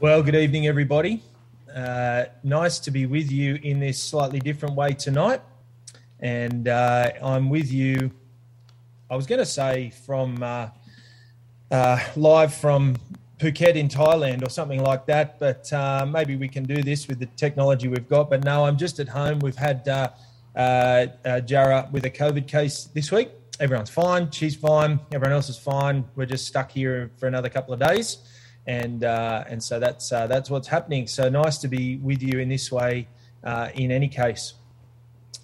Well, 0.00 0.22
good 0.22 0.34
evening, 0.34 0.66
everybody. 0.66 1.22
Uh, 1.76 2.24
nice 2.42 2.78
to 2.78 2.90
be 2.90 3.04
with 3.04 3.30
you 3.30 3.56
in 3.62 3.80
this 3.80 4.02
slightly 4.02 4.38
different 4.38 4.74
way 4.74 4.94
tonight. 4.94 5.42
And 6.20 6.68
uh, 6.68 7.10
I'm 7.22 7.50
with 7.50 7.70
you, 7.70 8.10
I 9.10 9.16
was 9.16 9.26
going 9.26 9.40
to 9.40 9.44
say 9.44 9.90
from 10.06 10.42
uh, 10.42 10.70
uh, 11.70 12.00
live 12.16 12.54
from 12.54 12.96
Phuket 13.36 13.74
in 13.74 13.88
Thailand 13.88 14.42
or 14.42 14.48
something 14.48 14.82
like 14.82 15.04
that, 15.04 15.38
but 15.38 15.70
uh, 15.70 16.06
maybe 16.06 16.34
we 16.34 16.48
can 16.48 16.64
do 16.64 16.82
this 16.82 17.06
with 17.06 17.18
the 17.18 17.26
technology 17.36 17.86
we've 17.86 18.08
got. 18.08 18.30
But 18.30 18.42
no, 18.42 18.64
I'm 18.64 18.78
just 18.78 19.00
at 19.00 19.08
home. 19.08 19.38
We've 19.40 19.54
had 19.54 19.86
uh, 19.86 21.40
Jara 21.40 21.90
with 21.92 22.06
a 22.06 22.10
COVID 22.10 22.48
case 22.48 22.84
this 22.84 23.12
week. 23.12 23.32
Everyone's 23.60 23.90
fine. 23.90 24.30
She's 24.30 24.56
fine. 24.56 24.98
Everyone 25.12 25.34
else 25.34 25.50
is 25.50 25.58
fine. 25.58 26.06
We're 26.16 26.24
just 26.24 26.46
stuck 26.46 26.70
here 26.70 27.10
for 27.18 27.26
another 27.26 27.50
couple 27.50 27.74
of 27.74 27.80
days 27.80 28.29
and 28.66 29.04
uh, 29.04 29.44
and 29.48 29.62
so 29.62 29.78
that's 29.78 30.12
uh, 30.12 30.26
that's 30.26 30.50
what's 30.50 30.68
happening. 30.68 31.06
So 31.06 31.28
nice 31.28 31.58
to 31.58 31.68
be 31.68 31.96
with 31.96 32.22
you 32.22 32.38
in 32.38 32.48
this 32.48 32.70
way. 32.70 33.08
Uh, 33.42 33.70
in 33.74 33.90
any 33.90 34.08
case, 34.08 34.54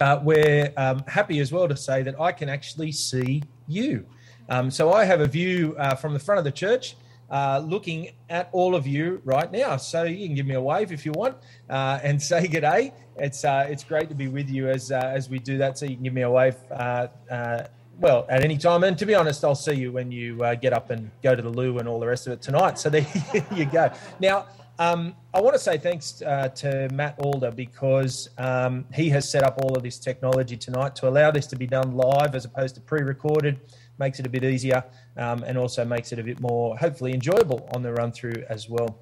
uh, 0.00 0.20
we're 0.22 0.72
um, 0.76 1.02
happy 1.06 1.40
as 1.40 1.50
well 1.50 1.66
to 1.66 1.76
say 1.76 2.02
that 2.02 2.20
I 2.20 2.32
can 2.32 2.48
actually 2.48 2.92
see 2.92 3.42
you. 3.66 4.06
Um, 4.48 4.70
so 4.70 4.92
I 4.92 5.04
have 5.04 5.20
a 5.20 5.26
view 5.26 5.74
uh, 5.78 5.94
from 5.94 6.12
the 6.12 6.18
front 6.18 6.38
of 6.38 6.44
the 6.44 6.52
church. 6.52 6.96
Uh, 7.28 7.60
looking 7.64 8.10
at 8.30 8.48
all 8.52 8.76
of 8.76 8.86
you 8.86 9.20
right 9.24 9.50
now, 9.50 9.76
so 9.76 10.04
you 10.04 10.26
can 10.26 10.36
give 10.36 10.46
me 10.46 10.54
a 10.54 10.60
wave 10.60 10.92
if 10.92 11.04
you 11.04 11.10
want, 11.12 11.36
and 11.68 12.22
say 12.30 12.46
good 12.46 12.60
day. 12.60 12.92
It's 13.16 13.44
it's 13.44 13.82
great 13.82 14.08
to 14.10 14.14
be 14.14 14.28
with 14.28 14.48
you 14.48 14.68
as 14.68 14.92
as 14.92 15.28
we 15.28 15.40
do 15.40 15.58
that. 15.58 15.78
So 15.78 15.86
you 15.86 15.96
can 15.96 16.04
give 16.04 16.14
me 16.14 16.22
a 16.22 16.30
wave 16.30 16.56
well, 17.98 18.26
at 18.28 18.44
any 18.44 18.58
time. 18.58 18.84
And 18.84 18.96
to 18.98 19.06
be 19.06 19.14
honest, 19.14 19.44
I'll 19.44 19.54
see 19.54 19.74
you 19.74 19.92
when 19.92 20.10
you 20.12 20.42
uh, 20.42 20.54
get 20.54 20.72
up 20.72 20.90
and 20.90 21.10
go 21.22 21.34
to 21.34 21.42
the 21.42 21.48
loo 21.48 21.78
and 21.78 21.88
all 21.88 21.98
the 21.98 22.06
rest 22.06 22.26
of 22.26 22.32
it 22.32 22.42
tonight. 22.42 22.78
So 22.78 22.90
there 22.90 23.06
you 23.54 23.64
go. 23.64 23.90
Now, 24.20 24.46
um, 24.78 25.16
I 25.32 25.40
want 25.40 25.54
to 25.54 25.58
say 25.58 25.78
thanks 25.78 26.20
uh, 26.20 26.48
to 26.48 26.88
Matt 26.92 27.18
Alder 27.18 27.50
because 27.50 28.28
um, 28.36 28.84
he 28.92 29.08
has 29.10 29.28
set 29.28 29.42
up 29.42 29.58
all 29.62 29.74
of 29.74 29.82
this 29.82 29.98
technology 29.98 30.56
tonight 30.56 30.94
to 30.96 31.08
allow 31.08 31.30
this 31.30 31.46
to 31.48 31.56
be 31.56 31.66
done 31.66 31.96
live 31.96 32.34
as 32.34 32.44
opposed 32.44 32.74
to 32.74 32.80
pre 32.82 33.00
recorded. 33.00 33.58
Makes 33.98 34.20
it 34.20 34.26
a 34.26 34.28
bit 34.28 34.44
easier 34.44 34.84
um, 35.16 35.42
and 35.44 35.56
also 35.56 35.82
makes 35.84 36.12
it 36.12 36.18
a 36.18 36.22
bit 36.22 36.40
more, 36.40 36.76
hopefully, 36.76 37.14
enjoyable 37.14 37.66
on 37.74 37.82
the 37.82 37.92
run 37.92 38.12
through 38.12 38.44
as 38.50 38.68
well. 38.68 38.98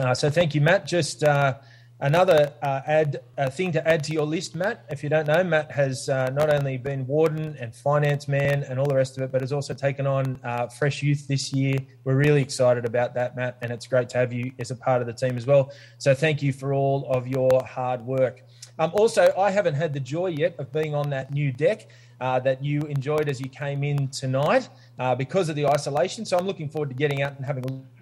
Uh, 0.00 0.14
so 0.14 0.28
thank 0.28 0.54
you, 0.54 0.60
Matt. 0.60 0.86
Just 0.86 1.22
uh, 1.22 1.54
Another 2.02 2.50
uh, 2.62 2.80
add 2.86 3.20
uh, 3.36 3.50
thing 3.50 3.72
to 3.72 3.86
add 3.86 4.02
to 4.04 4.14
your 4.14 4.24
list, 4.24 4.54
Matt. 4.54 4.86
If 4.88 5.02
you 5.02 5.10
don't 5.10 5.26
know, 5.26 5.44
Matt 5.44 5.70
has 5.72 6.08
uh, 6.08 6.30
not 6.30 6.48
only 6.48 6.78
been 6.78 7.06
warden 7.06 7.54
and 7.60 7.74
finance 7.74 8.26
man 8.26 8.62
and 8.62 8.80
all 8.80 8.86
the 8.86 8.94
rest 8.94 9.18
of 9.18 9.22
it, 9.22 9.30
but 9.30 9.42
has 9.42 9.52
also 9.52 9.74
taken 9.74 10.06
on 10.06 10.40
uh, 10.42 10.66
Fresh 10.68 11.02
Youth 11.02 11.28
this 11.28 11.52
year. 11.52 11.76
We're 12.04 12.16
really 12.16 12.40
excited 12.40 12.86
about 12.86 13.12
that, 13.16 13.36
Matt, 13.36 13.58
and 13.60 13.70
it's 13.70 13.86
great 13.86 14.08
to 14.10 14.18
have 14.18 14.32
you 14.32 14.50
as 14.58 14.70
a 14.70 14.76
part 14.76 15.02
of 15.02 15.08
the 15.08 15.12
team 15.12 15.36
as 15.36 15.44
well. 15.44 15.72
So 15.98 16.14
thank 16.14 16.40
you 16.40 16.54
for 16.54 16.72
all 16.72 17.06
of 17.12 17.28
your 17.28 17.62
hard 17.64 18.00
work. 18.00 18.44
Um, 18.78 18.92
also, 18.94 19.30
I 19.36 19.50
haven't 19.50 19.74
had 19.74 19.92
the 19.92 20.00
joy 20.00 20.28
yet 20.28 20.54
of 20.58 20.72
being 20.72 20.94
on 20.94 21.10
that 21.10 21.32
new 21.32 21.52
deck. 21.52 21.88
Uh, 22.18 22.38
that 22.38 22.62
you 22.62 22.82
enjoyed 22.82 23.30
as 23.30 23.40
you 23.40 23.48
came 23.48 23.82
in 23.82 24.06
tonight 24.08 24.68
uh, 24.98 25.14
because 25.14 25.48
of 25.48 25.56
the 25.56 25.66
isolation. 25.66 26.26
So 26.26 26.36
I'm 26.36 26.46
looking 26.46 26.68
forward 26.68 26.90
to 26.90 26.94
getting 26.94 27.22
out 27.22 27.34
and 27.38 27.46
having 27.46 27.64
a 27.64 27.99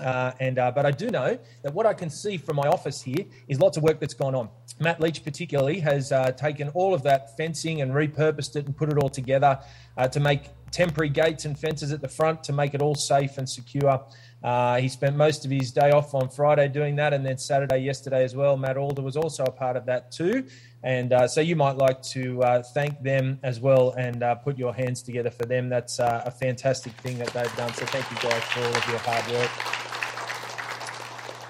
uh, 0.00 0.32
and 0.40 0.58
uh, 0.58 0.70
but 0.70 0.86
I 0.86 0.90
do 0.90 1.10
know 1.10 1.38
that 1.62 1.72
what 1.72 1.86
I 1.86 1.94
can 1.94 2.10
see 2.10 2.36
from 2.36 2.56
my 2.56 2.68
office 2.68 3.02
here 3.02 3.24
is 3.48 3.60
lots 3.60 3.76
of 3.76 3.82
work 3.82 4.00
that's 4.00 4.14
gone 4.14 4.34
on. 4.34 4.48
Matt 4.80 5.00
Leach, 5.00 5.24
particularly, 5.24 5.80
has 5.80 6.12
uh, 6.12 6.32
taken 6.32 6.68
all 6.70 6.94
of 6.94 7.02
that 7.02 7.36
fencing 7.36 7.80
and 7.80 7.92
repurposed 7.92 8.56
it 8.56 8.66
and 8.66 8.76
put 8.76 8.90
it 8.90 8.98
all 8.98 9.08
together 9.08 9.58
uh, 9.96 10.08
to 10.08 10.20
make 10.20 10.44
temporary 10.70 11.08
gates 11.08 11.46
and 11.46 11.58
fences 11.58 11.92
at 11.92 12.00
the 12.00 12.08
front 12.08 12.44
to 12.44 12.52
make 12.52 12.74
it 12.74 12.82
all 12.82 12.94
safe 12.94 13.38
and 13.38 13.48
secure. 13.48 14.04
Uh, 14.42 14.76
he 14.76 14.88
spent 14.88 15.16
most 15.16 15.44
of 15.44 15.50
his 15.50 15.72
day 15.72 15.90
off 15.90 16.14
on 16.14 16.28
Friday 16.28 16.68
doing 16.68 16.94
that, 16.94 17.12
and 17.12 17.26
then 17.26 17.36
Saturday, 17.36 17.78
yesterday 17.78 18.22
as 18.22 18.36
well. 18.36 18.56
Matt 18.56 18.76
Alder 18.76 19.02
was 19.02 19.16
also 19.16 19.42
a 19.44 19.50
part 19.50 19.76
of 19.76 19.86
that 19.86 20.12
too. 20.12 20.46
And 20.84 21.12
uh, 21.12 21.26
so 21.26 21.40
you 21.40 21.56
might 21.56 21.76
like 21.76 22.00
to 22.02 22.62
thank 22.72 23.02
them 23.02 23.40
as 23.42 23.58
well 23.58 23.94
and 23.98 24.22
put 24.44 24.56
your 24.56 24.72
hands 24.72 25.02
together 25.02 25.30
for 25.30 25.44
them. 25.44 25.68
That's 25.68 25.98
a 25.98 26.32
fantastic 26.38 26.92
thing 26.92 27.18
that 27.18 27.28
they've 27.28 27.56
done. 27.56 27.74
So 27.74 27.84
thank 27.86 28.08
you 28.12 28.30
guys 28.30 28.42
for 28.44 28.60
all 28.60 28.76
of 28.76 28.88
your 28.88 28.98
hard 28.98 29.26
work. 29.32 29.87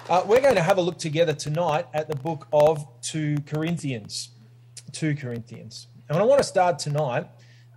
Uh, 0.09 0.23
we're 0.25 0.41
going 0.41 0.55
to 0.55 0.63
have 0.63 0.79
a 0.79 0.81
look 0.81 0.97
together 0.97 1.33
tonight 1.33 1.85
at 1.93 2.07
the 2.07 2.15
book 2.15 2.47
of 2.51 2.83
2 3.03 3.41
Corinthians. 3.45 4.29
2 4.91 5.15
Corinthians. 5.15 5.85
And 6.09 6.17
I 6.17 6.23
want 6.23 6.39
to 6.39 6.43
start 6.43 6.79
tonight 6.79 7.27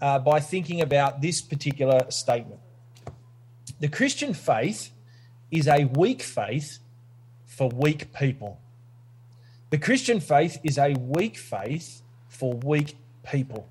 uh, 0.00 0.18
by 0.18 0.40
thinking 0.40 0.80
about 0.80 1.20
this 1.20 1.42
particular 1.42 2.10
statement. 2.10 2.58
The 3.80 3.88
Christian 3.88 4.32
faith 4.32 4.92
is 5.50 5.68
a 5.68 5.84
weak 5.84 6.22
faith 6.22 6.78
for 7.44 7.68
weak 7.68 8.14
people. 8.14 8.58
The 9.68 9.76
Christian 9.76 10.18
faith 10.18 10.58
is 10.64 10.78
a 10.78 10.94
weak 10.94 11.36
faith 11.36 12.00
for 12.30 12.54
weak 12.54 12.96
people. 13.30 13.68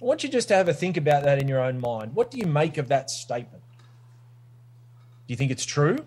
I 0.00 0.06
want 0.06 0.24
you 0.24 0.30
just 0.30 0.48
to 0.48 0.54
have 0.54 0.70
a 0.70 0.74
think 0.74 0.96
about 0.96 1.24
that 1.24 1.38
in 1.38 1.48
your 1.48 1.60
own 1.60 1.78
mind. 1.78 2.14
What 2.14 2.30
do 2.30 2.38
you 2.38 2.46
make 2.46 2.78
of 2.78 2.88
that 2.88 3.10
statement? 3.10 3.62
Do 5.26 5.32
you 5.32 5.36
think 5.36 5.50
it's 5.50 5.66
true? 5.66 5.98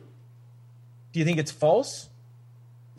Do 1.12 1.20
you 1.20 1.26
think 1.26 1.38
it's 1.38 1.52
false? 1.52 2.10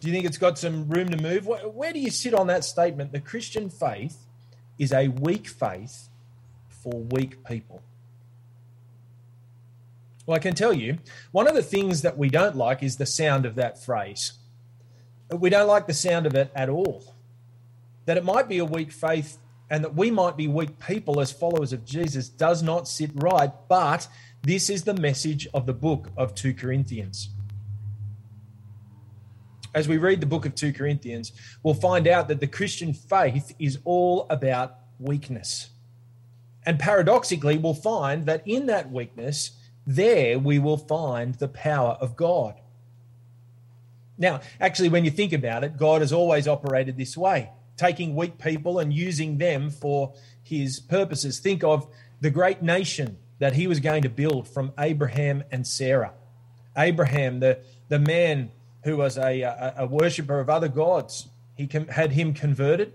Do 0.01 0.07
you 0.07 0.15
think 0.15 0.27
it's 0.27 0.39
got 0.39 0.59
some 0.59 0.89
room 0.89 1.09
to 1.09 1.21
move? 1.21 1.47
Where 1.47 1.93
do 1.93 1.99
you 1.99 2.11
sit 2.11 2.35
on 2.35 2.47
that 2.47 2.65
statement? 2.65 3.13
The 3.13 3.21
Christian 3.21 3.69
faith 3.69 4.17
is 4.79 4.93
a 4.93 5.09
weak 5.09 5.49
faith 5.49 6.09
for 6.69 7.01
weak 7.01 7.45
people. 7.45 7.83
Well, 10.25 10.37
I 10.37 10.41
can 10.41 10.55
tell 10.55 10.73
you, 10.73 10.99
one 11.33 11.49
of 11.49 11.55
the 11.55 11.63
things 11.63 12.03
that 12.03 12.17
we 12.17 12.29
don't 12.29 12.55
like 12.55 12.83
is 12.83 12.97
the 12.97 13.07
sound 13.07 13.45
of 13.45 13.57
that 13.57 13.83
phrase. 13.83 14.35
We 15.31 15.51
don't 15.51 15.67
like 15.67 15.87
the 15.87 15.95
sound 15.95 16.27
of 16.27 16.35
it 16.35 16.51
at 16.55 16.69
all. 16.69 17.15
That 18.05 18.17
it 18.17 18.25
might 18.25 18.49
be 18.49 18.59
a 18.59 18.65
weak 18.65 18.93
faith 18.93 19.39
and 19.71 19.83
that 19.85 19.95
we 19.95 20.11
might 20.11 20.37
be 20.37 20.47
weak 20.47 20.79
people 20.79 21.21
as 21.21 21.33
followers 21.33 21.73
of 21.73 21.85
Jesus 21.85 22.29
does 22.29 22.63
not 22.63 22.89
sit 22.89 23.11
right, 23.15 23.51
but 23.69 24.07
this 24.43 24.71
is 24.71 24.85
the 24.85 24.95
message 24.95 25.49
of 25.53 25.67
the 25.67 25.75
book 25.75 26.09
of 26.17 26.35
2 26.35 26.55
Corinthians 26.55 27.31
as 29.75 29.89
we 29.89 29.97
read 29.97 30.21
the 30.21 30.27
book 30.27 30.47
of 30.47 30.55
2 30.55 30.73
Corinthians, 30.73 31.33
we'll 31.63 31.75
find 31.75 32.07
out 32.07 32.29
that 32.29 32.41
the 32.41 32.47
Christian 32.47 32.93
faith 32.93 33.55
is 33.59 33.79
all 33.85 34.27
about 34.31 34.77
weakness. 34.99 35.71
And 36.65 36.79
paradoxically, 36.79 37.59
we'll 37.59 37.75
find 37.75 38.27
that 38.27 38.43
in 38.47 38.67
that 38.67 38.91
weakness, 38.91 39.53
there 39.87 40.39
we 40.39 40.59
will 40.59 40.77
find 40.77 41.35
the 41.35 41.49
power 41.49 41.97
of 42.01 42.17
God. 42.17 42.55
Now, 44.19 44.41
actually, 44.61 44.89
when 44.89 45.05
you 45.05 45.11
think 45.11 45.33
about 45.33 45.65
it, 45.65 45.77
God 45.77 46.01
has 46.01 46.13
always 46.13 46.49
operated 46.49 46.97
this 46.97 47.17
way, 47.17 47.51
taking 47.77 48.17
weak 48.17 48.39
people 48.39 48.81
and 48.81 48.93
using 48.93 49.39
them 49.39 49.71
for 49.71 50.13
his 50.43 50.81
purposes. 50.81 51.39
Think 51.39 51.63
of 51.63 51.87
the 52.21 52.31
great 52.31 52.63
nation 52.63 53.17
that 53.39 53.53
he 53.53 53.67
was 53.67 53.79
going 53.79 54.03
to 54.03 54.09
build 54.09 54.49
from 54.49 54.73
Abraham 54.79 55.45
and 55.53 55.67
Sarah. 55.67 56.13
Abraham, 56.77 57.41
the, 57.41 57.61
the 57.89 57.99
man 57.99 58.51
who 58.89 58.97
was 58.97 59.19
a, 59.19 59.43
a, 59.43 59.75
a 59.79 59.87
worshiper 59.87 60.41
of 60.41 60.49
other 60.49 60.69
gods. 60.69 61.29
He 61.57 61.69
had 61.91 62.13
him 62.13 62.33
converted, 62.33 62.95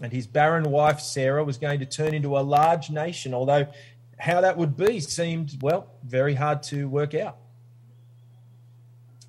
and 0.00 0.12
his 0.12 0.26
barren 0.26 0.70
wife 0.70 1.00
Sarah 1.00 1.42
was 1.42 1.58
going 1.58 1.80
to 1.80 1.86
turn 1.86 2.14
into 2.14 2.38
a 2.38 2.40
large 2.40 2.90
nation, 2.90 3.34
although 3.34 3.66
how 4.18 4.40
that 4.40 4.56
would 4.56 4.76
be 4.76 5.00
seemed, 5.00 5.58
well, 5.60 5.90
very 6.04 6.34
hard 6.34 6.62
to 6.64 6.88
work 6.88 7.12
out. 7.12 7.38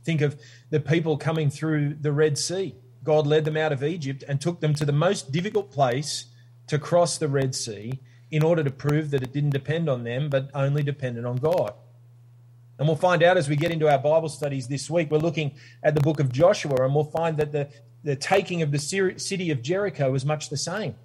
Think 0.04 0.22
of 0.22 0.40
the 0.70 0.80
people 0.80 1.18
coming 1.18 1.50
through 1.50 1.96
the 1.96 2.12
Red 2.12 2.38
Sea. 2.38 2.76
God 3.04 3.26
led 3.26 3.44
them 3.44 3.58
out 3.58 3.72
of 3.72 3.84
Egypt 3.84 4.24
and 4.28 4.40
took 4.40 4.60
them 4.60 4.76
to 4.76 4.86
the 4.86 4.92
most 4.92 5.32
difficult 5.32 5.72
place 5.72 6.26
to 6.68 6.78
cross 6.78 7.18
the 7.18 7.28
Red 7.28 7.56
Sea 7.56 8.00
in 8.30 8.44
order 8.44 8.64
to 8.64 8.70
prove 8.70 9.10
that 9.12 9.24
it 9.24 9.34
didn't 9.34 9.50
depend 9.50 9.90
on 9.90 10.04
them, 10.04 10.30
but 10.30 10.52
only 10.54 10.84
depended 10.84 11.26
on 11.26 11.38
God. 11.38 11.74
And 12.80 12.88
we'll 12.88 12.98
find 12.98 13.22
out 13.24 13.38
as 13.38 13.48
we 13.48 13.56
get 13.56 13.72
into 13.72 13.88
our 13.88 14.00
Bible 14.00 14.30
studies 14.30 14.68
this 14.68 14.90
week. 14.90 15.12
We're 15.12 15.20
looking 15.20 15.54
at 15.84 15.96
the 15.96 16.02
book 16.02 16.20
of 16.20 16.32
Joshua, 16.32 16.84
and 16.84 16.96
we'll 16.96 17.04
find 17.04 17.38
that 17.38 17.52
the, 17.52 17.70
the 18.04 18.16
taking 18.16 18.62
of 18.62 18.72
the 18.72 18.80
city 18.80 19.52
of 19.52 19.62
Jericho 19.62 20.12
was 20.12 20.26
much 20.26 20.50
the 20.50 20.58
same. 20.58 20.96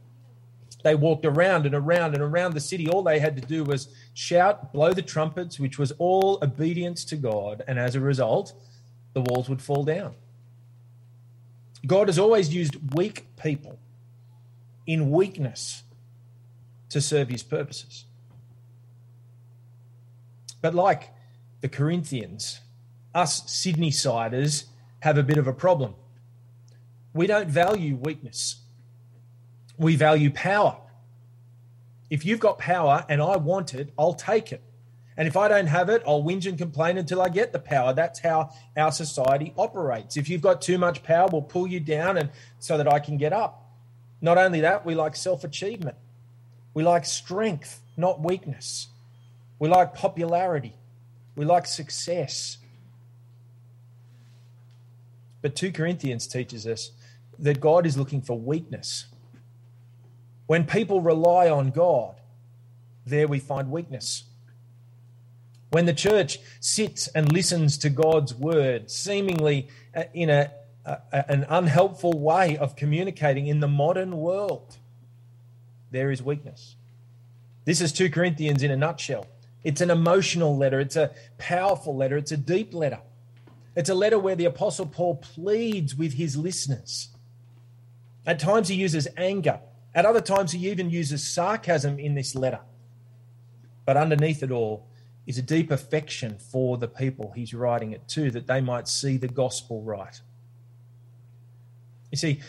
They 0.85 0.95
walked 0.95 1.27
around 1.27 1.67
and 1.67 1.75
around 1.75 2.15
and 2.15 2.23
around 2.23 2.55
the 2.55 2.61
city. 2.61 2.89
All 2.89 3.03
they 3.03 3.19
had 3.19 3.37
to 3.37 3.43
do 3.43 3.65
was 3.65 3.89
shout, 4.15 4.73
blow 4.73 4.93
the 4.93 5.03
trumpets, 5.03 5.59
which 5.59 5.79
was 5.79 5.93
all 5.99 6.39
obedience 6.43 7.05
to 7.07 7.17
God. 7.17 7.65
And 7.67 7.79
as 7.79 7.95
a 7.95 8.01
result, 8.01 8.53
the 9.13 9.21
walls 9.21 9.49
would 9.49 9.61
fall 9.61 9.85
down. 9.85 10.15
God 11.87 12.09
has 12.09 12.19
always 12.19 12.55
used 12.55 12.95
weak 12.95 13.27
people 13.37 13.79
in 14.87 15.11
weakness 15.11 15.83
to 16.91 17.01
serve 17.01 17.29
his 17.29 17.43
purposes. 17.43 18.05
But 20.61 20.75
like 20.75 21.13
the 21.61 21.69
Corinthians, 21.69 22.61
us 23.15 23.51
Sydney 23.51 23.91
siders 23.91 24.67
have 25.01 25.19
a 25.19 25.23
bit 25.23 25.39
of 25.39 25.47
a 25.47 25.53
problem. 25.53 25.95
We 27.15 27.27
don't 27.27 27.49
value 27.49 27.97
weakness, 27.97 28.61
we 29.77 29.97
value 29.97 30.31
power. 30.31 30.77
If 32.11 32.25
you've 32.25 32.41
got 32.41 32.59
power 32.59 33.05
and 33.09 33.21
I 33.21 33.37
want 33.37 33.75
it, 33.75 33.93
I'll 33.99 34.15
take 34.15 34.51
it. 34.51 34.63
And 35.19 35.27
if 35.27 35.37
I 35.37 35.49
don't 35.49 35.67
have 35.67 35.89
it, 35.89 36.03
I'll 36.07 36.23
whinge 36.23 36.47
and 36.47 36.57
complain 36.57 36.97
until 36.97 37.21
I 37.21 37.29
get 37.29 37.53
the 37.53 37.59
power. 37.59 37.93
That's 37.93 38.21
how 38.21 38.51
our 38.77 38.93
society 38.93 39.53
operates. 39.59 40.17
If 40.17 40.29
you've 40.29 40.41
got 40.41 40.63
too 40.63 40.79
much 40.79 41.03
power, 41.03 41.29
we'll 41.31 41.43
pull 41.43 41.67
you 41.67 41.81
down 41.81 42.17
and 42.17 42.31
so 42.61 42.79
that 42.79 42.91
I 42.91 43.01
can 43.01 43.19
get 43.19 43.33
up. 43.33 43.69
Not 44.21 44.39
only 44.39 44.61
that, 44.61 44.87
we 44.87 44.95
like 44.95 45.17
self-achievement. 45.17 45.97
We 46.73 46.85
like 46.85 47.05
strength, 47.05 47.83
not 47.97 48.23
weakness. 48.23 48.89
We 49.59 49.69
like 49.69 49.93
popularity. 49.93 50.78
We 51.39 51.45
like 51.45 51.67
success. 51.67 52.59
But 55.41 55.55
2 55.55 55.71
Corinthians 55.71 56.27
teaches 56.27 56.67
us 56.67 56.91
that 57.39 57.61
God 57.61 57.87
is 57.87 57.97
looking 57.97 58.23
for 58.23 58.37
weakness. 58.37 59.07
When 60.49 60.65
people 60.65 61.01
rely 61.01 61.49
on 61.49 61.71
God, 61.71 62.21
there 63.07 63.29
we 63.29 63.39
find 63.39 63.71
weakness. 63.71 64.25
When 65.71 65.87
the 65.87 65.95
church 65.95 66.41
sits 66.59 67.07
and 67.07 67.33
listens 67.33 67.79
to 67.79 67.89
God's 67.89 68.35
word, 68.35 68.91
seemingly 68.91 69.69
uh, 69.95 70.05
in 70.13 70.31
a, 70.31 70.51
a, 70.85 70.99
an 71.31 71.47
unhelpful 71.49 72.19
way 72.19 72.57
of 72.57 72.75
communicating 72.75 73.47
in 73.47 73.61
the 73.61 73.69
modern 73.69 74.17
world, 74.17 74.79
there 75.93 76.11
is 76.11 76.21
weakness. 76.21 76.75
This 77.65 77.81
is 77.81 77.93
2 77.93 78.11
Corinthians 78.11 78.65
in 78.65 78.73
a 78.73 78.77
nutshell. 78.77 79.29
It's 79.65 79.81
an 79.81 79.91
emotional 79.91 80.57
letter, 80.57 80.81
it's 80.81 80.97
a 80.97 81.11
powerful 81.37 81.97
letter, 81.97 82.17
it's 82.17 82.33
a 82.33 82.37
deep 82.37 82.73
letter. 82.75 83.01
It's 83.75 83.91
a 83.91 83.95
letter 83.95 84.19
where 84.19 84.37
the 84.37 84.47
Apostle 84.47 84.87
Paul 84.87 85.17
pleads 85.17 85.95
with 85.95 86.15
his 86.15 86.37
listeners. 86.37 87.09
At 88.27 88.39
times 88.39 88.69
he 88.69 88.75
uses 88.75 89.09
anger, 89.17 89.61
at 89.95 90.05
other 90.05 90.21
times 90.21 90.53
he 90.53 90.69
even 90.69 90.91
uses 90.91 91.27
sarcasm 91.27 91.99
in 91.99 92.15
this 92.15 92.35
letter. 92.35 92.61
But 93.85 93.97
underneath 93.97 94.43
it 94.43 94.51
all 94.51 94.87
is 95.27 95.39
a 95.39 95.43
deep 95.43 95.71
affection 95.71 96.39
for 96.39 96.77
the 96.77 96.89
people 96.89 97.33
he's 97.35 97.55
writing 97.55 97.93
it 97.93 98.07
to, 98.09 98.31
that 98.33 98.47
they 98.47 98.61
might 98.61 98.89
see 98.89 99.17
the 99.17 99.29
gospel 99.29 99.83
right. 99.83 100.21
You 102.11 102.19
see, 102.19 102.41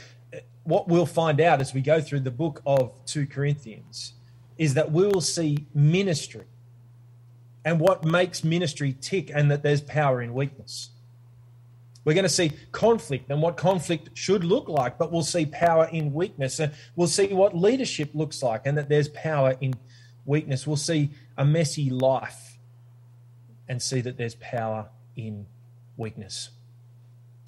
what 0.63 0.87
we'll 0.87 1.05
find 1.05 1.41
out 1.41 1.61
as 1.61 1.73
we 1.73 1.81
go 1.81 2.01
through 2.01 2.21
the 2.21 2.31
book 2.31 2.61
of 2.65 2.93
2 3.05 3.27
Corinthians 3.27 4.13
is 4.57 4.73
that 4.73 4.91
we 4.91 5.05
will 5.05 5.21
see 5.21 5.65
ministry 5.73 6.45
and 7.65 7.79
what 7.79 8.03
makes 8.03 8.43
ministry 8.43 8.95
tick, 9.01 9.31
and 9.33 9.51
that 9.51 9.63
there's 9.63 9.81
power 9.81 10.21
in 10.21 10.33
weakness. 10.33 10.89
We're 12.05 12.13
going 12.13 12.23
to 12.23 12.29
see 12.29 12.53
conflict 12.71 13.29
and 13.29 13.41
what 13.41 13.57
conflict 13.57 14.17
should 14.17 14.43
look 14.43 14.69
like, 14.69 14.97
but 14.97 15.11
we'll 15.11 15.21
see 15.21 15.45
power 15.45 15.87
in 15.91 16.13
weakness. 16.13 16.59
And 16.59 16.71
we'll 16.95 17.07
see 17.07 17.27
what 17.27 17.55
leadership 17.55 18.11
looks 18.13 18.41
like 18.41 18.61
and 18.65 18.77
that 18.77 18.89
there's 18.89 19.09
power 19.09 19.55
in 19.61 19.75
weakness. 20.25 20.65
We'll 20.65 20.77
see 20.77 21.11
a 21.37 21.45
messy 21.45 21.89
life 21.89 22.57
and 23.67 23.81
see 23.81 24.01
that 24.01 24.17
there's 24.17 24.35
power 24.35 24.87
in 25.15 25.45
weakness. 25.97 26.49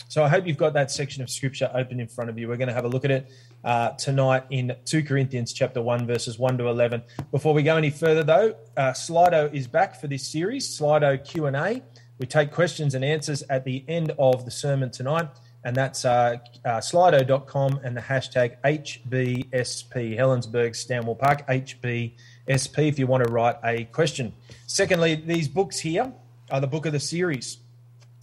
So 0.10 0.24
I 0.24 0.28
hope 0.28 0.46
you've 0.46 0.58
got 0.58 0.74
that 0.74 0.92
section 0.92 1.24
of 1.24 1.30
scripture 1.30 1.72
open 1.74 2.00
in 2.00 2.08
front 2.08 2.30
of 2.30 2.38
you. 2.38 2.50
We're 2.50 2.58
going 2.58 2.68
to 2.68 2.74
have 2.74 2.86
a 2.86 2.90
look 2.90 3.06
at 3.06 3.12
it 3.12 3.32
uh, 3.64 3.92
tonight 3.92 4.44
in 4.50 4.76
2 4.86 5.04
Corinthians 5.04 5.54
chapter 5.54 5.82
1, 5.82 6.08
verses 6.08 6.40
1 6.40 6.58
to 6.58 6.68
11. 6.68 7.04
Before 7.32 7.54
we 7.54 7.64
go 7.64 7.78
any 7.78 7.90
further, 7.90 8.24
though, 8.24 8.56
uh, 8.78 8.92
Slido 8.92 9.54
is 9.54 9.68
back 9.68 10.00
for 10.00 10.08
this 10.08 10.28
series, 10.28 10.68
Slido 10.68 11.24
Q&A. 11.24 11.82
We 12.18 12.28
take 12.28 12.52
questions 12.52 12.96
and 12.96 13.04
answers 13.04 13.44
at 13.50 13.66
the 13.66 13.84
end 13.88 14.14
of 14.20 14.46
the 14.46 14.52
sermon 14.52 14.92
tonight, 14.92 15.30
and 15.64 15.76
that's 15.76 16.06
uh, 16.06 16.38
uh, 16.66 16.70
slido.com 16.78 17.80
and 17.84 17.96
the 17.96 18.02
hashtag 18.02 18.58
HBSP, 18.64 20.18
Helensburgh 20.18 20.76
Stanwell 20.76 21.16
Park, 21.16 21.48
HBSP, 21.48 22.14
if 22.48 23.00
you 23.00 23.08
want 23.08 23.24
to 23.24 23.32
write 23.32 23.58
a 23.64 23.86
question. 23.86 24.34
Secondly, 24.68 25.16
these 25.16 25.48
books 25.48 25.80
here 25.80 26.12
are 26.52 26.62
the 26.62 26.68
book 26.68 26.86
of 26.86 26.94
the 26.94 27.00
series. 27.00 27.58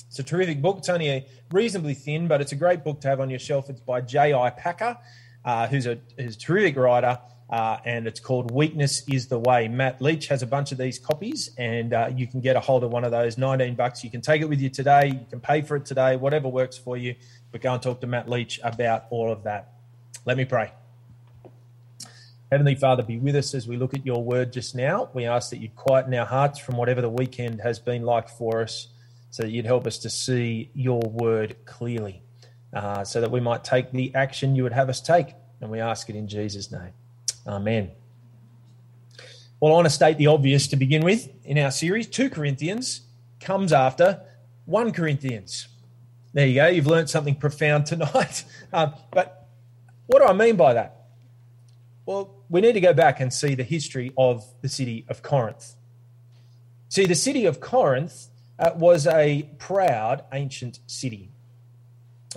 It's 0.09 0.19
a 0.19 0.23
terrific 0.23 0.63
book. 0.63 0.79
It's 0.79 0.89
only 0.89 1.27
reasonably 1.53 1.95
thin, 1.95 2.29
but 2.29 2.41
it's 2.41 2.53
a 2.53 2.57
great 2.57 2.83
book 2.83 3.01
to 3.03 3.09
have 3.09 3.21
on 3.21 3.31
your 3.31 3.39
shelf. 3.39 3.69
It's 3.69 3.81
by 3.81 4.01
J.I. 4.01 4.51
Packer, 4.51 4.97
uh, 5.45 5.67
who's, 5.67 5.87
a, 5.87 5.99
who's 6.17 6.37
a 6.37 6.39
terrific 6.39 6.77
writer 6.77 7.19
uh, 7.51 7.79
and 7.85 8.07
it's 8.07 8.21
called 8.21 8.51
Weakness 8.51 9.09
is 9.09 9.29
the 9.29 9.39
Way. 9.39 9.69
Matt 9.69 10.03
Leach 10.03 10.29
has 10.29 10.43
a 10.43 10.47
bunch 10.47 10.71
of 10.71 10.77
these 10.79 10.99
copies, 10.99 11.51
and 11.57 11.95
uh, 11.95 12.11
you 12.15 12.27
can 12.27 12.41
get 12.41 12.57
a 12.57 12.61
hold 12.61 12.85
of 12.85 12.91
one 12.91 13.05
of 13.05 13.11
those. 13.11 13.39
19 13.39 13.75
bucks. 13.75 14.05
You 14.05 14.11
can 14.11 14.21
take 14.21 14.43
it 14.43 14.49
with 14.49 14.61
you 14.61 14.69
today. 14.69 15.09
You 15.09 15.27
can 15.31 15.41
pay 15.41 15.63
for 15.63 15.77
it 15.77 15.87
today, 15.87 16.17
whatever 16.17 16.49
works 16.49 16.77
for 16.77 16.97
you. 16.97 17.15
But 17.51 17.63
go 17.63 17.73
and 17.73 17.83
talk 17.83 18.03
to 18.03 18.07
Matt 18.07 18.29
Leach 18.29 18.61
about 18.63 19.07
all 19.09 19.33
of 19.33 19.45
that. 19.45 19.73
Let 20.27 20.37
me 20.37 20.45
pray. 20.45 20.73
Heavenly 22.53 22.75
Father, 22.75 23.03
be 23.03 23.19
with 23.19 23.37
us 23.37 23.55
as 23.55 23.67
we 23.67 23.77
look 23.79 23.95
at 23.95 24.05
your 24.05 24.23
word 24.23 24.53
just 24.53 24.75
now. 24.75 25.09
We 25.15 25.25
ask 25.25 25.51
that 25.51 25.59
you'd 25.59 25.77
quieten 25.77 26.15
our 26.15 26.27
hearts 26.27 26.59
from 26.59 26.77
whatever 26.77 27.01
the 27.01 27.11
weekend 27.11 27.63
has 27.63 27.79
been 27.79 28.03
like 28.03 28.29
for 28.29 28.63
us, 28.63 28.89
so 29.31 29.43
that 29.43 29.51
you'd 29.51 29.67
help 29.67 29.87
us 29.87 29.99
to 29.99 30.11
see 30.11 30.71
your 30.75 31.01
word 31.01 31.57
clearly, 31.65 32.23
uh, 32.73 33.05
so 33.05 33.21
that 33.21 33.31
we 33.31 33.41
might 33.41 33.65
take 33.65 33.93
the 33.93 34.15
action 34.15 34.55
you 34.55 34.63
would 34.63 34.73
have 34.73 34.89
us 34.89 35.01
take. 35.01 35.35
And 35.61 35.71
we 35.71 35.81
ask 35.81 36.09
it 36.09 36.17
in 36.17 36.29
Jesus' 36.29 36.71
name. 36.71 36.93
Amen. 37.47 37.91
Well, 39.61 39.73
I 39.73 39.75
want 39.75 39.87
to 39.87 39.91
state 39.91 40.19
the 40.19 40.29
obvious 40.29 40.69
to 40.69 40.77
begin 40.77 41.03
with 41.03 41.29
in 41.45 41.59
our 41.59 41.71
series. 41.71 42.07
2 42.07 42.31
Corinthians 42.31 43.01
comes 43.41 43.73
after 43.73 44.21
1 44.67 44.93
Corinthians. 44.93 45.67
There 46.33 46.47
you 46.47 46.55
go. 46.55 46.69
You've 46.69 46.87
learned 46.87 47.11
something 47.11 47.35
profound 47.35 47.87
tonight. 47.87 48.45
Um, 48.71 48.93
but 49.11 49.49
what 50.09 50.19
do 50.19 50.27
I 50.27 50.35
mean 50.35 50.57
by 50.57 50.75
that? 50.75 51.07
Well, 52.05 52.45
we 52.51 52.61
need 52.61 52.75
to 52.75 52.83
go 52.83 52.93
back 52.93 53.19
and 53.19 53.33
see 53.33 53.55
the 53.55 53.63
history 53.63 54.13
of 54.19 54.45
the 54.61 54.69
city 54.69 55.07
of 55.09 55.23
Corinth. 55.23 55.75
See, 56.91 57.07
the 57.07 57.15
city 57.15 57.47
of 57.47 57.61
Corinth 57.61 58.29
uh, 58.59 58.73
was 58.75 59.07
a 59.07 59.49
proud 59.59 60.25
ancient 60.33 60.81
city. 60.87 61.31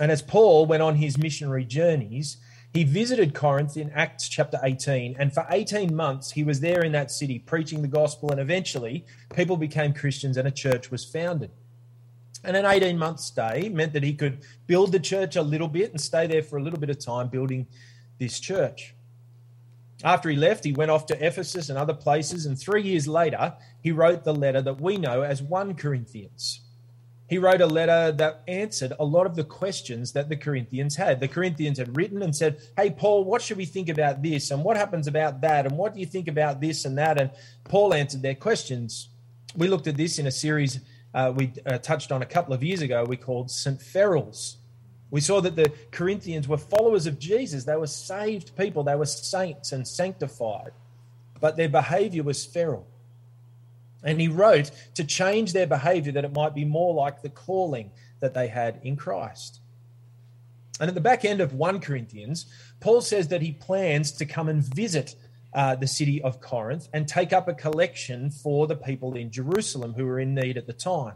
And 0.00 0.10
as 0.10 0.22
Paul 0.22 0.66
went 0.66 0.82
on 0.82 0.96
his 0.96 1.18
missionary 1.18 1.64
journeys, 1.64 2.38
he 2.72 2.84
visited 2.84 3.34
Corinth 3.34 3.76
in 3.76 3.90
Acts 3.90 4.28
chapter 4.28 4.58
18, 4.62 5.16
and 5.18 5.32
for 5.32 5.46
18 5.50 5.94
months 5.94 6.30
he 6.32 6.42
was 6.42 6.60
there 6.60 6.82
in 6.82 6.92
that 6.92 7.10
city 7.10 7.38
preaching 7.38 7.82
the 7.82 7.88
gospel, 7.88 8.30
and 8.30 8.40
eventually 8.40 9.04
people 9.34 9.58
became 9.58 9.92
Christians 9.92 10.38
and 10.38 10.48
a 10.48 10.52
church 10.52 10.90
was 10.90 11.04
founded. 11.04 11.50
And 12.44 12.56
an 12.56 12.64
18 12.64 12.98
month 12.98 13.20
stay 13.20 13.68
meant 13.68 13.92
that 13.92 14.02
he 14.02 14.14
could 14.14 14.44
build 14.66 14.92
the 14.92 15.00
church 15.00 15.36
a 15.36 15.42
little 15.42 15.68
bit 15.68 15.90
and 15.90 16.00
stay 16.00 16.26
there 16.26 16.42
for 16.42 16.56
a 16.56 16.62
little 16.62 16.78
bit 16.78 16.90
of 16.90 16.98
time 16.98 17.28
building 17.28 17.66
this 18.18 18.40
church. 18.40 18.94
After 20.02 20.30
he 20.30 20.36
left, 20.36 20.64
he 20.64 20.72
went 20.72 20.90
off 20.90 21.06
to 21.06 21.24
Ephesus 21.24 21.68
and 21.68 21.78
other 21.78 21.94
places, 21.94 22.46
and 22.46 22.58
three 22.58 22.82
years 22.82 23.06
later, 23.06 23.54
he 23.82 23.92
wrote 23.92 24.24
the 24.24 24.34
letter 24.34 24.62
that 24.62 24.80
we 24.80 24.96
know 24.96 25.22
as 25.22 25.42
1 25.42 25.74
Corinthians 25.74 26.62
he 27.32 27.38
wrote 27.38 27.62
a 27.62 27.66
letter 27.66 28.12
that 28.12 28.42
answered 28.46 28.92
a 29.00 29.04
lot 29.04 29.24
of 29.24 29.36
the 29.36 29.44
questions 29.44 30.12
that 30.12 30.28
the 30.28 30.36
Corinthians 30.36 30.96
had. 30.96 31.18
The 31.18 31.28
Corinthians 31.28 31.78
had 31.78 31.96
written 31.96 32.20
and 32.20 32.36
said, 32.36 32.60
Hey, 32.76 32.90
Paul, 32.90 33.24
what 33.24 33.40
should 33.40 33.56
we 33.56 33.64
think 33.64 33.88
about 33.88 34.22
this? 34.22 34.50
And 34.50 34.62
what 34.62 34.76
happens 34.76 35.06
about 35.06 35.40
that? 35.40 35.64
And 35.64 35.78
what 35.78 35.94
do 35.94 36.00
you 36.00 36.04
think 36.06 36.28
about 36.28 36.60
this 36.60 36.84
and 36.84 36.98
that? 36.98 37.18
And 37.18 37.30
Paul 37.64 37.94
answered 37.94 38.20
their 38.20 38.34
questions. 38.34 39.08
We 39.56 39.68
looked 39.68 39.86
at 39.86 39.96
this 39.96 40.18
in 40.18 40.26
a 40.26 40.30
series 40.30 40.80
uh, 41.14 41.32
we 41.34 41.52
uh, 41.66 41.78
touched 41.78 42.12
on 42.12 42.22
a 42.22 42.26
couple 42.26 42.54
of 42.54 42.62
years 42.62 42.82
ago, 42.82 43.04
we 43.04 43.16
called 43.16 43.50
St. 43.50 43.78
Ferals. 43.78 44.56
We 45.10 45.20
saw 45.20 45.40
that 45.40 45.56
the 45.56 45.72
Corinthians 45.90 46.48
were 46.48 46.56
followers 46.56 47.06
of 47.06 47.18
Jesus. 47.18 47.64
They 47.64 47.76
were 47.76 47.86
saved 47.86 48.56
people, 48.56 48.82
they 48.82 48.94
were 48.94 49.06
saints 49.06 49.72
and 49.72 49.86
sanctified, 49.86 50.72
but 51.40 51.56
their 51.56 51.68
behavior 51.68 52.22
was 52.22 52.44
feral. 52.44 52.86
And 54.02 54.20
he 54.20 54.28
wrote 54.28 54.70
to 54.94 55.04
change 55.04 55.52
their 55.52 55.66
behavior 55.66 56.12
that 56.12 56.24
it 56.24 56.34
might 56.34 56.54
be 56.54 56.64
more 56.64 56.94
like 56.94 57.22
the 57.22 57.28
calling 57.28 57.90
that 58.20 58.34
they 58.34 58.48
had 58.48 58.80
in 58.82 58.96
Christ. 58.96 59.60
And 60.80 60.88
at 60.88 60.94
the 60.94 61.00
back 61.00 61.24
end 61.24 61.40
of 61.40 61.54
1 61.54 61.80
Corinthians, 61.80 62.46
Paul 62.80 63.00
says 63.00 63.28
that 63.28 63.42
he 63.42 63.52
plans 63.52 64.12
to 64.12 64.26
come 64.26 64.48
and 64.48 64.62
visit 64.62 65.14
uh, 65.54 65.76
the 65.76 65.86
city 65.86 66.22
of 66.22 66.40
Corinth 66.40 66.88
and 66.92 67.06
take 67.06 67.32
up 67.32 67.46
a 67.46 67.54
collection 67.54 68.30
for 68.30 68.66
the 68.66 68.76
people 68.76 69.14
in 69.14 69.30
Jerusalem 69.30 69.94
who 69.94 70.06
were 70.06 70.18
in 70.18 70.34
need 70.34 70.56
at 70.56 70.66
the 70.66 70.72
time. 70.72 71.14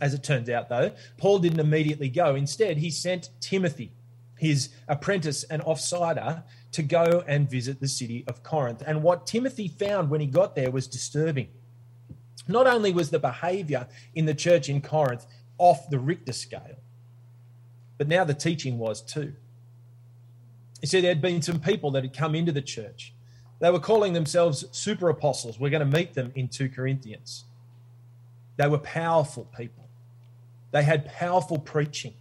As 0.00 0.14
it 0.14 0.24
turns 0.24 0.48
out, 0.48 0.68
though, 0.68 0.92
Paul 1.18 1.38
didn't 1.38 1.60
immediately 1.60 2.08
go. 2.08 2.34
Instead, 2.34 2.78
he 2.78 2.90
sent 2.90 3.30
Timothy, 3.40 3.92
his 4.36 4.70
apprentice 4.88 5.44
and 5.44 5.62
offsider, 5.62 6.42
to 6.72 6.82
go 6.82 7.22
and 7.26 7.48
visit 7.48 7.80
the 7.80 7.88
city 7.88 8.24
of 8.26 8.42
Corinth. 8.42 8.82
And 8.86 9.02
what 9.02 9.26
Timothy 9.26 9.68
found 9.68 10.10
when 10.10 10.20
he 10.20 10.26
got 10.26 10.56
there 10.56 10.70
was 10.70 10.86
disturbing. 10.86 11.48
Not 12.48 12.66
only 12.66 12.92
was 12.92 13.10
the 13.10 13.18
behavior 13.18 13.86
in 14.14 14.26
the 14.26 14.34
church 14.34 14.68
in 14.68 14.80
Corinth 14.80 15.26
off 15.58 15.88
the 15.90 15.98
Richter 15.98 16.32
scale, 16.32 16.78
but 17.98 18.08
now 18.08 18.24
the 18.24 18.34
teaching 18.34 18.78
was 18.78 19.00
too. 19.00 19.34
You 20.80 20.88
see, 20.88 21.00
there 21.00 21.10
had 21.10 21.22
been 21.22 21.42
some 21.42 21.60
people 21.60 21.92
that 21.92 22.02
had 22.02 22.16
come 22.16 22.34
into 22.34 22.50
the 22.50 22.62
church. 22.62 23.14
They 23.60 23.70
were 23.70 23.78
calling 23.78 24.12
themselves 24.12 24.64
super 24.72 25.08
apostles. 25.08 25.60
We're 25.60 25.70
going 25.70 25.88
to 25.88 25.98
meet 25.98 26.14
them 26.14 26.32
in 26.34 26.48
2 26.48 26.70
Corinthians. 26.70 27.44
They 28.56 28.66
were 28.66 28.78
powerful 28.78 29.48
people, 29.56 29.88
they 30.72 30.82
had 30.82 31.06
powerful 31.06 31.58
preaching. 31.58 32.14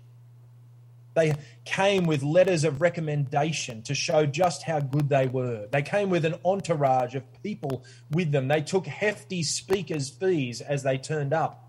They 1.13 1.33
came 1.65 2.05
with 2.05 2.23
letters 2.23 2.63
of 2.63 2.81
recommendation 2.81 3.81
to 3.83 3.93
show 3.93 4.25
just 4.25 4.63
how 4.63 4.79
good 4.79 5.09
they 5.09 5.27
were. 5.27 5.67
They 5.71 5.81
came 5.81 6.09
with 6.09 6.23
an 6.23 6.35
entourage 6.45 7.15
of 7.15 7.43
people 7.43 7.83
with 8.11 8.31
them. 8.31 8.47
They 8.47 8.61
took 8.61 8.87
hefty 8.87 9.43
speakers' 9.43 10.09
fees 10.09 10.61
as 10.61 10.83
they 10.83 10.97
turned 10.97 11.33
up. 11.33 11.67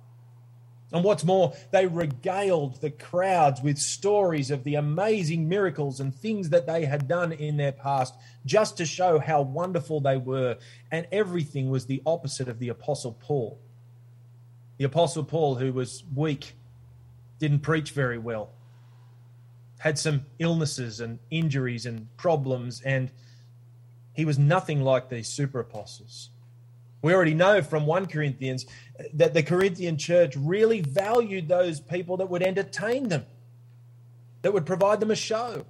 And 0.93 1.03
what's 1.03 1.25
more, 1.25 1.55
they 1.71 1.87
regaled 1.87 2.81
the 2.81 2.91
crowds 2.91 3.63
with 3.63 3.79
stories 3.79 4.51
of 4.51 4.63
the 4.63 4.75
amazing 4.75 5.49
miracles 5.49 6.01
and 6.01 6.15
things 6.15 6.51
that 6.51 6.67
they 6.67 6.85
had 6.85 7.09
done 7.09 7.33
in 7.33 7.57
their 7.57 7.73
past 7.73 8.15
just 8.45 8.77
to 8.77 8.85
show 8.85 9.19
how 9.19 9.41
wonderful 9.41 10.01
they 10.01 10.19
were. 10.19 10.59
And 10.91 11.07
everything 11.11 11.71
was 11.71 11.87
the 11.87 12.03
opposite 12.05 12.49
of 12.49 12.59
the 12.59 12.69
Apostle 12.69 13.17
Paul. 13.19 13.59
The 14.77 14.85
Apostle 14.85 15.25
Paul, 15.25 15.55
who 15.55 15.73
was 15.73 16.05
weak, 16.15 16.53
didn't 17.39 17.61
preach 17.61 17.93
very 17.93 18.19
well, 18.19 18.51
had 19.83 19.99
some 19.99 20.25
illnesses 20.39 21.01
and 21.01 21.19
injuries 21.29 21.87
and 21.87 22.07
problems, 22.17 22.81
and 22.83 23.11
he 24.13 24.25
was 24.25 24.39
nothing 24.39 24.81
like 24.81 25.09
these 25.09 25.27
super 25.27 25.59
apostles. 25.59 26.31
We 27.03 27.13
already 27.13 27.35
know 27.35 27.63
from 27.63 27.85
1 27.85 28.07
Corinthians 28.07 28.65
that 29.15 29.35
the 29.35 29.43
Corinthian 29.43 29.99
church 29.99 30.37
really 30.37 30.83
valued 30.83 31.49
those 31.49 31.81
people 31.81 32.19
that 32.19 32.31
would 32.31 32.45
entertain 32.45 33.09
them, 33.09 33.27
that 34.43 34.53
would 34.53 34.67
provide 34.67 35.01
them 35.01 35.11
a 35.11 35.17
show. 35.17 35.67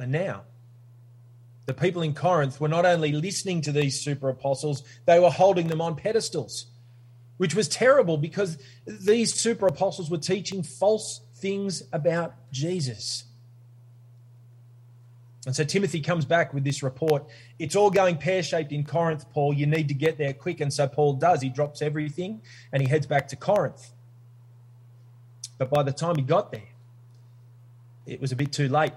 And 0.00 0.10
now, 0.10 0.42
the 1.66 1.74
people 1.74 2.02
in 2.02 2.14
Corinth 2.14 2.60
were 2.60 2.66
not 2.66 2.84
only 2.84 3.12
listening 3.12 3.60
to 3.60 3.70
these 3.70 4.00
super 4.00 4.28
apostles, 4.28 4.82
they 5.06 5.20
were 5.20 5.30
holding 5.30 5.68
them 5.68 5.80
on 5.80 5.94
pedestals, 5.94 6.66
which 7.36 7.54
was 7.54 7.68
terrible 7.68 8.16
because 8.16 8.58
these 8.88 9.32
super 9.32 9.68
apostles 9.68 10.10
were 10.10 10.18
teaching 10.18 10.64
false 10.64 11.20
things 11.44 11.82
about 11.92 12.32
Jesus. 12.50 13.24
And 15.44 15.54
so 15.54 15.62
Timothy 15.62 16.00
comes 16.00 16.24
back 16.24 16.54
with 16.54 16.64
this 16.64 16.82
report. 16.82 17.26
It's 17.58 17.76
all 17.76 17.90
going 17.90 18.16
pear 18.16 18.42
shaped 18.42 18.72
in 18.72 18.82
Corinth, 18.82 19.30
Paul. 19.30 19.52
You 19.52 19.66
need 19.66 19.88
to 19.88 19.94
get 19.94 20.16
there 20.16 20.32
quick. 20.32 20.62
And 20.62 20.72
so 20.72 20.88
Paul 20.88 21.12
does. 21.12 21.42
He 21.42 21.50
drops 21.50 21.82
everything 21.82 22.40
and 22.72 22.80
he 22.82 22.88
heads 22.88 23.06
back 23.06 23.28
to 23.28 23.36
Corinth. 23.36 23.92
But 25.58 25.68
by 25.68 25.82
the 25.82 25.92
time 25.92 26.16
he 26.16 26.22
got 26.22 26.50
there, 26.50 26.70
it 28.06 28.22
was 28.22 28.32
a 28.32 28.36
bit 28.36 28.50
too 28.50 28.70
late. 28.70 28.94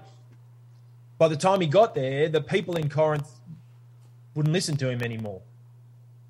By 1.18 1.28
the 1.28 1.36
time 1.36 1.60
he 1.60 1.66
got 1.66 1.94
there, 1.94 2.30
the 2.30 2.40
people 2.40 2.76
in 2.76 2.88
Corinth 2.88 3.28
wouldn't 4.34 4.54
listen 4.54 4.78
to 4.78 4.88
him 4.88 5.02
anymore. 5.02 5.42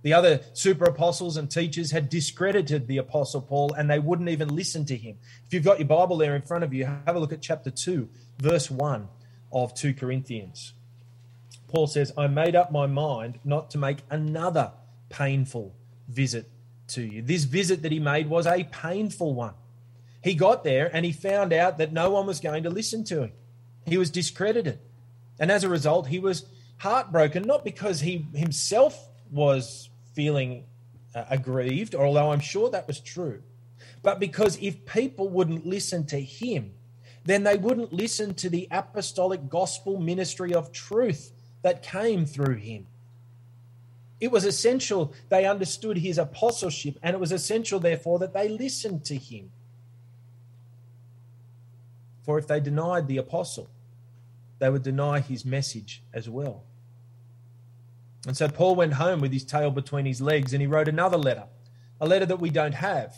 The 0.02 0.12
other 0.12 0.40
super 0.52 0.84
apostles 0.84 1.36
and 1.36 1.50
teachers 1.50 1.90
had 1.90 2.08
discredited 2.08 2.86
the 2.86 2.98
apostle 2.98 3.40
Paul 3.40 3.72
and 3.74 3.90
they 3.90 3.98
wouldn't 3.98 4.28
even 4.28 4.54
listen 4.54 4.84
to 4.86 4.96
him. 4.96 5.18
If 5.46 5.52
you've 5.52 5.64
got 5.64 5.78
your 5.78 5.88
Bible 5.88 6.16
there 6.16 6.36
in 6.36 6.42
front 6.42 6.64
of 6.64 6.72
you, 6.72 6.84
have 6.84 7.16
a 7.16 7.18
look 7.18 7.32
at 7.32 7.42
chapter 7.42 7.70
2, 7.70 8.08
verse 8.38 8.70
1 8.70 9.08
of 9.52 9.74
2 9.74 9.94
Corinthians. 9.94 10.72
Paul 11.66 11.86
says, 11.86 12.12
I 12.16 12.28
made 12.28 12.54
up 12.54 12.70
my 12.70 12.86
mind 12.86 13.40
not 13.44 13.70
to 13.72 13.78
make 13.78 13.98
another 14.08 14.72
painful 15.08 15.74
visit 16.08 16.48
to 16.88 17.02
you. 17.02 17.22
This 17.22 17.44
visit 17.44 17.82
that 17.82 17.92
he 17.92 17.98
made 17.98 18.28
was 18.28 18.46
a 18.46 18.64
painful 18.64 19.34
one. 19.34 19.54
He 20.22 20.34
got 20.34 20.64
there 20.64 20.94
and 20.94 21.04
he 21.04 21.12
found 21.12 21.52
out 21.52 21.78
that 21.78 21.92
no 21.92 22.10
one 22.10 22.26
was 22.26 22.40
going 22.40 22.62
to 22.62 22.70
listen 22.70 23.04
to 23.04 23.22
him. 23.22 23.32
He 23.86 23.98
was 23.98 24.10
discredited. 24.10 24.78
And 25.38 25.50
as 25.50 25.64
a 25.64 25.68
result, 25.68 26.08
he 26.08 26.18
was 26.18 26.46
heartbroken, 26.78 27.42
not 27.42 27.64
because 27.64 28.00
he 28.00 28.26
himself 28.34 29.07
was 29.30 29.90
feeling 30.14 30.64
uh, 31.14 31.24
aggrieved, 31.30 31.94
although 31.94 32.32
I'm 32.32 32.40
sure 32.40 32.70
that 32.70 32.86
was 32.86 33.00
true, 33.00 33.42
but 34.02 34.20
because 34.20 34.58
if 34.60 34.84
people 34.84 35.28
wouldn't 35.28 35.66
listen 35.66 36.06
to 36.06 36.20
him, 36.20 36.72
then 37.24 37.44
they 37.44 37.56
wouldn't 37.56 37.92
listen 37.92 38.34
to 38.34 38.48
the 38.48 38.66
apostolic 38.70 39.48
gospel 39.48 40.00
ministry 40.00 40.54
of 40.54 40.72
truth 40.72 41.32
that 41.62 41.82
came 41.82 42.24
through 42.24 42.54
him. 42.56 42.86
It 44.20 44.32
was 44.32 44.44
essential 44.44 45.12
they 45.28 45.44
understood 45.44 45.98
his 45.98 46.18
apostleship, 46.18 46.98
and 47.02 47.14
it 47.14 47.20
was 47.20 47.32
essential, 47.32 47.78
therefore, 47.78 48.18
that 48.20 48.32
they 48.32 48.48
listened 48.48 49.04
to 49.06 49.16
him. 49.16 49.52
For 52.22 52.38
if 52.38 52.46
they 52.46 52.60
denied 52.60 53.06
the 53.06 53.18
apostle, 53.18 53.68
they 54.58 54.70
would 54.70 54.82
deny 54.82 55.20
his 55.20 55.44
message 55.44 56.02
as 56.12 56.28
well. 56.28 56.64
And 58.28 58.36
so 58.36 58.46
Paul 58.46 58.76
went 58.76 58.92
home 58.92 59.20
with 59.20 59.32
his 59.32 59.42
tail 59.42 59.70
between 59.70 60.06
his 60.06 60.20
legs 60.20 60.52
and 60.52 60.60
he 60.60 60.66
wrote 60.66 60.86
another 60.86 61.16
letter, 61.16 61.46
a 62.00 62.06
letter 62.06 62.26
that 62.26 62.38
we 62.38 62.50
don't 62.50 62.74
have 62.74 63.16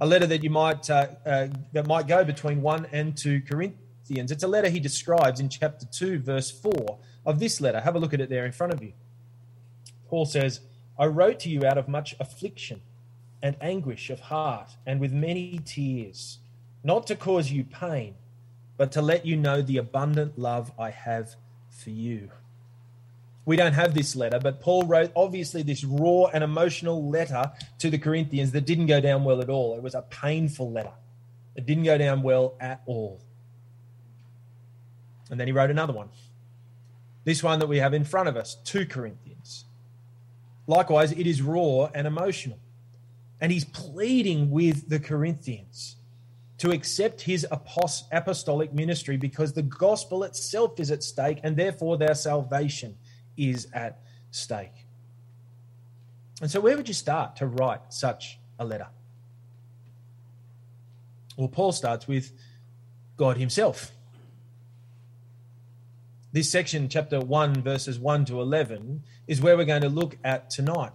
a 0.00 0.06
letter 0.06 0.26
that 0.26 0.42
you 0.42 0.50
might 0.50 0.88
uh, 0.88 1.08
uh, 1.26 1.48
that 1.72 1.86
might 1.86 2.06
go 2.06 2.24
between 2.24 2.62
one 2.62 2.86
and 2.92 3.16
two 3.16 3.40
Corinthians. 3.40 4.30
It's 4.30 4.42
a 4.42 4.48
letter 4.48 4.68
he 4.68 4.80
describes 4.80 5.40
in 5.40 5.48
chapter 5.48 5.86
two, 5.86 6.18
verse 6.18 6.50
four 6.50 6.98
of 7.26 7.38
this 7.38 7.60
letter. 7.60 7.80
Have 7.80 7.96
a 7.96 7.98
look 7.98 8.14
at 8.14 8.20
it 8.20 8.30
there 8.30 8.46
in 8.46 8.52
front 8.52 8.72
of 8.72 8.82
you. 8.82 8.92
Paul 10.08 10.24
says, 10.24 10.60
"I 10.98 11.06
wrote 11.06 11.40
to 11.40 11.50
you 11.50 11.64
out 11.64 11.78
of 11.78 11.86
much 11.86 12.14
affliction 12.18 12.80
and 13.42 13.56
anguish 13.60 14.10
of 14.10 14.20
heart, 14.20 14.76
and 14.86 15.00
with 15.00 15.12
many 15.12 15.60
tears, 15.64 16.38
not 16.82 17.06
to 17.08 17.16
cause 17.16 17.50
you 17.50 17.64
pain, 17.64 18.14
but 18.76 18.92
to 18.92 19.02
let 19.02 19.24
you 19.24 19.36
know 19.36 19.62
the 19.62 19.76
abundant 19.76 20.38
love 20.38 20.72
I 20.78 20.90
have 20.90 21.36
for 21.68 21.90
you." 21.90 22.30
We 23.46 23.56
don't 23.56 23.72
have 23.72 23.94
this 23.94 24.14
letter, 24.14 24.38
but 24.38 24.60
Paul 24.60 24.82
wrote 24.84 25.12
obviously 25.16 25.62
this 25.62 25.82
raw 25.82 26.26
and 26.26 26.44
emotional 26.44 27.08
letter 27.08 27.50
to 27.78 27.90
the 27.90 27.98
Corinthians 27.98 28.52
that 28.52 28.66
didn't 28.66 28.86
go 28.86 29.00
down 29.00 29.24
well 29.24 29.40
at 29.40 29.48
all. 29.48 29.76
It 29.76 29.82
was 29.82 29.94
a 29.94 30.02
painful 30.02 30.70
letter. 30.70 30.92
It 31.56 31.66
didn't 31.66 31.84
go 31.84 31.98
down 31.98 32.22
well 32.22 32.56
at 32.60 32.82
all. 32.86 33.20
And 35.30 35.40
then 35.40 35.46
he 35.46 35.52
wrote 35.52 35.70
another 35.70 35.92
one. 35.92 36.10
This 37.24 37.42
one 37.42 37.58
that 37.60 37.68
we 37.68 37.78
have 37.78 37.94
in 37.94 38.04
front 38.04 38.28
of 38.28 38.36
us, 38.36 38.56
2 38.64 38.86
Corinthians. 38.86 39.64
Likewise, 40.66 41.12
it 41.12 41.26
is 41.26 41.42
raw 41.42 41.90
and 41.94 42.06
emotional. 42.06 42.58
And 43.40 43.50
he's 43.50 43.64
pleading 43.64 44.50
with 44.50 44.88
the 44.88 45.00
Corinthians 45.00 45.96
to 46.58 46.72
accept 46.72 47.22
his 47.22 47.46
apostolic 47.50 48.72
ministry 48.74 49.16
because 49.16 49.54
the 49.54 49.62
gospel 49.62 50.24
itself 50.24 50.78
is 50.78 50.90
at 50.90 51.02
stake 51.02 51.40
and 51.42 51.56
therefore 51.56 51.96
their 51.96 52.14
salvation 52.14 52.96
is 53.48 53.68
at 53.72 54.00
stake. 54.30 54.86
And 56.40 56.50
so, 56.50 56.60
where 56.60 56.76
would 56.76 56.88
you 56.88 56.94
start 56.94 57.36
to 57.36 57.46
write 57.46 57.92
such 57.92 58.38
a 58.58 58.64
letter? 58.64 58.88
Well, 61.36 61.48
Paul 61.48 61.72
starts 61.72 62.06
with 62.06 62.32
God 63.16 63.36
Himself. 63.36 63.92
This 66.32 66.48
section, 66.48 66.88
chapter 66.88 67.20
1, 67.20 67.62
verses 67.62 67.98
1 67.98 68.26
to 68.26 68.40
11, 68.40 69.02
is 69.26 69.40
where 69.40 69.56
we're 69.56 69.64
going 69.64 69.82
to 69.82 69.88
look 69.88 70.16
at 70.22 70.48
tonight. 70.48 70.92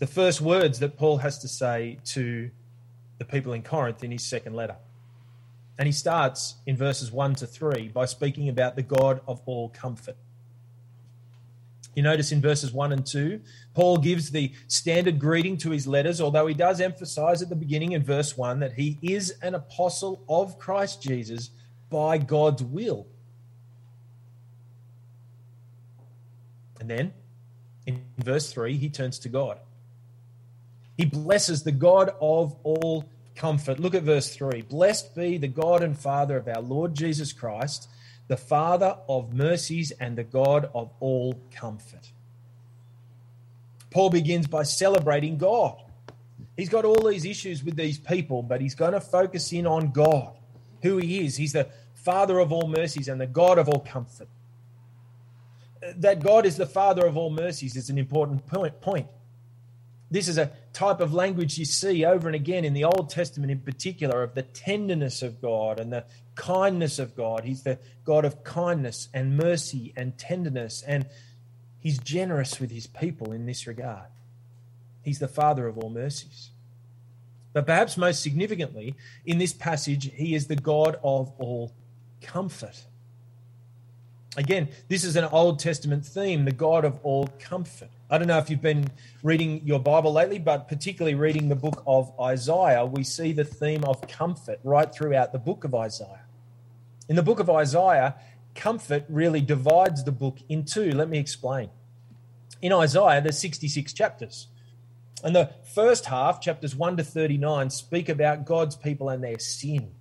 The 0.00 0.06
first 0.06 0.40
words 0.40 0.80
that 0.80 0.96
Paul 0.96 1.18
has 1.18 1.38
to 1.38 1.48
say 1.48 1.98
to 2.06 2.50
the 3.18 3.24
people 3.24 3.52
in 3.52 3.62
Corinth 3.62 4.02
in 4.02 4.10
his 4.10 4.24
second 4.24 4.54
letter. 4.54 4.76
And 5.78 5.86
he 5.86 5.92
starts 5.92 6.56
in 6.66 6.76
verses 6.76 7.12
1 7.12 7.36
to 7.36 7.46
3 7.46 7.88
by 7.88 8.06
speaking 8.06 8.48
about 8.48 8.76
the 8.76 8.82
God 8.82 9.20
of 9.28 9.40
all 9.46 9.68
comfort. 9.68 10.16
You 11.94 12.02
notice 12.02 12.30
in 12.30 12.40
verses 12.40 12.72
1 12.72 12.92
and 12.92 13.04
2, 13.04 13.40
Paul 13.74 13.98
gives 13.98 14.30
the 14.30 14.52
standard 14.68 15.18
greeting 15.18 15.56
to 15.58 15.70
his 15.70 15.86
letters, 15.86 16.20
although 16.20 16.46
he 16.46 16.54
does 16.54 16.80
emphasize 16.80 17.42
at 17.42 17.48
the 17.48 17.56
beginning 17.56 17.92
in 17.92 18.04
verse 18.04 18.36
1 18.36 18.60
that 18.60 18.74
he 18.74 18.98
is 19.02 19.34
an 19.42 19.54
apostle 19.54 20.22
of 20.28 20.58
Christ 20.58 21.02
Jesus 21.02 21.50
by 21.90 22.18
God's 22.18 22.62
will. 22.62 23.06
And 26.78 26.88
then 26.88 27.12
in 27.86 28.04
verse 28.18 28.52
3, 28.52 28.76
he 28.76 28.88
turns 28.88 29.18
to 29.20 29.28
God. 29.28 29.58
He 30.96 31.04
blesses 31.04 31.62
the 31.62 31.72
God 31.72 32.14
of 32.20 32.56
all 32.62 33.08
comfort. 33.34 33.80
Look 33.80 33.94
at 33.94 34.02
verse 34.02 34.34
3 34.34 34.62
Blessed 34.62 35.14
be 35.14 35.38
the 35.38 35.48
God 35.48 35.82
and 35.82 35.98
Father 35.98 36.36
of 36.36 36.46
our 36.46 36.60
Lord 36.60 36.94
Jesus 36.94 37.32
Christ 37.32 37.88
the 38.30 38.36
Father 38.36 38.96
of 39.08 39.34
mercies 39.34 39.90
and 39.90 40.16
the 40.16 40.22
God 40.22 40.70
of 40.72 40.92
all 41.00 41.34
comfort. 41.50 42.12
Paul 43.90 44.08
begins 44.08 44.46
by 44.46 44.62
celebrating 44.62 45.36
God. 45.36 45.82
He's 46.56 46.68
got 46.68 46.84
all 46.84 47.08
these 47.08 47.24
issues 47.24 47.64
with 47.64 47.74
these 47.74 47.98
people, 47.98 48.44
but 48.44 48.60
he's 48.60 48.76
going 48.76 48.92
to 48.92 49.00
focus 49.00 49.52
in 49.52 49.66
on 49.66 49.90
God, 49.90 50.38
who 50.80 50.98
he 50.98 51.26
is. 51.26 51.36
He's 51.36 51.54
the 51.54 51.70
Father 51.94 52.38
of 52.38 52.52
all 52.52 52.68
mercies 52.68 53.08
and 53.08 53.20
the 53.20 53.26
God 53.26 53.58
of 53.58 53.68
all 53.68 53.80
comfort. 53.80 54.28
That 55.96 56.20
God 56.20 56.46
is 56.46 56.56
the 56.56 56.66
Father 56.66 57.04
of 57.04 57.16
all 57.16 57.30
mercies 57.30 57.74
is 57.74 57.90
an 57.90 57.98
important 57.98 58.46
point. 58.46 59.08
This 60.08 60.28
is 60.28 60.38
a 60.38 60.52
type 60.72 61.00
of 61.00 61.12
language 61.12 61.58
you 61.58 61.64
see 61.64 62.04
over 62.04 62.28
and 62.28 62.34
again 62.34 62.64
in 62.64 62.74
the 62.74 62.84
Old 62.84 63.10
Testament, 63.10 63.50
in 63.50 63.60
particular, 63.60 64.22
of 64.22 64.34
the 64.34 64.42
tenderness 64.42 65.22
of 65.22 65.40
God 65.40 65.80
and 65.80 65.92
the 65.92 66.04
kindness 66.34 66.98
of 66.98 67.16
God. 67.16 67.44
He's 67.44 67.62
the 67.62 67.78
God 68.04 68.24
of 68.24 68.44
kindness 68.44 69.08
and 69.12 69.36
mercy 69.36 69.92
and 69.96 70.16
tenderness, 70.16 70.82
and 70.86 71.06
He's 71.80 71.98
generous 71.98 72.60
with 72.60 72.70
His 72.70 72.86
people 72.86 73.32
in 73.32 73.46
this 73.46 73.66
regard. 73.66 74.08
He's 75.02 75.18
the 75.18 75.28
Father 75.28 75.66
of 75.66 75.78
all 75.78 75.90
mercies. 75.90 76.50
But 77.52 77.66
perhaps 77.66 77.96
most 77.96 78.22
significantly, 78.22 78.94
in 79.24 79.38
this 79.38 79.52
passage, 79.52 80.12
he 80.14 80.34
is 80.34 80.46
the 80.46 80.56
God 80.56 80.98
of 81.02 81.32
all 81.38 81.72
comfort. 82.22 82.84
Again, 84.36 84.68
this 84.88 85.02
is 85.02 85.16
an 85.16 85.24
Old 85.24 85.58
Testament 85.58 86.06
theme, 86.06 86.44
the 86.44 86.52
God 86.52 86.84
of 86.84 87.00
all 87.02 87.28
comfort. 87.40 87.90
I 88.12 88.18
don't 88.18 88.26
know 88.26 88.38
if 88.38 88.50
you've 88.50 88.60
been 88.60 88.90
reading 89.22 89.62
your 89.64 89.78
Bible 89.78 90.12
lately, 90.12 90.40
but 90.40 90.66
particularly 90.66 91.14
reading 91.14 91.48
the 91.48 91.54
book 91.54 91.80
of 91.86 92.12
Isaiah, 92.20 92.84
we 92.84 93.04
see 93.04 93.30
the 93.30 93.44
theme 93.44 93.84
of 93.84 94.00
comfort 94.08 94.58
right 94.64 94.92
throughout 94.92 95.30
the 95.30 95.38
book 95.38 95.62
of 95.62 95.76
Isaiah. 95.76 96.22
In 97.08 97.14
the 97.14 97.22
book 97.22 97.38
of 97.38 97.48
Isaiah, 97.48 98.16
comfort 98.56 99.04
really 99.08 99.40
divides 99.40 100.02
the 100.02 100.10
book 100.10 100.38
in 100.48 100.64
two. 100.64 100.90
Let 100.90 101.08
me 101.08 101.18
explain. 101.18 101.70
In 102.60 102.72
Isaiah, 102.72 103.20
there's 103.20 103.38
66 103.38 103.92
chapters. 103.92 104.48
And 105.22 105.36
the 105.36 105.50
first 105.72 106.06
half, 106.06 106.40
chapters 106.40 106.74
1 106.74 106.96
to 106.96 107.04
39, 107.04 107.70
speak 107.70 108.08
about 108.08 108.44
God's 108.44 108.74
people 108.74 109.08
and 109.08 109.22
their 109.22 109.38
sin. 109.38 109.92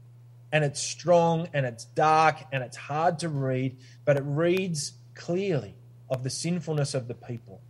And 0.51 0.63
it's 0.63 0.81
strong 0.81 1.47
and 1.53 1.63
it's 1.63 1.85
dark 1.85 2.37
and 2.51 2.63
it's 2.63 2.77
hard 2.77 3.19
to 3.19 3.29
read, 3.29 3.77
but 4.03 4.17
it 4.17 4.23
reads 4.25 4.93
clearly 5.13 5.75
of 6.09 6.23
the 6.23 6.31
sinfulness 6.31 6.95
of 6.95 7.07
the 7.07 7.13
people. 7.13 7.61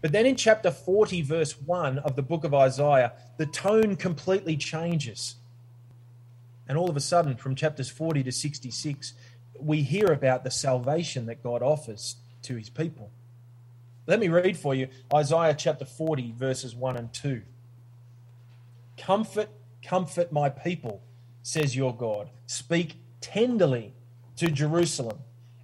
But 0.00 0.12
then 0.12 0.26
in 0.26 0.36
chapter 0.36 0.70
40, 0.70 1.22
verse 1.22 1.60
1 1.60 1.98
of 1.98 2.16
the 2.16 2.22
book 2.22 2.44
of 2.44 2.54
Isaiah, 2.54 3.12
the 3.36 3.46
tone 3.46 3.96
completely 3.96 4.56
changes. 4.56 5.36
And 6.66 6.78
all 6.78 6.88
of 6.88 6.96
a 6.96 7.00
sudden, 7.00 7.36
from 7.36 7.54
chapters 7.54 7.90
40 7.90 8.22
to 8.22 8.32
66, 8.32 9.12
we 9.58 9.82
hear 9.82 10.06
about 10.06 10.44
the 10.44 10.50
salvation 10.50 11.26
that 11.26 11.42
God 11.42 11.62
offers 11.62 12.16
to 12.42 12.56
his 12.56 12.70
people. 12.70 13.10
Let 14.06 14.20
me 14.20 14.28
read 14.28 14.56
for 14.56 14.74
you 14.74 14.88
Isaiah 15.12 15.54
chapter 15.54 15.84
40, 15.84 16.32
verses 16.32 16.74
1 16.74 16.96
and 16.96 17.12
2. 17.12 17.42
Comfort, 18.96 19.50
comfort 19.84 20.32
my 20.32 20.48
people, 20.48 21.02
says 21.42 21.76
your 21.76 21.94
God. 21.94 22.30
Speak 22.46 22.96
tenderly 23.20 23.94
to 24.36 24.50
Jerusalem 24.50 25.18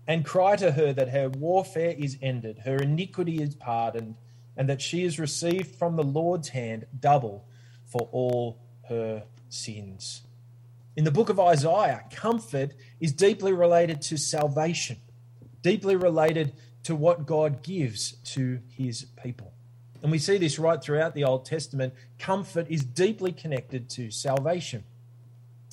and 0.06 0.24
cry 0.24 0.56
to 0.56 0.72
her 0.72 0.92
that 0.92 1.08
her 1.08 1.28
warfare 1.28 1.94
is 1.98 2.18
ended, 2.22 2.60
her 2.64 2.76
iniquity 2.76 3.42
is 3.42 3.54
pardoned, 3.54 4.16
and 4.56 4.68
that 4.68 4.80
she 4.80 5.02
has 5.04 5.18
received 5.18 5.76
from 5.76 5.96
the 5.96 6.02
Lord's 6.02 6.48
hand 6.48 6.86
double 6.98 7.44
for 7.86 8.08
all 8.12 8.58
her 8.88 9.24
sins. 9.48 10.22
In 10.96 11.04
the 11.04 11.10
book 11.10 11.28
of 11.28 11.38
Isaiah, 11.38 12.04
comfort 12.10 12.72
is 13.00 13.12
deeply 13.12 13.52
related 13.52 14.00
to 14.02 14.16
salvation, 14.16 14.96
deeply 15.62 15.96
related 15.96 16.54
to 16.84 16.94
what 16.94 17.26
God 17.26 17.62
gives 17.62 18.12
to 18.34 18.60
his 18.70 19.06
people. 19.22 19.52
And 20.02 20.10
we 20.10 20.18
see 20.18 20.38
this 20.38 20.58
right 20.58 20.80
throughout 20.80 21.14
the 21.14 21.24
Old 21.24 21.44
Testament. 21.44 21.92
Comfort 22.18 22.66
is 22.70 22.84
deeply 22.84 23.32
connected 23.32 23.90
to 23.90 24.10
salvation. 24.10 24.84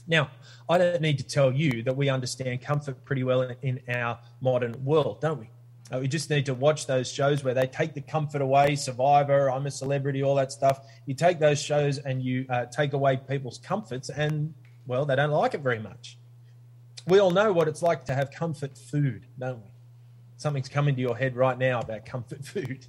Now, 0.07 0.31
I 0.67 0.77
don't 0.77 1.01
need 1.01 1.19
to 1.19 1.23
tell 1.23 1.51
you 1.51 1.83
that 1.83 1.95
we 1.95 2.09
understand 2.09 2.61
comfort 2.61 3.05
pretty 3.05 3.23
well 3.23 3.43
in, 3.61 3.79
our 3.87 4.19
modern 4.41 4.83
world, 4.83 5.21
don't 5.21 5.39
we? 5.39 5.49
Uh, 5.93 5.99
we 5.99 6.07
just 6.07 6.29
need 6.29 6.45
to 6.45 6.53
watch 6.53 6.87
those 6.87 7.11
shows 7.11 7.43
where 7.43 7.53
they 7.53 7.67
take 7.67 7.93
the 7.93 8.01
comfort 8.01 8.41
away 8.41 8.75
Survivor, 8.75 9.51
I'm 9.51 9.67
a 9.67 9.71
celebrity, 9.71 10.23
all 10.23 10.35
that 10.35 10.51
stuff. 10.51 10.79
You 11.05 11.13
take 11.13 11.39
those 11.39 11.61
shows 11.61 11.99
and 11.99 12.23
you 12.23 12.45
uh, 12.49 12.65
take 12.65 12.93
away 12.93 13.17
people's 13.17 13.59
comforts, 13.59 14.09
and, 14.09 14.53
well, 14.87 15.05
they 15.05 15.15
don't 15.15 15.29
like 15.29 15.53
it 15.53 15.61
very 15.61 15.79
much. 15.79 16.17
We 17.05 17.19
all 17.19 17.31
know 17.31 17.53
what 17.53 17.67
it's 17.67 17.81
like 17.81 18.05
to 18.05 18.15
have 18.15 18.31
comfort 18.31 18.77
food, 18.77 19.27
don't 19.37 19.61
we? 19.61 19.69
something's 20.43 20.67
coming 20.67 20.93
to 20.93 21.01
your 21.01 21.15
head 21.15 21.35
right 21.35 21.57
now 21.57 21.79
about 21.79 22.05
comfort 22.05 22.43
food. 22.53 22.85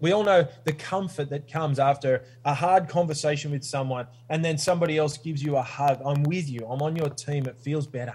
We 0.00 0.12
all 0.12 0.22
know 0.22 0.46
the 0.64 0.74
comfort 0.74 1.30
that 1.30 1.50
comes 1.50 1.78
after 1.78 2.24
a 2.44 2.54
hard 2.54 2.88
conversation 2.88 3.50
with 3.50 3.64
someone 3.64 4.06
and 4.28 4.44
then 4.44 4.58
somebody 4.58 4.98
else 4.98 5.16
gives 5.16 5.42
you 5.42 5.56
a 5.56 5.62
hug. 5.62 6.00
I'm 6.04 6.22
with 6.22 6.48
you. 6.48 6.66
I'm 6.68 6.82
on 6.82 6.94
your 6.94 7.08
team. 7.08 7.46
It 7.46 7.58
feels 7.58 7.86
better. 7.86 8.14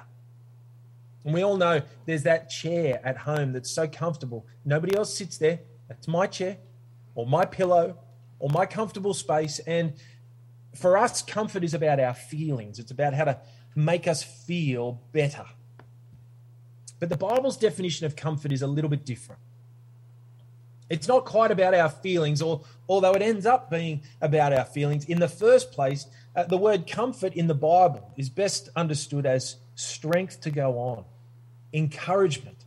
And 1.23 1.33
we 1.33 1.43
all 1.43 1.57
know 1.57 1.81
there's 2.05 2.23
that 2.23 2.49
chair 2.49 2.99
at 3.03 3.17
home 3.17 3.53
that's 3.53 3.69
so 3.69 3.87
comfortable. 3.87 4.47
Nobody 4.65 4.95
else 4.95 5.15
sits 5.15 5.37
there. 5.37 5.59
That's 5.87 6.07
my 6.07 6.27
chair 6.27 6.57
or 7.15 7.27
my 7.27 7.45
pillow 7.45 7.97
or 8.39 8.49
my 8.49 8.65
comfortable 8.65 9.13
space. 9.13 9.59
And 9.59 9.93
for 10.75 10.97
us, 10.97 11.21
comfort 11.21 11.63
is 11.63 11.73
about 11.73 11.99
our 11.99 12.13
feelings, 12.13 12.79
it's 12.79 12.91
about 12.91 13.13
how 13.13 13.25
to 13.25 13.39
make 13.75 14.07
us 14.07 14.23
feel 14.23 15.01
better. 15.11 15.45
But 16.99 17.09
the 17.09 17.17
Bible's 17.17 17.57
definition 17.57 18.05
of 18.05 18.15
comfort 18.15 18.51
is 18.51 18.61
a 18.61 18.67
little 18.67 18.89
bit 18.89 19.05
different. 19.05 19.41
It's 20.89 21.07
not 21.07 21.25
quite 21.25 21.51
about 21.51 21.73
our 21.73 21.89
feelings, 21.89 22.41
or 22.41 22.61
although 22.89 23.13
it 23.13 23.21
ends 23.21 23.45
up 23.45 23.71
being 23.71 24.03
about 24.21 24.53
our 24.53 24.65
feelings. 24.65 25.05
In 25.05 25.19
the 25.19 25.27
first 25.29 25.71
place, 25.71 26.05
uh, 26.35 26.43
the 26.43 26.57
word 26.57 26.85
comfort 26.85 27.33
in 27.33 27.47
the 27.47 27.55
Bible 27.55 28.11
is 28.17 28.29
best 28.29 28.69
understood 28.75 29.25
as 29.25 29.55
strength 29.81 30.41
to 30.41 30.51
go 30.51 30.77
on, 30.77 31.05
encouragement. 31.73 32.57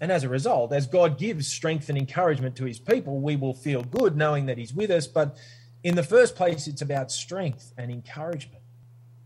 And 0.00 0.12
as 0.12 0.24
a 0.24 0.28
result, 0.28 0.72
as 0.72 0.86
God 0.86 1.18
gives 1.18 1.48
strength 1.48 1.88
and 1.88 1.96
encouragement 1.96 2.56
to 2.56 2.64
his 2.64 2.78
people, 2.78 3.20
we 3.20 3.36
will 3.36 3.54
feel 3.54 3.82
good 3.82 4.16
knowing 4.16 4.46
that 4.46 4.58
he's 4.58 4.74
with 4.74 4.90
us. 4.90 5.06
But 5.06 5.36
in 5.82 5.94
the 5.94 6.02
first 6.02 6.36
place, 6.36 6.66
it's 6.66 6.82
about 6.82 7.10
strength 7.10 7.72
and 7.78 7.90
encouragement. 7.90 8.62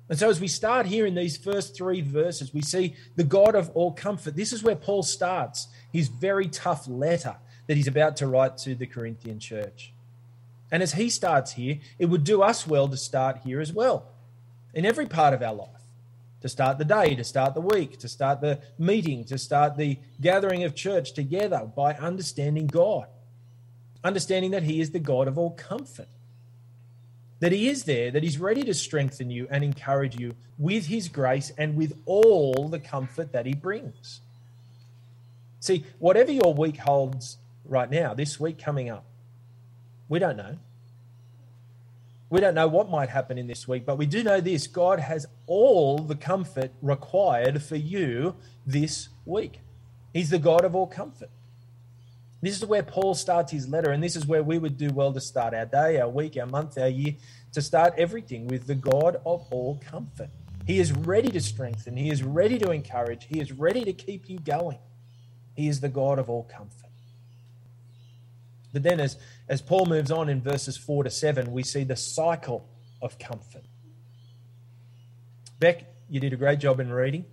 And 0.09 0.19
so, 0.19 0.31
as 0.31 0.41
we 0.41 0.49
start 0.49 0.87
here 0.87 1.05
in 1.05 1.15
these 1.15 1.37
first 1.37 1.77
three 1.77 2.01
verses, 2.01 2.55
we 2.55 2.63
see 2.63 2.95
the 3.17 3.25
God 3.25 3.55
of 3.55 3.71
all 3.75 3.93
comfort. 3.93 4.37
This 4.37 4.53
is 4.53 4.63
where 4.63 4.77
Paul 4.77 5.03
starts 5.03 5.69
his 5.93 6.09
very 6.09 6.49
tough 6.49 6.89
letter 6.89 7.37
that 7.67 7.77
he's 7.77 7.89
about 7.89 8.17
to 8.17 8.27
write 8.27 8.57
to 8.59 8.75
the 8.75 8.87
Corinthian 8.87 9.39
church. 9.39 9.93
And 10.71 10.83
as 10.83 10.95
he 10.95 11.11
starts 11.11 11.53
here, 11.53 11.79
it 11.99 12.07
would 12.07 12.25
do 12.25 12.43
us 12.43 12.67
well 12.67 12.89
to 12.89 12.97
start 12.97 13.41
here 13.45 13.61
as 13.61 13.73
well, 13.73 14.07
in 14.75 14.85
every 14.85 15.07
part 15.07 15.35
of 15.35 15.43
our 15.43 15.55
life. 15.55 15.78
To 16.43 16.49
start 16.49 16.79
the 16.79 16.85
day, 16.85 17.15
to 17.17 17.25
start 17.25 17.55
the 17.55 17.61
week, 17.61 17.99
to 17.99 18.09
start 18.09 18.41
the 18.41 18.61
meeting, 18.79 19.25
to 19.25 19.39
start 19.39 19.77
the 19.77 19.99
gathering 20.21 20.63
of 20.63 20.75
church 20.75 21.13
together 21.13 21.69
by 21.75 21.95
understanding 21.95 22.69
God, 22.69 23.07
understanding 24.05 24.53
that 24.53 24.63
He 24.63 24.81
is 24.81 24.91
the 24.93 25.01
God 25.01 25.27
of 25.27 25.37
all 25.37 25.51
comfort 25.51 26.09
that 27.41 27.53
He 27.53 27.69
is 27.69 27.85
there, 27.85 28.11
that 28.11 28.23
He's 28.23 28.39
ready 28.39 28.63
to 28.65 28.75
strengthen 28.75 29.31
you 29.31 29.47
and 29.51 29.63
encourage 29.63 30.19
you 30.19 30.35
with 30.59 30.87
His 30.87 31.09
grace 31.09 31.53
and 31.57 31.77
with 31.77 31.97
all 32.05 32.69
the 32.69 32.81
comfort 32.81 33.33
that 33.33 33.47
He 33.47 33.55
brings. 33.55 34.21
See, 35.61 35.85
whatever 35.99 36.33
your 36.33 36.55
week 36.55 36.77
holds 36.79 37.39
right 37.65 37.91
now, 37.91 38.15
this 38.15 38.39
week 38.41 38.59
coming 38.59 38.91
up, 38.91 39.05
we 40.09 40.19
don't 40.19 40.37
know. 40.37 40.59
We 42.31 42.41
don't 42.41 42.55
know 42.55 42.69
what 42.69 42.91
might 42.91 43.09
happen 43.09 43.39
in 43.39 43.47
this 43.47 43.67
week, 43.67 43.87
but 43.87 43.97
we 43.97 44.05
do 44.05 44.23
know 44.23 44.41
this 44.41 44.67
God 44.67 45.01
has 45.01 45.27
all 45.47 45.99
the 45.99 46.15
comfort 46.15 46.73
required 46.83 47.63
for 47.63 47.77
you 47.77 48.35
this 48.67 49.09
week. 49.25 49.61
He's 50.13 50.31
the 50.31 50.39
God 50.39 50.65
of 50.65 50.75
all 50.75 50.87
comfort. 50.87 51.31
This 52.41 52.57
is 52.57 52.65
where 52.65 52.83
Paul 52.83 53.15
starts 53.15 53.51
his 53.51 53.69
letter, 53.69 53.91
and 53.91 54.03
this 54.03 54.15
is 54.15 54.27
where 54.27 54.43
we 54.43 54.59
would 54.59 54.77
do 54.77 54.91
well 54.91 55.13
to 55.13 55.21
start 55.21 55.55
our 55.55 55.67
day, 55.67 56.01
our 56.01 56.09
week, 56.09 56.37
our 56.37 56.47
month, 56.47 56.79
our 56.79 56.89
year, 56.89 57.15
to 57.53 57.63
start 57.63 57.95
everything 57.97 58.47
with 58.47 58.67
the 58.67 58.77
God 58.77 59.17
of 59.27 59.47
all 59.51 59.81
comfort. 59.85 60.29
He 60.67 60.79
is 60.79 60.93
ready 60.93 61.31
to 61.31 61.41
strengthen, 61.41 61.97
He 61.97 62.11
is 62.11 62.23
ready 62.23 62.59
to 62.59 62.71
encourage, 62.71 63.25
He 63.25 63.41
is 63.41 63.53
ready 63.53 63.85
to 63.85 63.93
keep 63.93 64.29
you 64.29 64.39
going. 64.39 64.79
He 65.57 65.67
is 65.67 65.81
the 65.81 65.89
God 65.89 66.19
of 66.19 66.31
all 66.31 66.45
comfort. 66.45 66.88
But 68.73 68.83
then, 68.83 69.01
as, 69.01 69.17
as 69.49 69.63
Paul 69.63 69.87
moves 69.87 70.11
on 70.11 70.29
in 70.29 70.41
verses 70.41 70.77
4 70.77 71.05
to 71.05 71.11
7, 71.11 71.53
we 71.53 71.63
see 71.63 71.85
the 71.85 71.97
cycle 71.97 72.69
of 73.01 73.19
comfort. 73.19 73.65
Beck, 75.59 75.85
you 76.09 76.21
did 76.21 76.33
a 76.33 76.37
great 76.37 76.59
job 76.59 76.81
in 76.81 76.91
reading. 76.93 77.25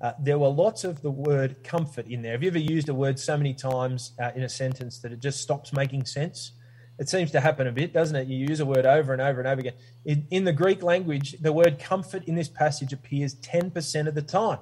Uh, 0.00 0.12
there 0.18 0.38
were 0.38 0.48
lots 0.48 0.84
of 0.84 1.00
the 1.02 1.10
word 1.10 1.62
comfort 1.62 2.06
in 2.06 2.22
there. 2.22 2.32
Have 2.32 2.42
you 2.42 2.48
ever 2.48 2.58
used 2.58 2.88
a 2.88 2.94
word 2.94 3.18
so 3.18 3.36
many 3.36 3.54
times 3.54 4.12
uh, 4.20 4.32
in 4.34 4.42
a 4.42 4.48
sentence 4.48 4.98
that 4.98 5.12
it 5.12 5.20
just 5.20 5.40
stops 5.40 5.72
making 5.72 6.06
sense? 6.06 6.52
It 6.98 7.08
seems 7.08 7.30
to 7.32 7.40
happen 7.40 7.66
a 7.66 7.72
bit, 7.72 7.92
doesn't 7.92 8.14
it? 8.14 8.28
You 8.28 8.46
use 8.46 8.60
a 8.60 8.66
word 8.66 8.84
over 8.84 9.12
and 9.12 9.22
over 9.22 9.40
and 9.40 9.48
over 9.48 9.60
again. 9.60 9.74
In, 10.04 10.26
in 10.30 10.44
the 10.44 10.52
Greek 10.52 10.82
language, 10.82 11.36
the 11.40 11.52
word 11.52 11.78
comfort 11.78 12.24
in 12.24 12.34
this 12.34 12.48
passage 12.48 12.92
appears 12.92 13.34
10% 13.36 14.08
of 14.08 14.14
the 14.14 14.22
time. 14.22 14.58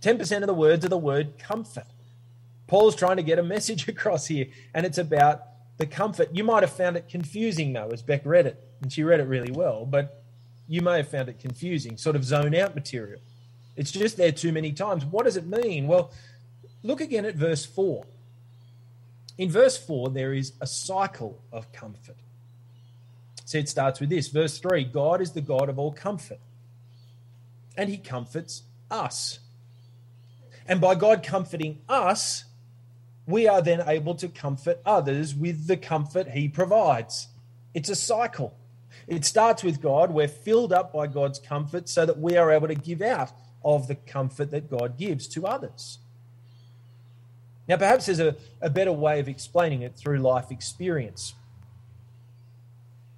10% 0.00 0.40
of 0.40 0.46
the 0.46 0.54
words 0.54 0.84
are 0.84 0.88
the 0.88 0.96
word 0.96 1.38
comfort. 1.38 1.86
Paul's 2.68 2.94
trying 2.94 3.16
to 3.16 3.22
get 3.22 3.38
a 3.38 3.42
message 3.42 3.88
across 3.88 4.26
here, 4.26 4.46
and 4.74 4.86
it's 4.86 4.98
about 4.98 5.42
the 5.78 5.86
comfort. 5.86 6.28
You 6.34 6.44
might 6.44 6.62
have 6.62 6.72
found 6.72 6.96
it 6.96 7.08
confusing, 7.08 7.72
though, 7.72 7.88
as 7.92 8.02
Beck 8.02 8.26
read 8.26 8.46
it, 8.46 8.62
and 8.82 8.92
she 8.92 9.02
read 9.02 9.20
it 9.20 9.26
really 9.28 9.52
well, 9.52 9.86
but 9.86 10.22
you 10.66 10.82
may 10.82 10.98
have 10.98 11.08
found 11.08 11.28
it 11.28 11.38
confusing, 11.38 11.96
sort 11.96 12.16
of 12.16 12.24
zone 12.24 12.54
out 12.54 12.74
material. 12.74 13.20
It's 13.76 13.92
just 13.92 14.16
there 14.16 14.32
too 14.32 14.52
many 14.52 14.72
times. 14.72 15.04
What 15.04 15.24
does 15.24 15.36
it 15.36 15.46
mean? 15.46 15.86
Well, 15.86 16.10
look 16.82 17.00
again 17.00 17.24
at 17.24 17.36
verse 17.36 17.64
4. 17.64 18.04
In 19.38 19.50
verse 19.50 19.78
4, 19.78 20.10
there 20.10 20.34
is 20.34 20.52
a 20.60 20.66
cycle 20.66 21.40
of 21.52 21.72
comfort. 21.72 22.16
See, 23.44 23.60
it 23.60 23.68
starts 23.68 24.00
with 24.00 24.10
this. 24.10 24.28
Verse 24.28 24.58
3 24.58 24.84
God 24.84 25.20
is 25.22 25.30
the 25.32 25.40
God 25.40 25.68
of 25.68 25.78
all 25.78 25.92
comfort, 25.92 26.40
and 27.76 27.88
he 27.88 27.96
comforts 27.96 28.64
us. 28.90 29.38
And 30.66 30.80
by 30.82 30.96
God 30.96 31.22
comforting 31.22 31.78
us, 31.88 32.44
we 33.28 33.46
are 33.46 33.60
then 33.60 33.82
able 33.86 34.14
to 34.14 34.26
comfort 34.26 34.80
others 34.86 35.34
with 35.34 35.66
the 35.66 35.76
comfort 35.76 36.30
he 36.30 36.48
provides. 36.48 37.28
It's 37.74 37.90
a 37.90 37.94
cycle. 37.94 38.56
It 39.06 39.26
starts 39.26 39.62
with 39.62 39.82
God. 39.82 40.10
We're 40.10 40.28
filled 40.28 40.72
up 40.72 40.94
by 40.94 41.08
God's 41.08 41.38
comfort 41.38 41.90
so 41.90 42.06
that 42.06 42.18
we 42.18 42.38
are 42.38 42.50
able 42.50 42.68
to 42.68 42.74
give 42.74 43.02
out 43.02 43.30
of 43.62 43.86
the 43.86 43.96
comfort 43.96 44.50
that 44.52 44.70
God 44.70 44.96
gives 44.96 45.28
to 45.28 45.46
others. 45.46 45.98
Now, 47.68 47.76
perhaps 47.76 48.06
there's 48.06 48.18
a, 48.18 48.34
a 48.62 48.70
better 48.70 48.92
way 48.92 49.20
of 49.20 49.28
explaining 49.28 49.82
it 49.82 49.94
through 49.94 50.20
life 50.20 50.50
experience. 50.50 51.34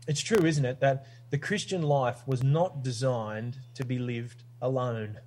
It's 0.09 0.21
true, 0.21 0.45
isn't 0.45 0.65
it, 0.65 0.81
that 0.81 1.07
the 1.31 1.39
Christian 1.39 1.83
life 1.83 2.27
was 2.27 2.43
not 2.43 2.83
designed 2.83 3.59
to 3.75 3.85
be 3.85 4.01
lived 4.01 4.43
alone. 4.61 5.21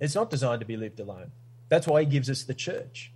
It's 0.00 0.16
not 0.16 0.30
designed 0.30 0.58
to 0.60 0.66
be 0.66 0.76
lived 0.76 0.98
alone. 0.98 1.30
That's 1.74 1.88
why 1.88 2.04
he 2.04 2.06
gives 2.06 2.30
us 2.30 2.44
the 2.44 2.54
church. 2.54 3.10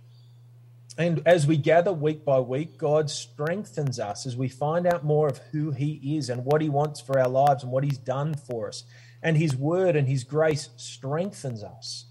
And 0.97 1.21
as 1.25 1.47
we 1.47 1.55
gather 1.55 1.93
week 1.93 2.25
by 2.25 2.41
week, 2.41 2.77
God 2.77 3.09
strengthens 3.09 4.01
us 4.01 4.25
as 4.25 4.35
we 4.35 4.49
find 4.49 4.85
out 4.85 5.05
more 5.05 5.29
of 5.29 5.37
who 5.53 5.71
He 5.71 6.17
is 6.17 6.29
and 6.29 6.43
what 6.43 6.61
He 6.61 6.67
wants 6.67 6.99
for 6.99 7.17
our 7.17 7.29
lives 7.29 7.63
and 7.63 7.71
what 7.71 7.85
He's 7.85 7.97
done 7.97 8.35
for 8.35 8.67
us. 8.67 8.83
And 9.23 9.37
His 9.37 9.55
word 9.55 9.95
and 9.95 10.09
His 10.09 10.25
grace 10.25 10.71
strengthens 10.75 11.63
us. 11.63 12.07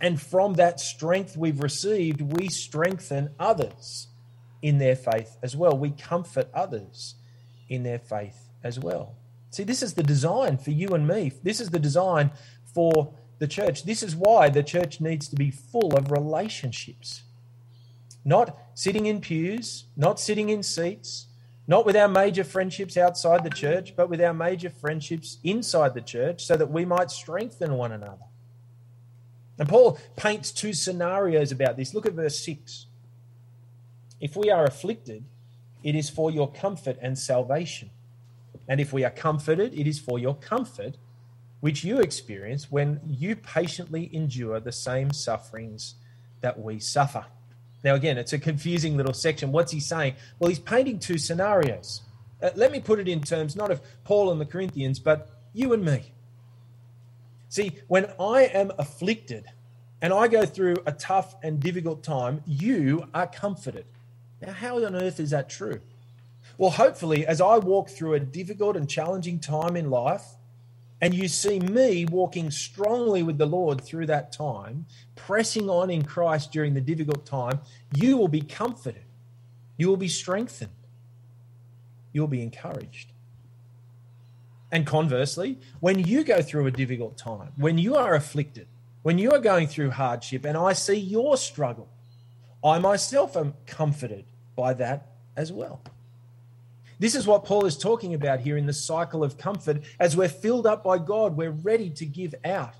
And 0.00 0.18
from 0.18 0.54
that 0.54 0.80
strength 0.80 1.36
we've 1.36 1.60
received, 1.60 2.22
we 2.22 2.48
strengthen 2.48 3.28
others 3.38 4.08
in 4.62 4.78
their 4.78 4.96
faith 4.96 5.36
as 5.42 5.54
well. 5.54 5.76
We 5.76 5.90
comfort 5.90 6.48
others 6.54 7.16
in 7.68 7.82
their 7.82 7.98
faith 7.98 8.48
as 8.64 8.78
well. 8.78 9.16
See, 9.50 9.64
this 9.64 9.82
is 9.82 9.92
the 9.92 10.02
design 10.02 10.56
for 10.56 10.70
you 10.70 10.94
and 10.94 11.06
me. 11.06 11.30
This 11.42 11.60
is 11.60 11.68
the 11.68 11.78
design 11.78 12.30
for 12.72 13.12
the 13.40 13.48
church. 13.48 13.84
This 13.84 14.02
is 14.04 14.14
why 14.14 14.48
the 14.50 14.62
church 14.62 15.00
needs 15.00 15.26
to 15.28 15.34
be 15.34 15.50
full 15.50 15.96
of 15.96 16.12
relationships. 16.12 17.22
Not 18.24 18.56
sitting 18.74 19.06
in 19.06 19.20
pews, 19.20 19.86
not 19.96 20.20
sitting 20.20 20.50
in 20.50 20.62
seats, 20.62 21.26
not 21.66 21.86
with 21.86 21.96
our 21.96 22.08
major 22.08 22.44
friendships 22.44 22.96
outside 22.96 23.42
the 23.42 23.50
church, 23.50 23.96
but 23.96 24.10
with 24.10 24.20
our 24.20 24.34
major 24.34 24.70
friendships 24.70 25.38
inside 25.42 25.94
the 25.94 26.00
church 26.00 26.44
so 26.44 26.56
that 26.56 26.70
we 26.70 26.84
might 26.84 27.10
strengthen 27.10 27.74
one 27.74 27.92
another. 27.92 28.26
And 29.58 29.68
Paul 29.68 29.98
paints 30.16 30.52
two 30.52 30.72
scenarios 30.72 31.50
about 31.50 31.76
this. 31.76 31.94
Look 31.94 32.06
at 32.06 32.12
verse 32.12 32.44
6. 32.44 32.86
If 34.20 34.36
we 34.36 34.50
are 34.50 34.64
afflicted, 34.64 35.24
it 35.82 35.94
is 35.94 36.10
for 36.10 36.30
your 36.30 36.50
comfort 36.52 36.98
and 37.00 37.18
salvation. 37.18 37.90
And 38.68 38.80
if 38.80 38.92
we 38.92 39.04
are 39.04 39.10
comforted, 39.10 39.72
it 39.72 39.86
is 39.86 39.98
for 39.98 40.18
your 40.18 40.34
comfort, 40.34 40.96
which 41.60 41.84
you 41.84 42.00
experience 42.00 42.70
when 42.70 43.00
you 43.06 43.36
patiently 43.36 44.10
endure 44.12 44.60
the 44.60 44.72
same 44.72 45.12
sufferings 45.12 45.94
that 46.40 46.58
we 46.58 46.78
suffer. 46.78 47.24
Now, 47.84 47.94
again, 47.94 48.18
it's 48.18 48.32
a 48.32 48.38
confusing 48.38 48.96
little 48.96 49.14
section. 49.14 49.52
What's 49.52 49.72
he 49.72 49.80
saying? 49.80 50.14
Well, 50.38 50.48
he's 50.48 50.58
painting 50.58 50.98
two 50.98 51.18
scenarios. 51.18 52.02
Uh, 52.42 52.50
let 52.54 52.72
me 52.72 52.80
put 52.80 52.98
it 52.98 53.08
in 53.08 53.22
terms 53.22 53.56
not 53.56 53.70
of 53.70 53.80
Paul 54.04 54.32
and 54.32 54.40
the 54.40 54.46
Corinthians, 54.46 54.98
but 54.98 55.30
you 55.52 55.72
and 55.72 55.84
me. 55.84 56.12
See, 57.48 57.72
when 57.88 58.06
I 58.18 58.44
am 58.44 58.70
afflicted 58.78 59.44
and 60.00 60.12
I 60.12 60.28
go 60.28 60.46
through 60.46 60.76
a 60.86 60.92
tough 60.92 61.34
and 61.42 61.60
difficult 61.60 62.02
time, 62.02 62.42
you 62.46 63.06
are 63.12 63.26
comforted. 63.26 63.86
Now, 64.40 64.52
how 64.52 64.82
on 64.84 64.94
earth 64.94 65.20
is 65.20 65.30
that 65.30 65.50
true? 65.50 65.80
Well, 66.56 66.70
hopefully, 66.70 67.26
as 67.26 67.40
I 67.40 67.58
walk 67.58 67.90
through 67.90 68.14
a 68.14 68.20
difficult 68.20 68.76
and 68.76 68.88
challenging 68.88 69.40
time 69.40 69.76
in 69.76 69.90
life, 69.90 70.24
and 71.00 71.14
you 71.14 71.28
see 71.28 71.58
me 71.58 72.04
walking 72.04 72.50
strongly 72.50 73.22
with 73.22 73.38
the 73.38 73.46
Lord 73.46 73.80
through 73.80 74.06
that 74.06 74.32
time, 74.32 74.86
pressing 75.16 75.70
on 75.70 75.90
in 75.90 76.04
Christ 76.04 76.52
during 76.52 76.74
the 76.74 76.80
difficult 76.80 77.24
time, 77.24 77.60
you 77.94 78.16
will 78.16 78.28
be 78.28 78.42
comforted. 78.42 79.04
You 79.78 79.88
will 79.88 79.96
be 79.96 80.08
strengthened. 80.08 80.70
You'll 82.12 82.28
be 82.28 82.42
encouraged. 82.42 83.12
And 84.70 84.86
conversely, 84.86 85.58
when 85.80 85.98
you 85.98 86.22
go 86.22 86.42
through 86.42 86.66
a 86.66 86.70
difficult 86.70 87.16
time, 87.16 87.52
when 87.56 87.78
you 87.78 87.96
are 87.96 88.14
afflicted, 88.14 88.68
when 89.02 89.18
you 89.18 89.32
are 89.32 89.40
going 89.40 89.66
through 89.68 89.90
hardship, 89.90 90.44
and 90.44 90.56
I 90.56 90.74
see 90.74 90.98
your 90.98 91.36
struggle, 91.36 91.88
I 92.62 92.78
myself 92.78 93.36
am 93.36 93.54
comforted 93.66 94.26
by 94.54 94.74
that 94.74 95.12
as 95.34 95.50
well. 95.50 95.80
This 97.00 97.14
is 97.14 97.26
what 97.26 97.46
Paul 97.46 97.64
is 97.64 97.78
talking 97.78 98.12
about 98.12 98.40
here 98.40 98.58
in 98.58 98.66
the 98.66 98.74
cycle 98.74 99.24
of 99.24 99.38
comfort. 99.38 99.80
As 99.98 100.18
we're 100.18 100.28
filled 100.28 100.66
up 100.66 100.84
by 100.84 100.98
God, 100.98 101.34
we're 101.34 101.50
ready 101.50 101.88
to 101.88 102.04
give 102.04 102.34
out 102.44 102.74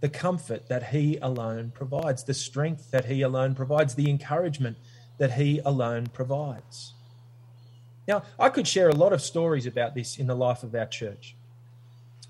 the 0.00 0.08
comfort 0.08 0.68
that 0.68 0.88
He 0.88 1.18
alone 1.18 1.70
provides, 1.70 2.24
the 2.24 2.32
strength 2.32 2.90
that 2.92 3.04
He 3.04 3.20
alone 3.20 3.54
provides, 3.54 3.94
the 3.94 4.08
encouragement 4.08 4.78
that 5.18 5.34
He 5.34 5.60
alone 5.66 6.06
provides. 6.06 6.94
Now, 8.08 8.22
I 8.38 8.48
could 8.48 8.66
share 8.66 8.88
a 8.88 8.94
lot 8.94 9.12
of 9.12 9.20
stories 9.20 9.66
about 9.66 9.94
this 9.94 10.18
in 10.18 10.26
the 10.26 10.34
life 10.34 10.62
of 10.62 10.74
our 10.74 10.86
church, 10.86 11.36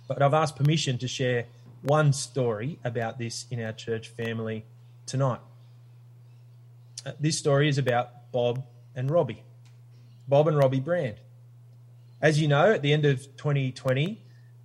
but 0.08 0.20
I've 0.20 0.34
asked 0.34 0.56
permission 0.56 0.98
to 0.98 1.08
share 1.08 1.46
one 1.82 2.12
story 2.12 2.80
about 2.84 3.18
this 3.18 3.46
in 3.48 3.62
our 3.62 3.72
church 3.72 4.08
family 4.08 4.64
tonight. 5.06 5.40
Uh, 7.06 7.12
this 7.20 7.38
story 7.38 7.68
is 7.68 7.78
about 7.78 8.32
Bob 8.32 8.64
and 8.96 9.08
Robbie, 9.08 9.44
Bob 10.32 10.48
and 10.48 10.56
Robbie 10.56 10.80
Brand. 10.80 11.16
As 12.22 12.40
you 12.40 12.48
know, 12.48 12.72
at 12.72 12.80
the 12.80 12.90
end 12.94 13.04
of 13.04 13.20
2020, 13.36 14.18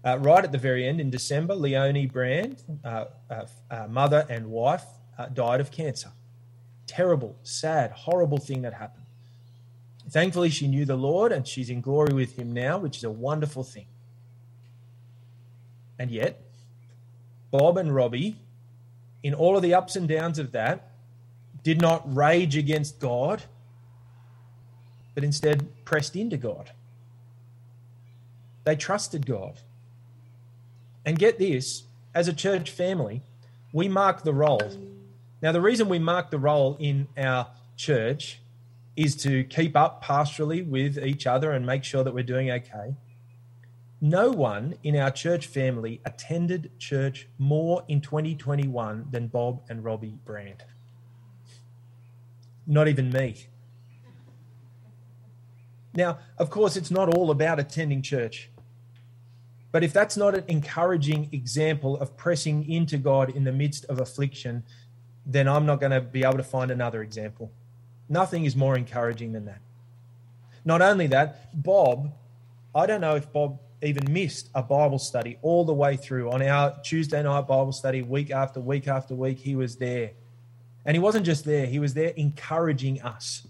uh, 0.05 0.17
right 0.17 0.41
at 0.41 0.53
the 0.53 0.57
very 0.57 0.87
end 0.87 1.01
in 1.01 1.09
December, 1.09 1.55
Leonie 1.55 2.05
Brand, 2.05 2.63
uh, 2.85 3.07
uh, 3.29 3.45
uh 3.69 3.85
mother 3.89 4.25
and 4.29 4.49
wife, 4.49 4.85
uh, 5.17 5.25
died 5.25 5.59
of 5.59 5.69
cancer. 5.69 6.11
Terrible, 6.85 7.35
sad, 7.43 7.91
horrible 7.91 8.37
thing 8.37 8.61
that 8.61 8.75
happened. 8.75 9.03
Thankfully, 10.09 10.51
she 10.51 10.69
knew 10.69 10.85
the 10.85 10.95
Lord 10.95 11.33
and 11.33 11.45
she's 11.45 11.69
in 11.69 11.81
glory 11.81 12.13
with 12.13 12.39
him 12.39 12.53
now, 12.53 12.77
which 12.77 12.95
is 12.95 13.03
a 13.03 13.11
wonderful 13.11 13.65
thing. 13.65 13.87
And 15.99 16.09
yet, 16.09 16.39
Bob 17.51 17.77
and 17.77 17.93
Robbie, 17.93 18.37
in 19.21 19.33
all 19.33 19.57
of 19.57 19.63
the 19.63 19.73
ups 19.73 19.97
and 19.97 20.07
downs 20.07 20.39
of 20.39 20.53
that, 20.53 20.91
did 21.61 21.81
not 21.81 22.15
rage 22.15 22.55
against 22.55 23.01
God, 23.01 23.43
but 25.17 25.23
instead 25.23 25.67
pressed 25.83 26.15
into 26.15 26.37
God. 26.37 26.69
They 28.65 28.75
trusted 28.75 29.25
God. 29.25 29.61
And 31.07 31.17
get 31.17 31.39
this 31.39 31.85
as 32.13 32.27
a 32.27 32.33
church 32.33 32.69
family, 32.69 33.23
we 33.73 33.87
mark 33.87 34.21
the 34.21 34.31
roll. 34.31 34.61
Now, 35.41 35.53
the 35.53 35.59
reason 35.59 35.89
we 35.89 35.97
mark 35.97 36.29
the 36.29 36.37
roll 36.37 36.77
in 36.79 37.07
our 37.17 37.47
church 37.75 38.41
is 38.95 39.15
to 39.23 39.43
keep 39.45 39.75
up 39.75 40.03
pastorally 40.03 40.63
with 40.63 40.99
each 40.99 41.25
other 41.25 41.51
and 41.51 41.65
make 41.65 41.83
sure 41.83 42.03
that 42.03 42.13
we're 42.13 42.21
doing 42.21 42.51
okay. 42.51 42.93
No 43.99 44.29
one 44.29 44.75
in 44.83 44.95
our 44.95 45.09
church 45.09 45.47
family 45.47 45.99
attended 46.05 46.69
church 46.77 47.27
more 47.39 47.83
in 47.87 48.01
2021 48.01 49.07
than 49.09 49.29
Bob 49.29 49.63
and 49.67 49.83
Robbie 49.83 50.19
Brand. 50.25 50.63
Not 52.67 52.87
even 52.87 53.09
me. 53.09 53.47
Now, 55.97 56.19
of 56.37 56.51
course, 56.51 56.77
it's 56.77 56.91
not 56.91 57.09
all 57.09 57.31
about 57.31 57.59
attending 57.59 58.03
church. 58.03 58.51
But 59.71 59.83
if 59.83 59.91
that's 59.91 60.15
not 60.15 60.35
an 60.35 60.43
encouraging 60.47 61.29
example 61.31 61.97
of 61.97 62.15
pressing 62.15 62.69
into 62.69 62.99
God 62.99 63.35
in 63.35 63.43
the 63.43 63.51
midst 63.51 63.83
of 63.85 63.99
affliction, 63.99 64.63
then 65.25 65.47
I'm 65.47 65.65
not 65.65 65.79
going 65.79 65.91
to 65.91 65.99
be 65.99 66.23
able 66.23 66.37
to 66.37 66.43
find 66.43 66.69
another 66.69 67.01
example. 67.01 67.51
Nothing 68.07 68.45
is 68.45 68.55
more 68.55 68.77
encouraging 68.77 69.33
than 69.33 69.45
that. 69.45 69.59
Not 70.63 70.83
only 70.83 71.07
that, 71.07 71.61
Bob, 71.63 72.13
I 72.75 72.85
don't 72.85 73.01
know 73.01 73.15
if 73.15 73.33
Bob 73.33 73.59
even 73.81 74.11
missed 74.11 74.49
a 74.53 74.61
Bible 74.61 74.99
study 74.99 75.39
all 75.41 75.65
the 75.65 75.73
way 75.73 75.97
through. 75.97 76.29
On 76.31 76.43
our 76.43 76.79
Tuesday 76.83 77.23
night 77.23 77.47
Bible 77.47 77.71
study, 77.71 78.03
week 78.03 78.29
after 78.29 78.59
week 78.59 78.87
after 78.87 79.15
week, 79.15 79.39
he 79.39 79.55
was 79.55 79.77
there. 79.77 80.11
And 80.85 80.95
he 80.95 80.99
wasn't 80.99 81.25
just 81.25 81.43
there, 81.43 81.65
he 81.65 81.79
was 81.79 81.95
there 81.95 82.13
encouraging 82.15 83.01
us, 83.01 83.47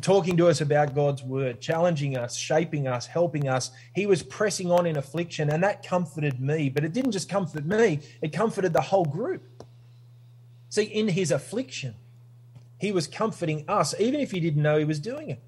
talking 0.00 0.36
to 0.36 0.48
us 0.48 0.60
about 0.60 0.94
God's 0.94 1.22
word, 1.22 1.60
challenging 1.60 2.16
us, 2.16 2.36
shaping 2.36 2.86
us, 2.86 3.06
helping 3.06 3.48
us. 3.48 3.70
He 3.94 4.06
was 4.06 4.22
pressing 4.22 4.70
on 4.70 4.86
in 4.86 4.96
affliction, 4.96 5.50
and 5.50 5.62
that 5.62 5.86
comforted 5.86 6.40
me. 6.40 6.68
But 6.68 6.84
it 6.84 6.92
didn't 6.92 7.12
just 7.12 7.28
comfort 7.28 7.64
me, 7.64 8.00
it 8.20 8.32
comforted 8.32 8.72
the 8.72 8.80
whole 8.80 9.04
group. 9.04 9.42
See, 10.68 10.84
in 10.84 11.08
his 11.08 11.30
affliction, 11.30 11.94
he 12.78 12.92
was 12.92 13.06
comforting 13.06 13.64
us, 13.68 13.94
even 13.98 14.20
if 14.20 14.32
he 14.32 14.40
didn't 14.40 14.62
know 14.62 14.78
he 14.78 14.84
was 14.84 15.00
doing 15.00 15.30
it. 15.30 15.42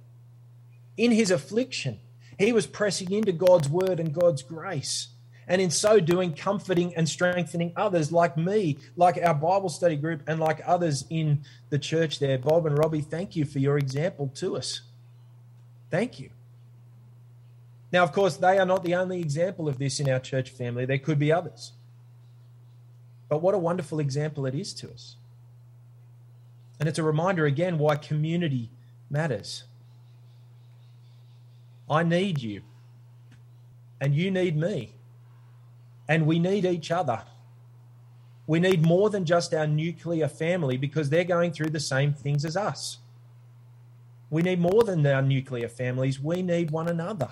In 0.96 1.10
his 1.10 1.30
affliction, 1.30 2.00
he 2.38 2.52
was 2.52 2.66
pressing 2.66 3.12
into 3.12 3.32
God's 3.32 3.68
word 3.68 4.00
and 4.00 4.14
God's 4.14 4.42
grace. 4.42 5.08
And 5.48 5.62
in 5.62 5.70
so 5.70 5.98
doing, 5.98 6.34
comforting 6.34 6.94
and 6.94 7.08
strengthening 7.08 7.72
others 7.74 8.12
like 8.12 8.36
me, 8.36 8.76
like 8.96 9.18
our 9.22 9.34
Bible 9.34 9.70
study 9.70 9.96
group, 9.96 10.22
and 10.26 10.38
like 10.38 10.60
others 10.66 11.06
in 11.08 11.40
the 11.70 11.78
church 11.78 12.18
there. 12.18 12.38
Bob 12.38 12.66
and 12.66 12.78
Robbie, 12.78 13.00
thank 13.00 13.34
you 13.34 13.46
for 13.46 13.58
your 13.58 13.78
example 13.78 14.30
to 14.36 14.56
us. 14.56 14.82
Thank 15.90 16.20
you. 16.20 16.30
Now, 17.90 18.02
of 18.02 18.12
course, 18.12 18.36
they 18.36 18.58
are 18.58 18.66
not 18.66 18.84
the 18.84 18.94
only 18.94 19.20
example 19.20 19.68
of 19.68 19.78
this 19.78 19.98
in 19.98 20.10
our 20.10 20.20
church 20.20 20.50
family. 20.50 20.84
There 20.84 20.98
could 20.98 21.18
be 21.18 21.32
others. 21.32 21.72
But 23.30 23.40
what 23.40 23.54
a 23.54 23.58
wonderful 23.58 24.00
example 24.00 24.44
it 24.44 24.54
is 24.54 24.74
to 24.74 24.90
us. 24.90 25.16
And 26.78 26.88
it's 26.88 26.98
a 26.98 27.02
reminder 27.02 27.46
again 27.46 27.78
why 27.78 27.96
community 27.96 28.70
matters. 29.10 29.64
I 31.88 32.02
need 32.02 32.42
you. 32.42 32.62
And 34.00 34.14
you 34.14 34.30
need 34.30 34.56
me. 34.56 34.92
And 36.08 36.26
we 36.26 36.38
need 36.38 36.64
each 36.64 36.90
other. 36.90 37.22
We 38.46 38.60
need 38.60 38.82
more 38.82 39.10
than 39.10 39.26
just 39.26 39.52
our 39.52 39.66
nuclear 39.66 40.26
family 40.26 40.78
because 40.78 41.10
they're 41.10 41.24
going 41.24 41.52
through 41.52 41.70
the 41.70 41.80
same 41.80 42.14
things 42.14 42.46
as 42.46 42.56
us. 42.56 42.98
We 44.30 44.42
need 44.42 44.58
more 44.58 44.82
than 44.84 45.06
our 45.06 45.22
nuclear 45.22 45.68
families. 45.68 46.20
We 46.20 46.42
need 46.42 46.70
one 46.70 46.88
another. 46.88 47.30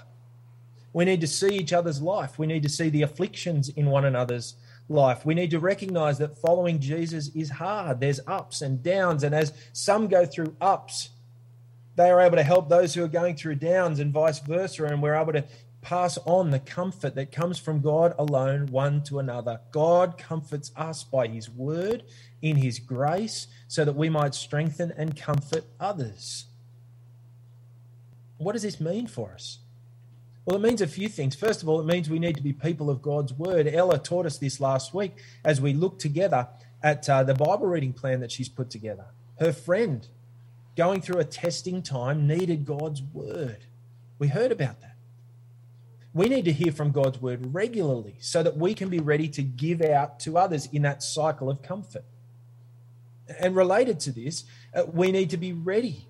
We 0.93 1.05
need 1.05 1.21
to 1.21 1.27
see 1.27 1.55
each 1.55 1.73
other's 1.73 2.01
life. 2.01 2.39
We 2.39 2.47
need 2.47 2.63
to 2.63 2.69
see 2.69 2.89
the 2.89 3.03
afflictions 3.03 3.69
in 3.71 3.87
one 3.87 4.05
another's 4.05 4.57
life. 4.89 5.27
We 5.27 5.35
need 5.35 5.51
to 5.51 5.59
recognize 5.59 6.19
that 6.19 6.39
following 6.39 6.79
Jesus 6.79 7.29
is 7.35 7.51
hard. 7.51 8.01
There's 8.01 8.21
ups 8.27 8.63
and 8.63 8.83
downs. 8.83 9.23
And 9.23 9.35
as 9.35 9.53
some 9.73 10.09
go 10.09 10.25
through 10.25 10.57
ups, 10.61 11.11
they 11.97 12.11
are 12.11 12.21
able 12.21 12.37
to 12.37 12.43
help 12.43 12.69
those 12.69 12.95
who 12.95 13.05
are 13.05 13.09
going 13.09 13.37
through 13.37 13.57
downs 13.57 14.01
and 14.01 14.13
vice 14.13 14.39
versa. 14.39 14.85
And 14.85 15.03
we're 15.03 15.15
able 15.15 15.33
to 15.33 15.45
pass 15.87 16.19
on 16.25 16.51
the 16.51 16.59
comfort 16.59 17.15
that 17.15 17.31
comes 17.31 17.61
from 17.61 17.81
God 17.81 18.13
alone, 18.19 18.67
one 18.67 19.05
to 19.05 19.21
another. 19.21 19.61
God 19.71 20.19
comforts 20.19 20.73
us 20.75 21.05
by 21.05 21.29
his 21.29 21.49
word, 21.49 22.03
in 22.43 22.57
his 22.57 22.81
grace, 22.81 23.47
so 23.69 23.85
that 23.85 23.95
we 23.95 24.09
might 24.09 24.35
strengthen 24.35 24.93
and 24.97 25.17
comfort 25.17 25.65
others. 25.79 26.47
What 28.39 28.55
does 28.55 28.63
this 28.63 28.81
mean 28.81 29.07
for 29.07 29.31
us? 29.31 29.59
Well, 30.45 30.57
it 30.57 30.63
means 30.63 30.83
a 30.83 30.89
few 30.89 31.09
things. 31.09 31.37
First 31.37 31.63
of 31.63 31.69
all, 31.69 31.79
it 31.79 31.87
means 31.87 32.11
we 32.11 32.19
need 32.19 32.35
to 32.35 32.43
be 32.43 32.53
people 32.53 32.91
of 32.91 33.01
God's 33.01 33.33
word. 33.33 33.69
Ella 33.69 34.01
taught 34.01 34.27
us 34.27 34.39
this 34.39 34.59
last 34.59 34.93
week 34.93 35.17
as 35.45 35.61
we 35.61 35.73
looked 35.73 36.01
together 36.01 36.49
at 36.83 37.09
uh, 37.09 37.23
the 37.23 37.35
Bible 37.35 37.67
reading 37.67 37.93
plan 37.93 38.19
that 38.21 38.33
she's 38.33 38.49
put 38.49 38.71
together. 38.71 39.07
Her 39.39 39.53
friend, 39.53 40.09
going 40.77 41.01
through 41.01 41.21
a 41.21 41.25
testing 41.25 41.81
time, 41.81 42.27
needed 42.27 42.65
God's 42.65 43.03
word. 43.03 43.67
We 44.19 44.27
heard 44.29 44.51
about 44.51 44.81
that. 44.81 44.96
We 46.17 46.31
need 46.31 46.47
to 46.47 46.53
hear 46.53 46.73
from 46.73 46.93
God's 46.93 47.21
word 47.21 47.53
regularly 47.53 48.15
so 48.21 48.43
that 48.43 48.57
we 48.57 48.73
can 48.73 48.89
be 48.89 49.01
ready 49.01 49.29
to 49.29 49.43
give 49.43 49.83
out 49.83 50.19
to 50.21 50.39
others 50.39 50.67
in 50.73 50.81
that 50.81 51.03
cycle 51.03 51.51
of 51.51 51.61
comfort. 51.61 52.07
And 53.39 53.55
related 53.55 54.01
to 54.01 54.13
this, 54.13 54.45
uh, 54.75 54.85
we 54.91 55.13
need 55.13 55.29
to 55.29 55.37
be 55.37 55.53
ready 55.53 56.07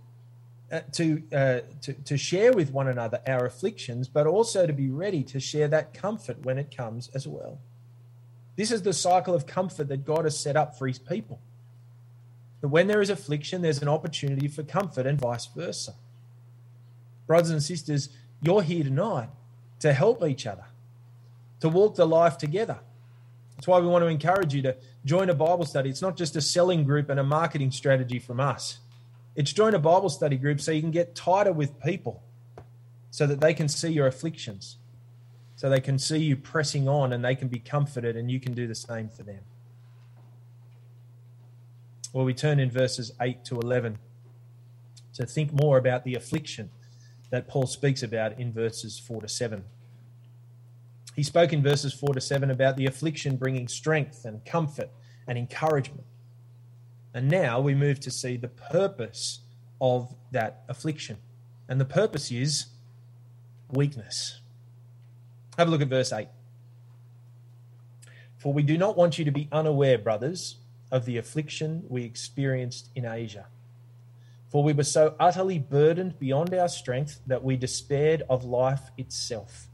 uh, 0.71 0.83
to, 0.93 1.23
uh, 1.33 1.61
to, 1.83 1.93
to 1.93 2.17
share 2.17 2.53
with 2.53 2.71
one 2.71 2.87
another 2.87 3.21
our 3.27 3.47
afflictions, 3.47 4.07
but 4.07 4.29
also 4.29 4.65
to 4.65 4.73
be 4.73 4.89
ready 4.89 5.25
to 5.25 5.41
share 5.41 5.67
that 5.67 5.93
comfort 5.93 6.45
when 6.45 6.57
it 6.57 6.73
comes 6.77 7.09
as 7.13 7.27
well. 7.27 7.59
This 8.55 8.71
is 8.71 8.83
the 8.83 8.93
cycle 8.93 9.35
of 9.35 9.49
comfort 9.49 9.89
that 9.89 10.05
God 10.05 10.23
has 10.23 10.39
set 10.39 10.55
up 10.57 10.79
for 10.79 10.87
his 10.87 11.01
people. 11.01 11.41
That 12.61 12.69
when 12.69 12.87
there 12.87 13.03
is 13.03 13.11
affliction, 13.11 13.61
there's 13.61 13.83
an 13.83 13.89
opportunity 13.89 14.47
for 14.47 14.63
comfort 14.63 15.05
and 15.05 15.21
vice 15.21 15.47
versa. 15.47 15.95
Brothers 17.27 17.51
and 17.51 17.61
sisters, 17.61 18.09
you're 18.41 18.63
here 18.63 18.85
tonight 18.85 19.31
to 19.81 19.93
help 19.93 20.25
each 20.25 20.47
other, 20.47 20.65
to 21.61 21.69
walk 21.69 21.97
the 21.97 22.07
life 22.07 22.39
together. 22.39 22.79
That's 23.57 23.67
why 23.67 23.79
we 23.79 23.87
want 23.87 24.03
to 24.03 24.09
encourage 24.09 24.55
you 24.55 24.63
to 24.63 24.77
join 25.05 25.31
a 25.31 25.35
Bible 25.35 25.65
study. 25.65 25.89
It's 25.89 26.03
not 26.03 26.17
just 26.17 26.37
a 26.37 26.41
selling 26.41 26.85
group 26.85 27.09
and 27.09 27.19
a 27.19 27.25
marketing 27.25 27.71
strategy 27.71 28.19
from 28.19 28.39
us. 28.39 28.79
It's 29.35 29.53
join 29.53 29.75
a 29.75 29.79
Bible 29.79 30.09
study 30.09 30.37
group 30.37 30.61
so 30.61 30.73
you 30.73 30.81
can 30.81 30.91
get 30.91 31.15
tighter 31.15 31.53
with 31.53 31.81
people 31.83 32.23
so 33.11 33.27
that 33.27 33.41
they 33.41 33.55
can 33.55 33.69
see 33.69 33.89
your 33.89 34.07
afflictions, 34.07 34.77
so 35.57 35.71
they 35.71 35.81
can 35.81 35.99
see 35.99 36.19
you 36.19 36.37
pressing 36.37 36.87
on 36.89 37.13
and 37.13 37.25
they 37.25 37.35
can 37.35 37.49
be 37.49 37.59
comforted 37.59 38.17
and 38.17 38.31
you 38.31 38.41
can 38.41 38.53
do 38.53 38.67
the 38.67 38.75
same 38.75 39.09
for 39.09 39.23
them. 39.23 39.41
Well, 42.13 42.25
we 42.25 42.35
turn 42.35 42.61
in 42.61 42.71
verses 42.71 43.13
8 43.21 43.45
to 43.47 43.59
11 43.61 43.99
to 45.15 45.27
think 45.27 45.53
more 45.53 45.79
about 45.79 46.05
the 46.05 46.15
affliction 46.15 46.71
that 47.31 47.49
Paul 47.49 47.67
speaks 47.67 48.03
about 48.03 48.39
in 48.39 48.53
verses 48.53 48.99
4 48.99 49.23
to 49.23 49.29
7. 49.29 49.65
He 51.15 51.23
spoke 51.23 51.53
in 51.53 51.63
verses 51.63 51.93
4 51.95 52.15
to 52.15 52.21
7 52.21 52.51
about 52.51 52.77
the 52.77 52.87
affliction 52.87 53.37
bringing 53.37 53.69
strength 53.69 54.25
and 54.25 54.45
comfort 54.45 54.91
and 55.27 55.39
encouragement. 55.39 56.05
And 57.15 57.29
now 57.29 57.61
we 57.61 57.75
move 57.75 58.01
to 58.01 58.11
see 58.11 58.37
the 58.37 58.49
purpose 58.49 59.41
of 59.81 60.15
that 60.33 60.65
affliction. 60.69 61.17
And 61.69 61.81
the 61.81 61.87
purpose 61.87 62.31
is 62.31 62.67
weakness. 63.71 64.41
Have 65.57 65.69
a 65.69 65.71
look 65.71 65.81
at 65.81 65.89
verse 65.89 66.13
8. 66.13 66.29
For 68.37 68.53
we 68.53 68.63
do 68.63 68.77
not 68.77 68.97
want 68.97 69.19
you 69.19 69.25
to 69.25 69.31
be 69.31 69.49
unaware, 69.51 69.99
brothers, 69.99 70.57
of 70.93 71.07
the 71.07 71.17
affliction 71.17 71.85
we 71.89 72.05
experienced 72.05 72.91
in 72.95 73.07
Asia. 73.07 73.47
For 74.49 74.63
we 74.63 74.73
were 74.73 74.85
so 74.85 75.15
utterly 75.19 75.59
burdened 75.59 76.19
beyond 76.19 76.55
our 76.55 76.69
strength 76.69 77.21
that 77.27 77.43
we 77.43 77.57
despaired 77.57 78.23
of 78.31 78.45
life 78.45 78.91
itself. 78.97 79.69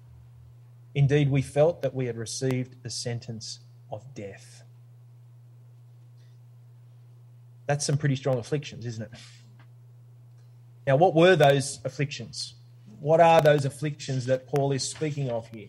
Indeed, 0.94 1.30
we 1.30 1.42
felt 1.42 1.82
that 1.82 1.94
we 1.94 2.06
had 2.06 2.16
received 2.16 2.82
the 2.82 2.90
sentence 2.90 3.60
of 3.90 4.14
death. 4.14 4.62
That's 7.66 7.86
some 7.86 7.96
pretty 7.96 8.16
strong 8.16 8.38
afflictions, 8.38 8.84
isn't 8.86 9.02
it? 9.02 9.10
Now, 10.86 10.96
what 10.96 11.14
were 11.14 11.36
those 11.36 11.78
afflictions? 11.84 12.54
What 13.00 13.20
are 13.20 13.40
those 13.40 13.64
afflictions 13.64 14.26
that 14.26 14.46
Paul 14.46 14.72
is 14.72 14.88
speaking 14.88 15.30
of 15.30 15.48
here? 15.48 15.68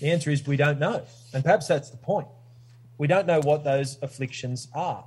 The 0.00 0.10
answer 0.10 0.30
is 0.30 0.46
we 0.46 0.56
don't 0.56 0.78
know. 0.78 1.02
And 1.32 1.44
perhaps 1.44 1.68
that's 1.68 1.90
the 1.90 1.96
point. 1.96 2.28
We 2.98 3.06
don't 3.06 3.26
know 3.26 3.40
what 3.40 3.64
those 3.64 3.98
afflictions 4.02 4.68
are. 4.74 5.04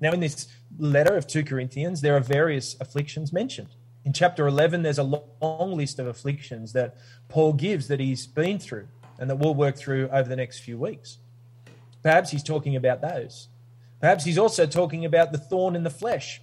Now, 0.00 0.12
in 0.12 0.20
this 0.20 0.48
letter 0.78 1.16
of 1.16 1.26
2 1.26 1.44
Corinthians, 1.44 2.00
there 2.00 2.16
are 2.16 2.20
various 2.20 2.76
afflictions 2.80 3.32
mentioned. 3.32 3.68
In 4.04 4.12
chapter 4.12 4.46
11, 4.46 4.82
there's 4.82 4.98
a 4.98 5.02
long 5.02 5.76
list 5.76 5.98
of 5.98 6.06
afflictions 6.06 6.72
that 6.72 6.96
Paul 7.28 7.52
gives 7.52 7.88
that 7.88 8.00
he's 8.00 8.26
been 8.26 8.58
through 8.58 8.88
and 9.18 9.30
that 9.30 9.36
we'll 9.36 9.54
work 9.54 9.76
through 9.76 10.08
over 10.08 10.28
the 10.28 10.36
next 10.36 10.60
few 10.60 10.76
weeks. 10.76 11.18
Perhaps 12.02 12.30
he's 12.30 12.42
talking 12.42 12.74
about 12.74 13.00
those. 13.00 13.48
Perhaps 14.00 14.24
he's 14.24 14.38
also 14.38 14.66
talking 14.66 15.04
about 15.04 15.30
the 15.30 15.38
thorn 15.38 15.76
in 15.76 15.84
the 15.84 15.90
flesh 15.90 16.42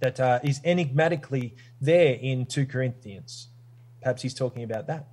that 0.00 0.18
uh, 0.18 0.40
is 0.42 0.60
enigmatically 0.64 1.54
there 1.80 2.14
in 2.14 2.46
2 2.46 2.64
Corinthians. 2.64 3.48
Perhaps 4.00 4.22
he's 4.22 4.34
talking 4.34 4.62
about 4.62 4.86
that. 4.86 5.06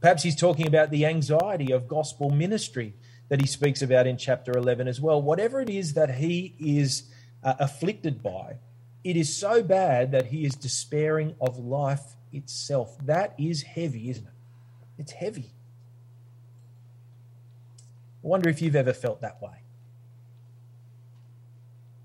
Perhaps 0.00 0.22
he's 0.24 0.34
talking 0.34 0.66
about 0.66 0.90
the 0.90 1.06
anxiety 1.06 1.72
of 1.72 1.86
gospel 1.86 2.30
ministry 2.30 2.94
that 3.30 3.40
he 3.40 3.46
speaks 3.46 3.80
about 3.80 4.06
in 4.06 4.18
chapter 4.18 4.52
11 4.52 4.88
as 4.88 5.00
well. 5.00 5.22
Whatever 5.22 5.60
it 5.60 5.70
is 5.70 5.94
that 5.94 6.16
he 6.16 6.54
is 6.58 7.04
uh, 7.42 7.54
afflicted 7.60 8.22
by, 8.22 8.56
it 9.04 9.16
is 9.16 9.34
so 9.34 9.62
bad 9.62 10.12
that 10.12 10.26
he 10.26 10.44
is 10.44 10.54
despairing 10.54 11.36
of 11.40 11.56
life 11.56 12.16
itself. 12.32 12.98
That 13.06 13.34
is 13.38 13.62
heavy, 13.62 14.10
isn't 14.10 14.26
it? 14.26 14.32
It's 14.98 15.12
heavy. 15.12 15.52
I 18.22 18.26
wonder 18.26 18.50
if 18.50 18.60
you've 18.60 18.76
ever 18.76 18.92
felt 18.92 19.20
that 19.22 19.40
way. 19.40 19.62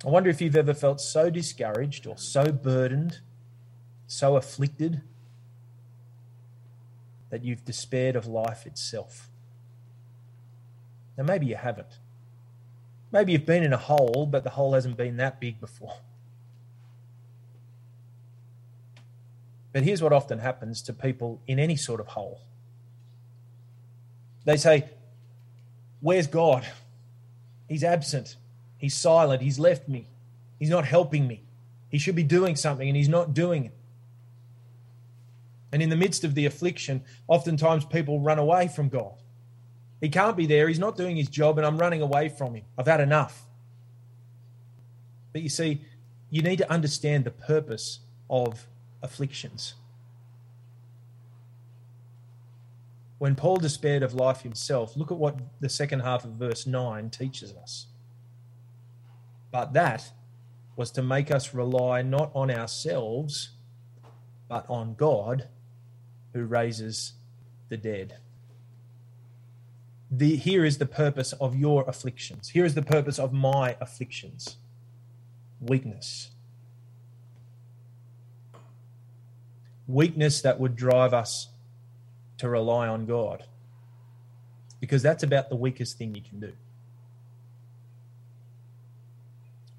I 0.05 0.09
wonder 0.09 0.29
if 0.29 0.39
you've 0.41 0.55
ever 0.55 0.75
felt 0.75 1.01
so 1.01 1.31
discouraged 1.31 2.05
or 2.05 2.17
so 2.19 2.51
burdened, 2.51 3.21
so 4.05 4.35
afflicted, 4.35 5.01
that 7.31 7.43
you've 7.43 7.65
despaired 7.65 8.15
of 8.15 8.27
life 8.27 8.67
itself. 8.67 9.29
Now, 11.17 11.23
maybe 11.23 11.45
you 11.45 11.55
haven't. 11.55 11.99
Maybe 13.11 13.31
you've 13.31 13.45
been 13.45 13.63
in 13.63 13.73
a 13.73 13.77
hole, 13.77 14.27
but 14.29 14.43
the 14.43 14.49
hole 14.49 14.73
hasn't 14.73 14.97
been 14.97 15.17
that 15.17 15.39
big 15.39 15.59
before. 15.59 15.93
But 19.71 19.83
here's 19.83 20.01
what 20.01 20.13
often 20.13 20.39
happens 20.39 20.81
to 20.83 20.93
people 20.93 21.41
in 21.47 21.59
any 21.59 21.75
sort 21.75 21.99
of 21.99 22.07
hole 22.07 22.41
they 24.45 24.57
say, 24.57 24.89
Where's 25.99 26.27
God? 26.27 26.65
He's 27.67 27.83
absent. 27.83 28.37
He's 28.77 28.93
silent. 28.93 29.41
He's 29.41 29.57
left 29.57 29.89
me. 29.89 30.07
He's 30.59 30.69
not 30.69 30.85
helping 30.85 31.27
me. 31.27 31.41
He 31.89 31.97
should 31.97 32.15
be 32.15 32.23
doing 32.23 32.55
something 32.55 32.87
and 32.87 32.95
he's 32.95 33.09
not 33.09 33.33
doing 33.33 33.65
it. 33.65 33.73
And 35.71 35.81
in 35.81 35.89
the 35.89 35.95
midst 35.95 36.23
of 36.23 36.35
the 36.35 36.45
affliction, 36.45 37.03
oftentimes 37.27 37.85
people 37.85 38.19
run 38.19 38.37
away 38.37 38.67
from 38.67 38.87
God. 38.87 39.15
He 40.05 40.09
can't 40.09 40.37
be 40.37 40.45
there. 40.45 40.67
He's 40.67 40.77
not 40.77 40.95
doing 40.95 41.15
his 41.15 41.27
job 41.27 41.57
and 41.57 41.65
I'm 41.65 41.79
running 41.79 42.03
away 42.03 42.29
from 42.29 42.53
him. 42.53 42.65
I've 42.77 42.85
had 42.85 42.99
enough. 42.99 43.47
But 45.33 45.41
you 45.41 45.49
see, 45.49 45.81
you 46.29 46.43
need 46.43 46.57
to 46.57 46.71
understand 46.71 47.23
the 47.23 47.31
purpose 47.31 48.01
of 48.29 48.67
afflictions. 49.01 49.73
When 53.17 53.33
Paul 53.33 53.57
despaired 53.57 54.03
of 54.03 54.13
life 54.13 54.41
himself, 54.41 54.95
look 54.95 55.11
at 55.11 55.17
what 55.17 55.39
the 55.59 55.69
second 55.69 56.01
half 56.01 56.23
of 56.23 56.33
verse 56.33 56.67
9 56.67 57.09
teaches 57.09 57.51
us. 57.55 57.87
But 59.51 59.73
that 59.73 60.11
was 60.75 60.91
to 60.91 61.01
make 61.01 61.31
us 61.31 61.51
rely 61.51 62.03
not 62.03 62.29
on 62.35 62.51
ourselves, 62.51 63.49
but 64.47 64.67
on 64.69 64.93
God 64.93 65.47
who 66.33 66.45
raises 66.45 67.13
the 67.69 67.77
dead. 67.77 68.19
The, 70.17 70.35
here 70.35 70.63
is 70.63 70.77
the 70.77 70.85
purpose 70.85 71.33
of 71.33 71.55
your 71.55 71.83
afflictions. 71.87 72.49
Here 72.49 72.65
is 72.65 72.75
the 72.75 72.81
purpose 72.81 73.19
of 73.19 73.33
my 73.33 73.75
afflictions 73.81 74.57
weakness. 75.59 76.29
weakness 79.87 80.41
that 80.41 80.59
would 80.59 80.75
drive 80.75 81.13
us 81.13 81.49
to 82.37 82.49
rely 82.49 82.87
on 82.87 83.05
God. 83.05 83.45
Because 84.79 85.01
that's 85.01 85.23
about 85.23 85.49
the 85.49 85.55
weakest 85.55 85.97
thing 85.97 86.15
you 86.15 86.21
can 86.21 86.39
do. 86.39 86.53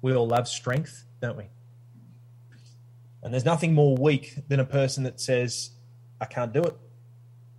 We 0.01 0.13
all 0.13 0.27
love 0.27 0.47
strength, 0.47 1.03
don't 1.21 1.37
we? 1.37 1.45
And 3.23 3.33
there's 3.33 3.45
nothing 3.45 3.73
more 3.73 3.95
weak 3.95 4.47
than 4.47 4.59
a 4.59 4.65
person 4.65 5.03
that 5.03 5.19
says, 5.19 5.71
I 6.21 6.25
can't 6.25 6.53
do 6.53 6.61
it. 6.63 6.75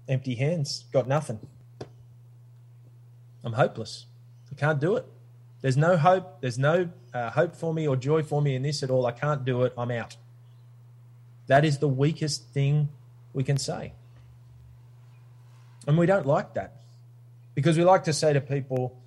Empty 0.09 0.37
hands, 0.37 0.85
got 0.93 1.07
nothing. 1.07 1.41
I'm 3.49 3.55
hopeless. 3.55 4.05
I 4.53 4.55
can't 4.57 4.79
do 4.79 4.97
it. 4.97 5.07
There's 5.63 5.79
no 5.79 5.97
hope. 5.97 6.43
There's 6.43 6.59
no 6.59 6.91
uh, 7.15 7.31
hope 7.31 7.57
for 7.57 7.73
me 7.73 7.89
or 7.89 7.97
joy 7.97 8.23
for 8.23 8.43
me 8.43 8.55
in 8.55 8.63
this 8.63 8.83
at 8.83 8.91
all. 8.91 9.07
I 9.07 9.13
can't 9.13 9.43
do 9.43 9.63
it. 9.63 9.73
I'm 9.79 9.91
out. 9.91 10.19
That 11.47 11.65
is 11.65 11.79
the 11.79 11.89
weakest 11.89 12.51
thing 12.51 12.91
we 13.33 13.43
can 13.43 13.57
say. 13.57 13.95
And 15.87 15.97
we 15.97 16.05
don't 16.05 16.27
like 16.27 16.53
that 16.55 16.83
because 17.55 17.79
we 17.79 17.85
like 17.85 18.05
to 18.05 18.13
say 18.13 18.35
to 18.35 18.41
people, 18.43 19.01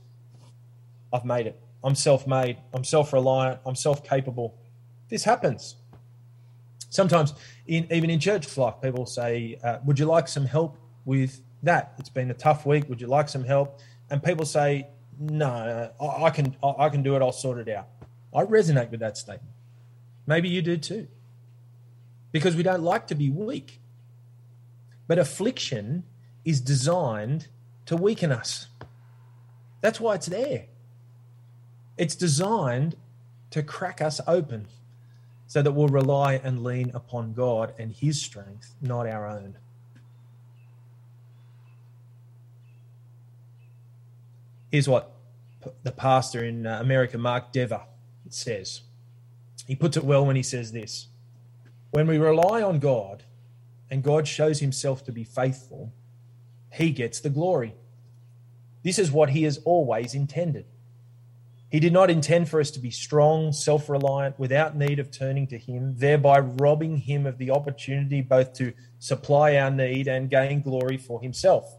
I've 1.14 1.24
made 1.24 1.46
it. 1.46 1.62
I'm 1.84 1.94
self 1.94 2.26
made. 2.26 2.58
I'm 2.74 2.84
self 2.84 3.14
reliant. 3.14 3.60
I'm 3.64 3.76
self 3.76 4.04
capable. 4.04 4.58
This 5.10 5.24
happens. 5.24 5.76
Sometimes, 6.90 7.36
in, 7.68 7.86
even 7.92 8.10
in 8.10 8.20
church 8.20 8.58
life, 8.58 8.82
people 8.82 9.06
say, 9.06 9.60
uh, 9.64 9.78
Would 9.86 10.00
you 10.00 10.08
like 10.08 10.28
some 10.28 10.48
help 10.48 10.78
with 11.06 11.42
that? 11.62 11.94
It's 12.00 12.10
been 12.10 12.32
a 12.32 12.34
tough 12.34 12.66
week. 12.66 12.90
Would 12.90 13.02
you 13.02 13.08
like 13.08 13.30
some 13.30 13.44
help? 13.44 13.80
And 14.12 14.22
people 14.22 14.46
say, 14.46 14.88
No, 15.20 15.92
I, 16.00 16.26
I 16.26 16.30
can, 16.30 16.56
I 16.62 16.90
can 16.90 17.02
do 17.02 17.16
it. 17.16 17.24
I'll 17.24 17.32
sort 17.32 17.58
it 17.58 17.70
out. 17.70 17.88
I 18.34 18.44
resonate 18.44 18.92
with 18.92 19.00
that 19.00 19.18
statement. 19.18 19.54
Maybe 20.28 20.50
you 20.50 20.62
do 20.62 20.78
too 20.78 21.08
because 22.32 22.56
we 22.56 22.64
don't 22.64 22.84
like 22.84 23.08
to 23.08 23.16
be 23.16 23.30
weak. 23.30 23.80
But 25.08 25.20
affliction 25.20 26.04
is 26.46 26.62
designed 26.62 27.48
to 27.86 27.98
weaken 27.98 28.32
us. 28.32 28.68
That's 29.82 30.00
why 30.00 30.16
it's 30.16 30.28
there. 30.28 30.68
It's 31.98 32.16
designed 32.16 32.96
to 33.50 33.64
crack 33.64 34.02
us 34.02 34.22
open 34.28 34.68
so 35.48 35.62
that 35.62 35.74
we'll 35.74 35.90
rely 35.90 36.36
and 36.36 36.64
lean 36.64 36.92
upon 36.94 37.34
God 37.34 37.74
and 37.78 37.92
His 37.92 38.22
strength, 38.22 38.76
not 38.82 39.08
our 39.08 39.28
own. 39.28 39.58
Here's 44.72 44.88
what 44.88 45.12
the 45.84 45.92
pastor 45.92 46.44
in 46.44 46.66
uh, 46.66 46.80
America, 46.80 47.18
Mark 47.18 47.52
Dever, 47.52 47.82
says. 48.30 48.82
He 49.68 49.76
puts 49.76 49.98
it 49.98 50.04
well 50.04 50.26
when 50.26 50.36
he 50.36 50.44
says 50.44 50.72
this 50.72 51.08
when 51.92 52.08
we 52.08 52.18
rely 52.18 52.62
on 52.62 52.80
God 52.80 53.24
and 53.90 54.02
God 54.02 54.28
shows 54.28 54.60
himself 54.60 55.04
to 55.06 55.12
be 55.12 55.26
faithful, 55.26 55.94
he 56.72 56.92
gets 56.92 57.20
the 57.20 57.30
glory. 57.30 57.76
This 58.84 58.98
is 58.98 59.12
what 59.12 59.32
he 59.32 59.44
has 59.44 59.58
always 59.66 60.16
intended. 60.16 60.66
He 61.70 61.80
did 61.80 61.94
not 61.94 62.10
intend 62.10 62.50
for 62.50 62.60
us 62.60 62.72
to 62.72 62.80
be 62.80 62.92
strong, 62.92 63.52
self 63.52 63.90
reliant, 63.90 64.40
without 64.40 64.76
need 64.76 65.00
of 65.00 65.12
turning 65.12 65.48
to 65.48 65.58
him, 65.58 65.96
thereby 65.98 66.40
robbing 66.40 66.98
him 66.98 67.26
of 67.26 67.38
the 67.38 67.52
opportunity 67.52 68.22
both 68.22 68.54
to 68.54 68.74
supply 69.00 69.56
our 69.58 69.72
need 69.72 70.08
and 70.08 70.30
gain 70.30 70.62
glory 70.62 70.98
for 70.98 71.22
himself. 71.22 71.78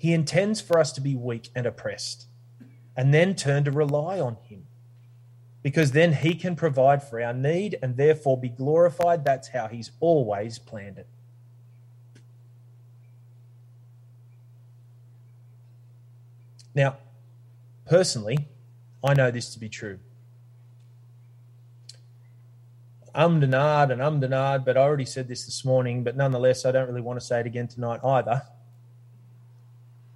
He 0.00 0.14
intends 0.14 0.62
for 0.62 0.78
us 0.78 0.92
to 0.92 1.00
be 1.02 1.14
weak 1.14 1.50
and 1.54 1.66
oppressed, 1.66 2.24
and 2.96 3.12
then 3.12 3.34
turn 3.34 3.64
to 3.64 3.70
rely 3.70 4.18
on 4.18 4.38
him 4.48 4.64
because 5.62 5.92
then 5.92 6.14
he 6.14 6.34
can 6.34 6.56
provide 6.56 7.02
for 7.02 7.20
our 7.20 7.34
need 7.34 7.78
and 7.82 7.98
therefore 7.98 8.40
be 8.40 8.48
glorified. 8.48 9.26
That's 9.26 9.48
how 9.48 9.68
he's 9.68 9.90
always 10.00 10.58
planned 10.58 10.96
it. 10.96 11.06
Now, 16.74 16.96
personally, 17.84 18.48
I 19.04 19.12
know 19.12 19.30
this 19.30 19.52
to 19.52 19.60
be 19.60 19.68
true. 19.68 19.98
Um 23.14 23.38
denard 23.38 23.92
and 23.92 24.00
um 24.00 24.18
denard, 24.18 24.64
but 24.64 24.78
I 24.78 24.80
already 24.80 25.04
said 25.04 25.28
this 25.28 25.44
this 25.44 25.62
morning, 25.62 26.04
but 26.04 26.16
nonetheless, 26.16 26.64
I 26.64 26.72
don't 26.72 26.88
really 26.88 27.02
want 27.02 27.20
to 27.20 27.26
say 27.26 27.40
it 27.40 27.46
again 27.46 27.68
tonight 27.68 28.00
either. 28.02 28.44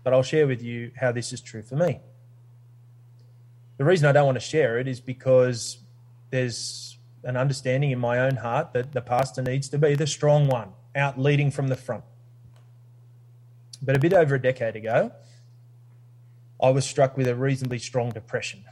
But 0.05 0.13
I'll 0.13 0.23
share 0.23 0.47
with 0.47 0.63
you 0.63 0.93
how 0.97 1.11
this 1.11 1.33
is 1.33 1.41
true 1.41 1.63
for 1.63 1.75
me 1.75 1.99
the 3.77 3.85
reason 3.85 4.07
I 4.09 4.13
don't 4.13 4.27
want 4.27 4.37
to 4.37 4.41
share 4.41 4.79
it 4.79 4.87
is 4.87 5.01
because 5.01 5.79
there's 6.31 6.99
an 7.25 7.37
understanding 7.37 7.91
in 7.91 7.99
my 7.99 8.19
own 8.21 8.37
heart 8.37 8.73
that 8.73 8.93
the 8.93 9.01
pastor 9.01 9.43
needs 9.43 9.69
to 9.71 9.79
be 9.79 9.95
the 9.95 10.07
strong 10.07 10.47
one 10.47 10.73
out 10.95 11.19
leading 11.19 11.51
from 11.51 11.69
the 11.69 11.77
front. 11.77 12.05
But 13.83 13.97
a 13.97 13.99
bit 13.99 14.13
over 14.13 14.37
a 14.37 14.41
decade 14.41 14.77
ago, 14.77 15.13
I 16.63 16.71
was 16.71 16.85
struck 16.85 17.17
with 17.17 17.27
a 17.27 17.35
reasonably 17.35 17.79
strong 17.79 18.11
depression. 18.11 18.65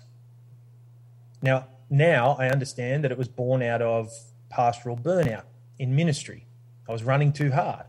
Now, 1.42 1.66
now 1.90 2.36
I 2.38 2.48
understand 2.48 3.04
that 3.04 3.10
it 3.10 3.18
was 3.18 3.28
born 3.28 3.62
out 3.62 3.82
of 3.82 4.12
pastoral 4.48 4.96
burnout 4.96 5.44
in 5.78 5.96
ministry. 5.96 6.46
I 6.88 6.92
was 6.92 7.02
running 7.02 7.32
too 7.32 7.50
hard 7.50 7.84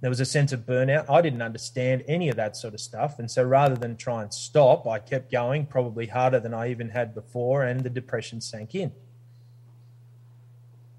there 0.00 0.10
was 0.10 0.20
a 0.20 0.24
sense 0.24 0.52
of 0.52 0.60
burnout. 0.60 1.10
I 1.10 1.20
didn't 1.20 1.42
understand 1.42 2.04
any 2.08 2.30
of 2.30 2.36
that 2.36 2.56
sort 2.56 2.72
of 2.72 2.80
stuff. 2.80 3.18
And 3.18 3.30
so 3.30 3.42
rather 3.42 3.74
than 3.74 3.96
try 3.96 4.22
and 4.22 4.32
stop, 4.32 4.86
I 4.86 4.98
kept 4.98 5.30
going, 5.30 5.66
probably 5.66 6.06
harder 6.06 6.40
than 6.40 6.54
I 6.54 6.70
even 6.70 6.88
had 6.88 7.14
before, 7.14 7.64
and 7.64 7.80
the 7.80 7.90
depression 7.90 8.40
sank 8.40 8.74
in. 8.74 8.92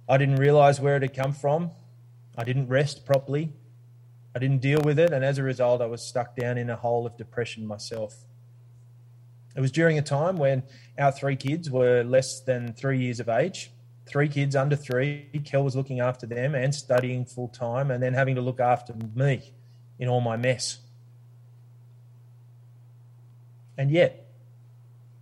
I 0.08 0.18
didn't 0.18 0.36
realize 0.36 0.80
where 0.80 0.98
it 0.98 1.02
had 1.02 1.16
come 1.16 1.34
from. 1.34 1.72
I 2.38 2.44
didn't 2.44 2.68
rest 2.68 3.06
properly. 3.06 3.54
I 4.36 4.40
didn't 4.40 4.62
deal 4.62 4.82
with 4.82 5.00
it. 5.00 5.12
And 5.12 5.26
as 5.26 5.40
a 5.40 5.44
result, 5.44 5.82
I 5.82 5.88
was 5.88 6.06
stuck 6.06 6.36
down 6.36 6.58
in 6.58 6.70
a 6.70 6.76
hole 6.76 7.08
of 7.08 7.18
depression 7.18 7.66
myself. 7.66 8.26
It 9.56 9.62
was 9.62 9.72
during 9.72 9.98
a 9.98 10.02
time 10.02 10.38
when 10.38 10.64
our 10.98 11.12
three 11.12 11.36
kids 11.36 11.70
were 11.70 12.04
less 12.04 12.40
than 12.40 12.74
three 12.74 13.00
years 13.00 13.20
of 13.20 13.30
age 13.30 13.72
three 14.12 14.28
kids 14.28 14.56
under 14.56 14.76
three. 14.76 15.30
Kel 15.46 15.64
was 15.64 15.76
looking 15.76 16.02
after 16.02 16.26
them 16.28 16.54
and 16.54 16.76
studying 16.76 17.24
full 17.26 17.48
time, 17.48 17.90
and 17.90 18.04
then 18.04 18.14
having 18.14 18.36
to 18.36 18.42
look 18.42 18.60
after 18.60 18.94
me 19.16 19.54
in 19.98 20.10
all 20.10 20.22
my 20.22 20.36
mess. 20.36 20.80
And 23.78 23.90
yet, 23.90 24.28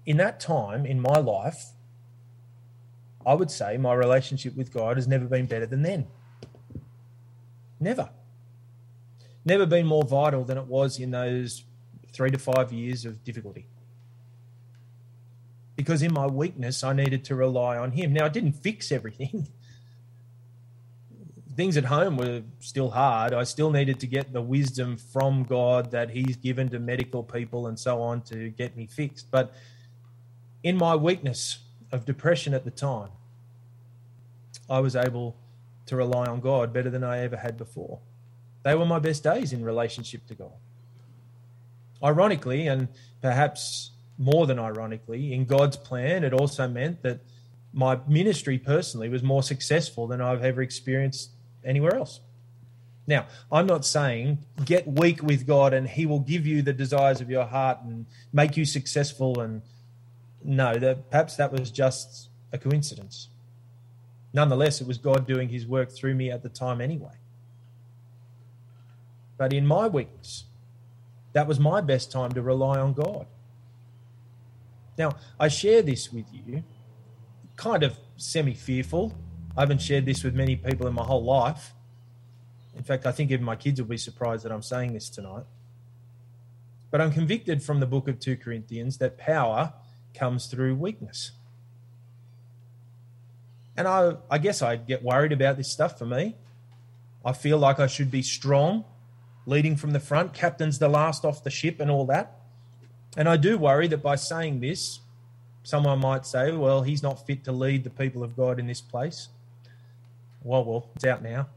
in 0.06 0.18
that 0.18 0.40
time 0.40 0.86
in 0.86 1.00
my 1.00 1.20
life, 1.20 1.68
I 3.26 3.36
would 3.36 3.52
say 3.52 3.78
my 3.78 3.94
relationship 3.94 4.56
with 4.56 4.74
God 4.74 4.98
has 4.98 5.08
never 5.08 5.26
been 5.26 5.46
better 5.46 5.68
than 5.68 5.84
then. 5.84 6.08
Never. 7.80 8.10
Never 9.46 9.66
been 9.66 9.86
more 9.86 10.04
vital 10.04 10.44
than 10.44 10.58
it 10.58 10.66
was 10.66 11.00
in 11.00 11.12
those 11.12 11.64
three 12.12 12.32
to 12.32 12.40
five 12.40 12.74
years 12.74 13.06
of 13.06 13.24
difficulty 13.24 13.68
because 15.80 16.02
in 16.02 16.12
my 16.12 16.28
weakness, 16.28 16.84
I 16.84 16.92
needed 16.92 17.24
to 17.24 17.36
rely 17.36 17.78
on 17.78 17.92
Him. 17.94 18.12
Now, 18.12 18.26
I 18.26 18.28
didn't 18.28 18.52
fix 18.52 18.92
everything. 18.92 19.48
Things 21.56 21.78
at 21.78 21.86
home 21.86 22.18
were 22.18 22.42
still 22.60 22.90
hard. 22.90 23.34
I 23.34 23.46
still 23.46 23.72
needed 23.72 24.02
to 24.02 24.06
get 24.06 24.34
the 24.34 24.42
wisdom 24.42 24.98
from 24.98 25.46
God 25.46 25.92
that 25.92 26.10
He's 26.10 26.36
given 26.36 26.68
to 26.72 26.80
medical 26.80 27.24
people 27.24 27.68
and 27.68 27.80
so 27.80 28.02
on 28.02 28.24
to 28.24 28.50
get 28.50 28.76
me 28.76 28.88
fixed. 28.88 29.32
But 29.32 29.54
in 30.64 30.76
my 30.76 30.98
weakness 30.98 31.60
of 31.94 32.04
depression 32.04 32.54
at 32.54 32.66
the 32.66 32.72
time, 32.72 33.12
I 34.70 34.82
was 34.82 34.98
able 34.98 35.38
to 35.86 35.96
rely 35.96 36.26
on 36.26 36.42
God 36.42 36.74
better 36.74 36.90
than 36.90 37.06
I 37.06 37.20
ever 37.20 37.38
had 37.38 37.58
before. 37.58 38.00
They 38.64 38.76
were 38.76 38.86
my 38.86 39.00
best 39.00 39.24
days 39.24 39.54
in 39.54 39.64
relationship 39.64 40.28
to 40.28 40.36
God. 40.36 40.52
Ironically, 42.04 42.68
and 42.68 42.90
perhaps 43.22 43.92
more 44.20 44.46
than 44.46 44.60
ironically, 44.60 45.34
in 45.34 45.46
God's 45.46 45.78
plan, 45.78 46.26
it 46.26 46.34
also 46.34 46.68
meant 46.68 47.02
that 47.04 47.22
my 47.74 48.00
ministry 48.06 48.58
personally 48.58 49.08
was 49.08 49.24
more 49.24 49.42
successful 49.42 50.08
than 50.08 50.20
I've 50.22 50.44
ever 50.44 50.62
experienced 50.62 51.32
anywhere 51.64 51.96
else. 51.96 52.20
Now, 53.08 53.28
I'm 53.52 53.66
not 53.66 53.86
saying 53.86 54.40
get 54.66 54.86
weak 54.86 55.24
with 55.24 55.48
God 55.48 55.74
and 55.74 55.88
He 55.88 56.06
will 56.06 56.20
give 56.20 56.46
you 56.46 56.62
the 56.62 56.74
desires 56.74 57.22
of 57.22 57.30
your 57.30 57.46
heart 57.46 57.80
and 57.84 58.06
make 58.34 58.58
you 58.58 58.66
successful. 58.66 59.40
And 59.40 59.62
no, 60.44 60.76
that 60.76 61.10
perhaps 61.10 61.38
that 61.38 61.52
was 61.52 61.72
just 61.72 62.30
a 62.52 62.58
coincidence. 62.58 63.30
Nonetheless, 64.34 64.82
it 64.82 64.86
was 64.86 64.98
God 64.98 65.26
doing 65.26 65.50
His 65.50 65.66
work 65.66 65.92
through 65.92 66.14
me 66.14 66.30
at 66.30 66.44
the 66.44 66.50
time 66.50 66.82
anyway. 66.82 67.16
But 69.38 69.54
in 69.54 69.66
my 69.66 69.88
weakness, 69.88 70.44
that 71.32 71.48
was 71.48 71.60
my 71.60 71.80
best 71.80 72.12
time 72.12 72.34
to 72.34 72.42
rely 72.42 72.78
on 72.78 72.94
God. 72.94 73.26
Now, 75.00 75.16
I 75.40 75.48
share 75.48 75.82
this 75.82 76.12
with 76.12 76.26
you, 76.32 76.62
kind 77.56 77.84
of 77.84 77.98
semi 78.18 78.54
fearful. 78.54 79.18
I 79.56 79.62
haven't 79.62 79.82
shared 79.82 80.06
this 80.06 80.26
with 80.26 80.36
many 80.36 80.58
people 80.58 80.88
in 80.88 80.94
my 80.94 81.06
whole 81.06 81.24
life. 81.24 81.74
In 82.76 82.84
fact, 82.84 83.06
I 83.06 83.14
think 83.14 83.32
even 83.32 83.46
my 83.46 83.56
kids 83.56 83.82
will 83.82 83.88
be 83.88 83.98
surprised 83.98 84.44
that 84.44 84.52
I'm 84.52 84.62
saying 84.62 84.94
this 84.94 85.10
tonight. 85.10 85.46
But 86.92 87.00
I'm 87.00 87.12
convicted 87.12 87.64
from 87.64 87.80
the 87.80 87.86
book 87.86 88.10
of 88.10 88.20
2 88.20 88.38
Corinthians 88.38 88.98
that 88.98 89.18
power 89.18 89.74
comes 90.14 90.48
through 90.48 90.76
weakness. 90.76 91.32
And 93.78 93.88
I, 93.88 94.18
I 94.30 94.38
guess 94.38 94.62
I 94.62 94.76
get 94.76 95.02
worried 95.02 95.32
about 95.32 95.56
this 95.56 95.72
stuff 95.72 95.98
for 95.98 96.06
me. 96.06 96.36
I 97.24 97.32
feel 97.32 97.58
like 97.58 97.80
I 97.80 97.88
should 97.88 98.12
be 98.12 98.22
strong, 98.22 98.84
leading 99.46 99.78
from 99.78 99.92
the 99.92 100.00
front, 100.02 100.34
captain's 100.34 100.80
the 100.80 100.90
last 100.90 101.24
off 101.24 101.44
the 101.44 101.50
ship, 101.50 101.80
and 101.80 101.90
all 101.90 102.06
that. 102.08 102.39
And 103.20 103.28
I 103.28 103.36
do 103.36 103.58
worry 103.58 103.90
that 103.90 104.02
by 104.02 104.16
saying 104.16 104.62
this, 104.62 105.02
someone 105.64 106.00
might 106.00 106.26
say, 106.26 106.54
well, 106.54 106.84
he's 106.84 107.04
not 107.04 107.28
fit 107.28 107.44
to 107.44 107.52
lead 107.52 107.84
the 107.84 107.90
people 107.90 108.24
of 108.24 108.34
God 108.34 108.60
in 108.60 108.66
this 108.66 108.80
place. 108.80 109.28
Well, 110.42 110.64
well, 110.64 110.90
it's 110.96 111.04
out 111.04 111.22
now. 111.22 111.50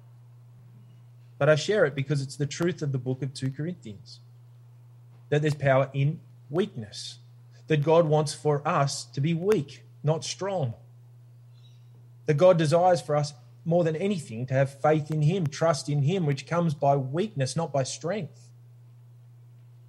But 1.39 1.49
I 1.49 1.55
share 1.55 1.85
it 1.85 1.95
because 1.95 2.21
it's 2.21 2.35
the 2.35 2.47
truth 2.47 2.83
of 2.83 2.91
the 2.91 2.99
book 2.99 3.23
of 3.23 3.33
2 3.33 3.53
Corinthians 3.53 4.19
that 5.29 5.41
there's 5.41 5.55
power 5.55 5.89
in 5.95 6.19
weakness, 6.51 7.19
that 7.69 7.85
God 7.85 8.07
wants 8.07 8.35
for 8.35 8.67
us 8.67 9.05
to 9.05 9.21
be 9.21 9.33
weak, 9.33 9.85
not 10.03 10.25
strong. 10.25 10.75
That 12.27 12.39
God 12.39 12.59
desires 12.59 13.01
for 13.01 13.15
us 13.15 13.35
more 13.65 13.85
than 13.85 13.95
anything 13.95 14.47
to 14.47 14.55
have 14.55 14.81
faith 14.83 15.13
in 15.13 15.23
Him, 15.23 15.47
trust 15.47 15.89
in 15.89 16.03
Him, 16.03 16.27
which 16.27 16.45
comes 16.45 16.75
by 16.75 16.97
weakness, 16.97 17.55
not 17.55 17.73
by 17.73 17.85
strength. 17.85 18.49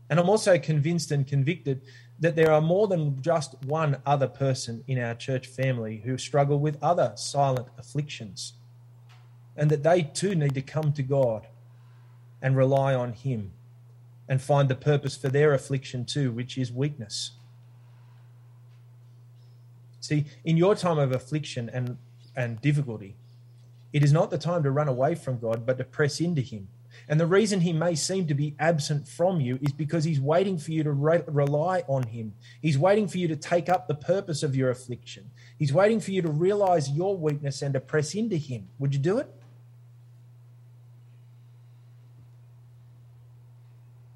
And 0.10 0.20
I'm 0.20 0.30
also 0.30 0.58
convinced 0.60 1.12
and 1.12 1.26
convicted 1.26 1.82
that 2.20 2.36
there 2.36 2.52
are 2.52 2.62
more 2.62 2.88
than 2.88 3.22
just 3.22 3.56
one 3.66 3.98
other 4.06 4.28
person 4.28 4.84
in 4.88 5.00
our 5.00 5.16
church 5.16 5.48
family 5.48 6.02
who 6.06 6.18
struggle 6.18 6.60
with 6.60 6.82
other 6.82 7.14
silent 7.16 7.68
afflictions, 7.78 8.54
and 9.58 9.70
that 9.70 9.84
they 9.84 10.04
too 10.04 10.36
need 10.36 10.54
to 10.56 10.62
come 10.62 10.94
to 10.94 11.04
God 11.04 11.48
and 12.42 12.56
rely 12.58 12.94
on 12.94 13.14
Him 13.14 13.52
and 14.28 14.42
find 14.42 14.70
the 14.70 14.76
purpose 14.76 15.18
for 15.18 15.30
their 15.30 15.54
affliction 15.54 16.06
too, 16.06 16.32
which 16.32 16.58
is 16.58 16.72
weakness. 16.72 17.32
See, 20.00 20.26
in 20.44 20.58
your 20.58 20.76
time 20.76 21.00
of 21.00 21.12
affliction 21.12 21.70
and, 21.70 21.98
and 22.36 22.60
difficulty, 22.62 23.16
it 23.94 24.04
is 24.04 24.12
not 24.12 24.32
the 24.32 24.38
time 24.38 24.64
to 24.64 24.72
run 24.72 24.88
away 24.88 25.16
from 25.16 25.40
God, 25.40 25.66
but 25.66 25.78
to 25.78 25.84
press 25.84 26.20
into 26.20 26.42
Him. 26.42 26.68
And 27.08 27.20
the 27.20 27.28
reason 27.28 27.62
He 27.62 27.74
may 27.74 27.96
seem 27.96 28.28
to 28.28 28.34
be 28.34 28.56
absent 28.60 29.08
from 29.08 29.42
you 29.42 29.60
is 29.62 29.74
because 29.74 30.04
He's 30.04 30.20
waiting 30.20 30.58
for 30.58 30.72
you 30.72 30.84
to 30.84 30.92
re- 30.92 31.24
rely 31.28 31.84
on 31.88 32.04
Him. 32.04 32.34
He's 32.62 32.78
waiting 32.78 33.08
for 33.08 33.18
you 33.18 33.28
to 33.28 33.36
take 33.36 33.70
up 33.70 33.88
the 33.88 33.96
purpose 33.96 34.44
of 34.44 34.56
your 34.56 34.70
affliction. 34.70 35.32
He's 35.58 35.74
waiting 35.74 36.00
for 36.00 36.12
you 36.12 36.22
to 36.22 36.32
realize 36.32 36.90
your 36.90 37.18
weakness 37.18 37.62
and 37.62 37.74
to 37.74 37.80
press 37.80 38.14
into 38.16 38.38
Him. 38.38 38.70
Would 38.80 38.94
you 38.94 39.00
do 39.00 39.18
it? 39.18 39.30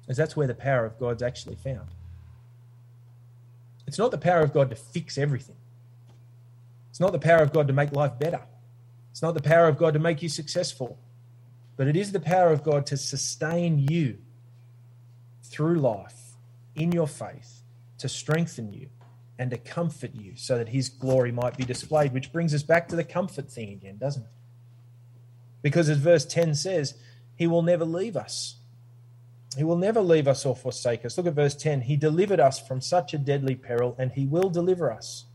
As 0.08 0.16
that's 0.16 0.36
where 0.36 0.46
the 0.46 0.54
power 0.54 0.86
of 0.86 0.98
God's 0.98 1.22
actually 1.22 1.56
found. 1.56 1.88
It's 3.86 3.98
not 3.98 4.10
the 4.10 4.18
power 4.18 4.40
of 4.40 4.52
God 4.52 4.70
to 4.70 4.76
fix 4.76 5.18
everything. 5.18 5.56
It's 6.90 7.00
not 7.00 7.12
the 7.12 7.18
power 7.18 7.42
of 7.42 7.52
God 7.52 7.66
to 7.68 7.72
make 7.72 7.92
life 7.92 8.18
better. 8.18 8.42
It's 9.10 9.22
not 9.22 9.34
the 9.34 9.42
power 9.42 9.68
of 9.68 9.78
God 9.78 9.94
to 9.94 9.98
make 9.98 10.22
you 10.22 10.28
successful, 10.28 10.98
but 11.78 11.86
it 11.86 11.96
is 11.96 12.10
the 12.12 12.20
power 12.20 12.52
of 12.52 12.64
God 12.64 12.84
to 12.86 12.96
sustain 12.96 13.78
you 13.78 14.18
through 15.44 15.76
life 15.76 16.34
in 16.74 16.90
your 16.90 17.06
faith, 17.06 17.62
to 17.98 18.08
strengthen 18.08 18.72
you 18.72 18.88
and 19.38 19.52
to 19.52 19.56
comfort 19.56 20.10
you 20.12 20.32
so 20.34 20.58
that 20.58 20.68
his 20.68 20.88
glory 20.88 21.30
might 21.30 21.56
be 21.56 21.64
displayed, 21.64 22.12
which 22.12 22.32
brings 22.32 22.52
us 22.52 22.64
back 22.64 22.88
to 22.88 22.96
the 22.96 23.04
comfort 23.04 23.48
thing 23.48 23.70
again, 23.70 23.96
doesn't 23.96 24.24
it? 24.24 24.30
Because 25.62 25.88
as 25.88 25.98
verse 25.98 26.24
10 26.26 26.56
says, 26.56 26.94
he 27.36 27.46
will 27.46 27.62
never 27.62 27.84
leave 27.84 28.16
us. 28.16 28.56
He 29.56 29.62
will 29.62 29.76
never 29.76 30.00
leave 30.00 30.26
us 30.26 30.44
or 30.44 30.56
forsake 30.56 31.04
us. 31.04 31.16
Look 31.16 31.28
at 31.28 31.34
verse 31.34 31.54
10. 31.54 31.82
He 31.82 31.96
delivered 31.96 32.40
us 32.40 32.58
from 32.58 32.80
such 32.80 33.14
a 33.14 33.18
deadly 33.18 33.54
peril, 33.54 33.94
and 33.98 34.10
he 34.12 34.26
will 34.26 34.50
deliver 34.50 34.92
us. 34.92 35.26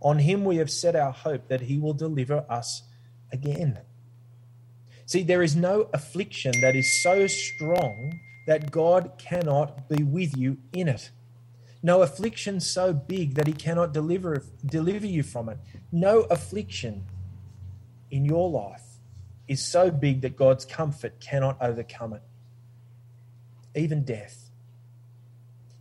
On 0.00 0.20
him 0.20 0.44
we 0.44 0.56
have 0.56 0.70
set 0.70 0.94
our 0.94 1.12
hope 1.12 1.48
that 1.48 1.62
he 1.62 1.78
will 1.78 1.92
deliver 1.92 2.44
us 2.48 2.84
again. 3.32 3.80
See, 5.12 5.22
there 5.22 5.42
is 5.42 5.54
no 5.54 5.90
affliction 5.92 6.52
that 6.62 6.74
is 6.74 7.02
so 7.02 7.26
strong 7.26 8.18
that 8.46 8.70
God 8.70 9.12
cannot 9.18 9.86
be 9.86 10.02
with 10.02 10.34
you 10.38 10.56
in 10.72 10.88
it. 10.88 11.10
No 11.82 12.00
affliction 12.00 12.60
so 12.60 12.94
big 12.94 13.34
that 13.34 13.46
he 13.46 13.52
cannot 13.52 13.92
deliver, 13.92 14.42
deliver 14.64 15.06
you 15.06 15.22
from 15.22 15.50
it. 15.50 15.58
No 15.92 16.20
affliction 16.30 17.04
in 18.10 18.24
your 18.24 18.48
life 18.48 18.86
is 19.46 19.62
so 19.62 19.90
big 19.90 20.22
that 20.22 20.34
God's 20.34 20.64
comfort 20.64 21.20
cannot 21.20 21.58
overcome 21.60 22.14
it. 22.14 22.22
Even 23.74 24.04
death. 24.04 24.48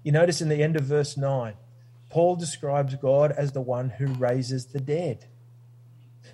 You 0.04 0.12
notice 0.12 0.42
in 0.42 0.50
the 0.50 0.62
end 0.62 0.76
of 0.76 0.84
verse 0.84 1.16
9, 1.16 1.54
Paul 2.10 2.36
describes 2.36 2.96
God 2.96 3.32
as 3.32 3.54
the 3.54 3.62
one 3.62 3.92
who 3.92 4.08
raises 4.08 4.66
the 4.66 4.82
dead. 4.82 5.28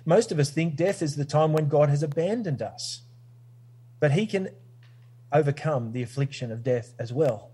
Most 0.08 0.32
of 0.32 0.38
us 0.38 0.48
think 0.48 0.74
death 0.74 1.02
is 1.02 1.16
the 1.16 1.26
time 1.26 1.52
when 1.52 1.68
God 1.68 1.90
has 1.90 2.02
abandoned 2.02 2.62
us. 2.62 3.02
But 4.00 4.12
he 4.12 4.26
can 4.26 4.48
overcome 5.30 5.92
the 5.92 6.02
affliction 6.02 6.50
of 6.50 6.64
death 6.64 6.94
as 6.98 7.12
well. 7.12 7.50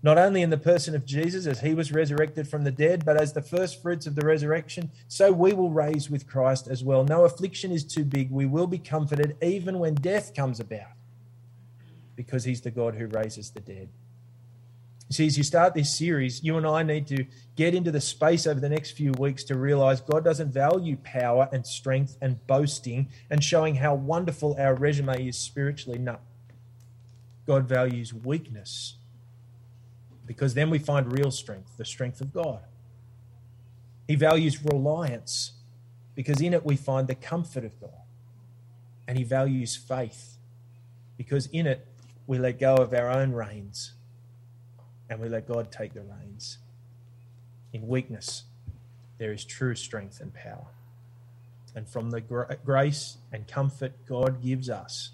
Not 0.00 0.16
only 0.16 0.40
in 0.40 0.50
the 0.50 0.56
person 0.56 0.94
of 0.94 1.04
Jesus 1.04 1.48
as 1.48 1.62
he 1.62 1.74
was 1.74 1.90
resurrected 1.90 2.46
from 2.46 2.62
the 2.62 2.70
dead, 2.70 3.04
but 3.04 3.20
as 3.20 3.32
the 3.32 3.42
first 3.42 3.82
fruits 3.82 4.06
of 4.06 4.14
the 4.14 4.24
resurrection, 4.24 4.92
so 5.08 5.32
we 5.32 5.52
will 5.52 5.70
raise 5.70 6.08
with 6.08 6.28
Christ 6.28 6.68
as 6.68 6.84
well. 6.84 7.02
No 7.02 7.24
affliction 7.24 7.72
is 7.72 7.82
too 7.82 8.04
big. 8.04 8.30
We 8.30 8.46
will 8.46 8.68
be 8.68 8.78
comforted 8.78 9.36
even 9.42 9.80
when 9.80 9.94
death 9.94 10.32
comes 10.32 10.60
about, 10.60 10.92
because 12.14 12.44
he's 12.44 12.60
the 12.60 12.70
God 12.70 12.94
who 12.94 13.08
raises 13.08 13.50
the 13.50 13.58
dead. 13.58 13.88
See, 15.12 15.26
as 15.26 15.36
you 15.36 15.42
start 15.42 15.74
this 15.74 15.92
series, 15.92 16.44
you 16.44 16.56
and 16.56 16.64
I 16.64 16.84
need 16.84 17.08
to 17.08 17.26
get 17.56 17.74
into 17.74 17.90
the 17.90 18.00
space 18.00 18.46
over 18.46 18.60
the 18.60 18.68
next 18.68 18.92
few 18.92 19.10
weeks 19.12 19.42
to 19.44 19.56
realize 19.56 20.00
God 20.00 20.22
doesn't 20.22 20.52
value 20.52 20.96
power 21.02 21.48
and 21.52 21.66
strength 21.66 22.16
and 22.22 22.46
boasting 22.46 23.08
and 23.28 23.42
showing 23.42 23.74
how 23.74 23.94
wonderful 23.96 24.54
our 24.56 24.72
resume 24.72 25.26
is 25.26 25.36
spiritually. 25.36 25.98
No. 25.98 26.18
God 27.44 27.68
values 27.68 28.14
weakness 28.14 28.98
because 30.26 30.54
then 30.54 30.70
we 30.70 30.78
find 30.78 31.12
real 31.12 31.32
strength, 31.32 31.76
the 31.76 31.84
strength 31.84 32.20
of 32.20 32.32
God. 32.32 32.60
He 34.06 34.14
values 34.14 34.64
reliance 34.64 35.54
because 36.14 36.40
in 36.40 36.54
it 36.54 36.64
we 36.64 36.76
find 36.76 37.08
the 37.08 37.16
comfort 37.16 37.64
of 37.64 37.80
God. 37.80 37.90
And 39.08 39.18
he 39.18 39.24
values 39.24 39.74
faith 39.74 40.36
because 41.16 41.46
in 41.46 41.66
it 41.66 41.84
we 42.28 42.38
let 42.38 42.60
go 42.60 42.76
of 42.76 42.94
our 42.94 43.10
own 43.10 43.32
reins 43.32 43.94
and 45.10 45.20
we 45.20 45.28
let 45.28 45.46
God 45.46 45.70
take 45.72 45.92
the 45.92 46.02
reins. 46.02 46.58
In 47.72 47.86
weakness, 47.88 48.44
there 49.18 49.32
is 49.32 49.44
true 49.44 49.74
strength 49.74 50.20
and 50.20 50.32
power. 50.32 50.68
And 51.74 51.88
from 51.88 52.10
the 52.10 52.20
grace 52.64 53.18
and 53.32 53.46
comfort 53.46 53.92
God 54.08 54.42
gives 54.42 54.70
us, 54.70 55.10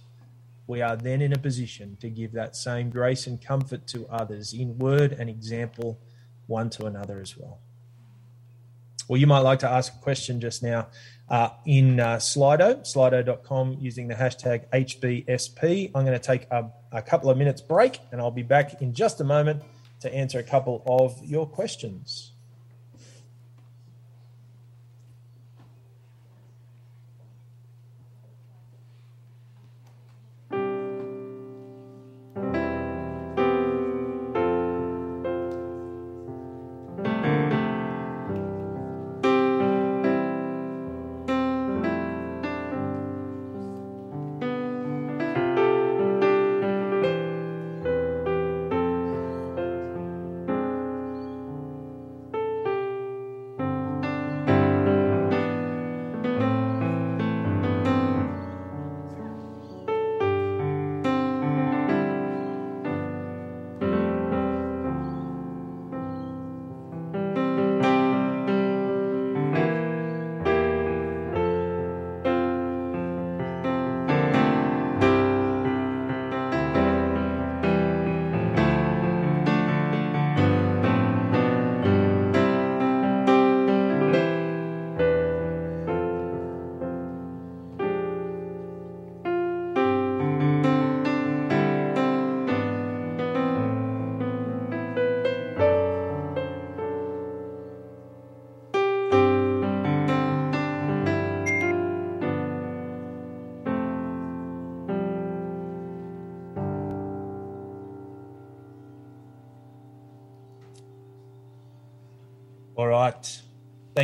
we 0.67 0.83
are 0.83 0.97
then 0.97 1.23
in 1.23 1.33
a 1.33 1.39
position 1.39 1.97
to 2.01 2.09
give 2.09 2.33
that 2.33 2.57
same 2.57 2.91
grace 2.91 3.27
and 3.27 3.41
comfort 3.41 3.87
to 3.89 4.07
others 4.09 4.53
in 4.53 4.79
word 4.79 5.13
and 5.13 5.31
example, 5.31 5.99
one 6.47 6.71
to 6.71 6.87
another 6.87 7.21
as 7.21 7.37
well. 7.37 7.59
Well, 9.09 9.21
you 9.21 9.27
might 9.27 9.41
like 9.41 9.61
to 9.61 9.71
ask 9.71 9.95
a 9.95 9.99
question 9.99 10.41
just 10.41 10.63
now 10.63 10.89
uh, 11.29 11.51
in 11.65 12.01
uh, 12.01 12.17
Slido, 12.17 12.81
slido.com, 12.81 13.77
using 13.81 14.09
the 14.09 14.15
hashtag 14.15 14.69
HBSP. 14.71 15.93
I'm 15.95 16.05
going 16.05 16.19
to 16.19 16.25
take 16.25 16.49
a, 16.51 16.71
a 16.91 17.03
couple 17.03 17.31
of 17.31 17.39
minutes 17.39 17.61
break 17.61 18.01
and 18.11 18.21
I'll 18.21 18.33
be 18.33 18.43
back 18.43 18.83
in 18.83 18.93
just 18.93 19.21
a 19.21 19.25
moment 19.25 19.63
to 20.07 20.15
answer 20.15 20.39
a 20.39 20.43
couple 20.43 20.83
of 20.87 21.25
your 21.25 21.47
questions. 21.47 22.33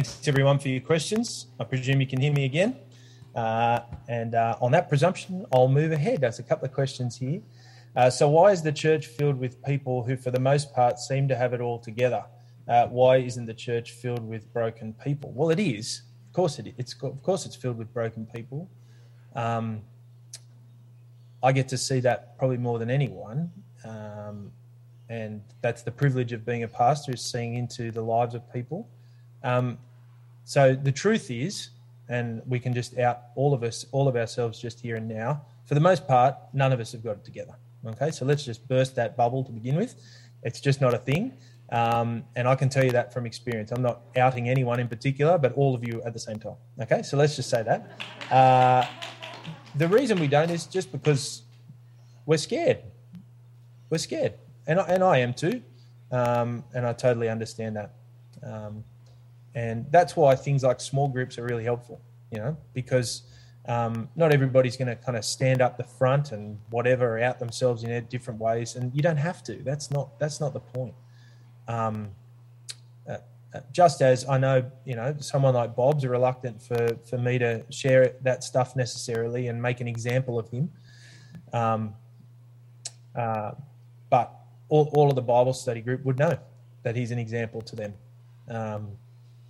Thanks 0.03 0.27
everyone 0.27 0.59
for 0.59 0.69
your 0.69 0.81
questions. 0.81 1.47
I 1.61 1.65
presume 1.65 2.01
you 2.01 2.09
can 2.09 2.21
hear 2.21 2.33
me 2.33 2.45
again. 2.45 2.77
Uh, 3.37 3.83
and 4.09 4.35
uh, 4.35 4.57
on 4.61 4.73
that 4.73 4.89
presumption, 4.89 5.47
I'll 5.53 5.69
move 5.69 5.93
ahead. 5.93 6.23
There's 6.23 6.41
a 6.41 6.43
couple 6.43 6.65
of 6.65 6.73
questions 6.73 7.17
here. 7.17 7.41
Uh, 7.95 8.11
so, 8.11 8.29
why 8.29 8.51
is 8.51 8.63
the 8.63 8.73
church 8.73 9.07
filled 9.07 9.39
with 9.39 9.63
people 9.63 10.03
who, 10.03 10.17
for 10.17 10.33
the 10.33 10.41
most 10.41 10.75
part, 10.75 10.99
seem 10.99 11.29
to 11.29 11.37
have 11.37 11.55
it 11.55 11.61
all 11.61 11.79
together? 11.79 12.25
Uh, 12.67 12.89
why 12.89 13.19
isn't 13.19 13.47
the 13.47 13.55
church 13.55 13.93
filled 13.93 14.29
with 14.29 14.53
broken 14.53 14.93
people? 14.95 15.31
Well, 15.37 15.51
it 15.51 15.61
is. 15.61 16.03
Of 16.27 16.33
course, 16.33 16.59
it, 16.59 16.75
it's 16.79 16.95
of 17.01 17.23
course 17.23 17.47
it's 17.47 17.55
filled 17.55 17.79
with 17.79 17.95
broken 17.95 18.27
people. 18.27 18.69
Um, 19.37 19.83
I 21.45 21.53
get 21.53 21.69
to 21.69 21.79
see 21.79 22.01
that 22.01 22.37
probably 22.39 22.59
more 22.59 22.81
than 22.81 22.91
anyone, 22.91 23.53
um, 23.85 24.51
and 25.09 25.43
that's 25.61 25.83
the 25.83 25.93
privilege 25.93 26.33
of 26.33 26.45
being 26.45 26.65
a 26.65 26.69
pastor 26.69 27.13
is 27.13 27.23
seeing 27.23 27.55
into 27.55 27.93
the 27.93 28.03
lives 28.03 28.35
of 28.35 28.53
people. 28.53 28.89
Um, 29.45 29.79
so 30.45 30.75
the 30.75 30.93
truth 30.93 31.31
is, 31.31 31.71
and 32.09 32.43
we 32.47 32.59
can 32.59 32.75
just 32.75 32.99
out 32.99 33.21
all 33.37 33.55
of 33.55 33.63
us, 33.63 33.87
all 33.93 34.09
of 34.09 34.17
ourselves, 34.17 34.61
just 34.61 34.81
here 34.81 34.97
and 34.97 35.09
now. 35.09 35.43
For 35.65 35.75
the 35.75 35.81
most 35.81 36.07
part, 36.07 36.37
none 36.53 36.73
of 36.73 36.81
us 36.81 36.93
have 36.93 37.03
got 37.03 37.17
it 37.17 37.25
together. 37.25 37.55
Okay, 37.87 38.11
so 38.11 38.25
let's 38.25 38.45
just 38.45 38.67
burst 38.69 38.95
that 38.97 39.17
bubble 39.17 39.43
to 39.45 39.53
begin 39.53 39.77
with. 39.77 39.97
It's 40.43 40.61
just 40.61 40.81
not 40.81 40.95
a 40.95 40.99
thing. 40.99 41.33
Um, 41.71 42.25
and 42.37 42.47
I 42.47 42.55
can 42.55 42.69
tell 42.69 42.85
you 42.85 42.93
that 42.93 43.15
from 43.15 43.25
experience. 43.25 43.73
I'm 43.73 43.81
not 43.83 44.03
outing 44.17 44.49
anyone 44.49 44.79
in 44.79 44.89
particular, 44.89 45.39
but 45.39 45.55
all 45.55 45.75
of 45.75 45.83
you 45.83 46.03
at 46.05 46.13
the 46.13 46.19
same 46.19 46.39
time. 46.39 46.57
Okay, 46.81 47.03
so 47.03 47.17
let's 47.17 47.35
just 47.35 47.49
say 47.49 47.63
that. 47.63 48.01
Uh, 48.31 48.87
the 49.75 49.89
reason 49.89 50.21
we 50.21 50.29
don't 50.29 50.51
is 50.51 50.67
just 50.67 50.93
because 50.93 51.43
we're 52.27 52.37
scared. 52.37 52.79
We're 53.89 53.99
scared, 53.99 54.35
and 54.67 54.81
I, 54.81 54.85
and 54.85 55.03
I 55.03 55.19
am 55.19 55.33
too, 55.33 55.63
um, 56.11 56.65
and 56.75 56.87
I 56.87 56.93
totally 56.93 57.29
understand 57.29 57.77
that. 57.77 57.95
Um, 58.43 58.85
and 59.55 59.87
that's 59.91 60.17
why 60.17 60.35
things 60.35 60.63
like 60.63 60.81
small 60.81 61.09
groups 61.09 61.39
are 61.39 61.45
really 61.45 61.65
helpful. 61.65 62.01
You 62.31 62.39
know, 62.39 62.57
because 62.73 63.23
um, 63.67 64.09
not 64.17 64.33
everybody's 64.33 64.77
going 64.77 64.89
to 64.89 64.97
kind 64.97 65.17
of 65.17 65.25
stand 65.25 65.61
up 65.61 65.77
the 65.77 65.85
front 65.85 66.33
and 66.33 66.59
whatever 66.71 67.19
out 67.21 67.39
themselves 67.39 67.85
in 67.85 67.91
their 67.91 68.01
different 68.01 68.41
ways, 68.41 68.77
and 68.77 68.95
you 68.95 69.03
don't 69.03 69.19
have 69.19 69.43
to. 69.45 69.57
That's 69.63 69.91
not 69.91 70.19
that's 70.19 70.41
not 70.41 70.53
the 70.53 70.61
point. 70.61 70.95
Um, 71.69 72.11
uh, 73.09 73.19
uh, 73.55 73.61
just 73.71 74.03
as 74.03 74.29
I 74.29 74.39
know, 74.39 74.71
you 74.85 74.97
know, 74.97 75.15
someone 75.21 75.55
like 75.55 75.77
Bob's 75.77 76.07
reluctant 76.07 76.61
for 76.63 76.97
for 77.09 77.19
me 77.19 77.39
to 77.39 77.65
share 77.71 78.15
that 78.23 78.43
stuff 78.43 78.75
necessarily 78.75 79.49
and 79.49 79.61
make 79.61 79.81
an 79.81 79.89
example 79.89 80.39
of 80.39 80.49
him. 80.49 80.71
Um, 81.53 81.95
uh, 83.15 83.53
but 84.11 84.33
all, 84.69 84.91
all 84.95 85.09
of 85.09 85.15
the 85.15 85.23
Bible 85.23 85.53
study 85.53 85.83
group 85.83 86.05
would 86.05 86.19
know 86.19 86.39
that 86.83 86.97
he's 86.97 87.11
an 87.11 87.19
example 87.19 87.61
to 87.61 87.77
them. 87.77 87.95
Um, 88.49 88.93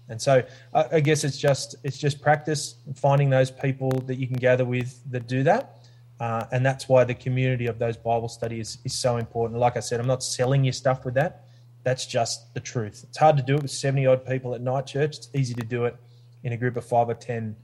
and 0.09 0.21
so 0.21 0.43
I, 0.75 1.01
guess 1.01 1.25
it's 1.25 1.39
just 1.39 1.77
it's 1.85 1.97
just 1.97 2.21
practice 2.21 2.77
finding 2.95 3.31
those 3.31 3.51
people 3.51 3.91
that 4.07 4.17
you 4.17 4.27
can 4.27 4.37
gather 4.37 4.65
with 4.65 5.01
that 5.11 5.27
do 5.27 5.43
that. 5.45 5.79
Uh, 6.21 6.47
and 6.53 6.65
that's 6.65 6.89
why 6.89 7.03
the 7.03 7.15
community 7.15 7.67
of 7.67 7.79
those 7.79 7.97
Bible 7.97 8.29
studies 8.29 8.77
is, 8.77 8.79
is 8.85 8.93
so 8.93 9.17
important. 9.17 9.59
Like 9.59 9.77
I 9.77 9.81
said, 9.81 9.99
I'm 9.99 10.07
not 10.07 10.23
selling 10.23 10.65
you 10.65 10.71
stuff 10.71 11.05
with 11.05 11.15
that. 11.15 11.47
That's 11.83 12.07
just 12.07 12.55
the 12.55 12.61
truth. 12.61 13.05
It's 13.09 13.19
hard 13.19 13.37
to 13.39 13.43
do 13.43 13.57
it 13.57 13.63
with 13.63 13.73
70 13.73 14.07
odd 14.07 14.25
people 14.25 14.55
at 14.55 14.61
night 14.61 14.87
church. 14.87 15.17
It's 15.17 15.29
easy 15.35 15.55
to 15.55 15.65
do 15.65 15.87
it 15.87 15.97
in 16.45 16.53
a 16.53 16.57
group 16.57 16.77
of 16.77 16.85
five 16.85 17.09
or 17.09 17.15
10 17.15 17.57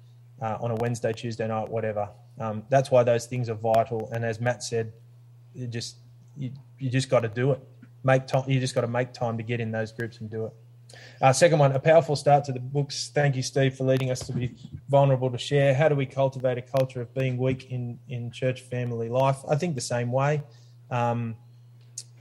uh, 0.42 0.58
on 0.60 0.70
a 0.72 0.74
Wednesday, 0.76 1.12
Tuesday 1.12 1.46
night, 1.46 1.68
whatever. 1.68 2.08
Um, 2.40 2.64
that's 2.68 2.90
why 2.90 3.02
those 3.04 3.26
things 3.26 3.48
are 3.48 3.54
vital. 3.54 4.08
And 4.12 4.24
as 4.24 4.40
Matt 4.40 4.62
said, 4.62 4.92
you 5.54 5.66
just 5.66 5.96
you, 6.36 6.52
you 6.78 6.90
just 6.90 7.10
got 7.10 7.20
to 7.20 7.28
do 7.28 7.52
it. 7.52 7.60
Make 8.04 8.26
time. 8.26 8.44
You 8.48 8.60
just 8.60 8.74
got 8.74 8.82
to 8.82 8.88
make 8.88 9.12
time 9.12 9.36
to 9.36 9.42
get 9.42 9.60
in 9.60 9.70
those 9.70 9.92
groups 9.92 10.18
and 10.18 10.30
do 10.30 10.46
it. 10.46 10.52
Uh, 11.20 11.32
second 11.32 11.58
one, 11.58 11.72
a 11.72 11.78
powerful 11.80 12.16
start 12.16 12.44
to 12.44 12.52
the 12.52 12.60
books. 12.60 13.10
Thank 13.12 13.36
you, 13.36 13.42
Steve, 13.42 13.76
for 13.76 13.84
leading 13.84 14.10
us 14.10 14.20
to 14.20 14.32
be 14.32 14.54
vulnerable 14.88 15.30
to 15.30 15.38
share. 15.38 15.74
How 15.74 15.88
do 15.88 15.94
we 15.94 16.06
cultivate 16.06 16.58
a 16.58 16.62
culture 16.62 17.00
of 17.00 17.12
being 17.14 17.36
weak 17.36 17.70
in, 17.70 17.98
in 18.08 18.30
church 18.30 18.62
family 18.62 19.08
life? 19.08 19.38
I 19.48 19.56
think 19.56 19.74
the 19.74 19.80
same 19.80 20.12
way. 20.12 20.42
Um, 20.90 21.36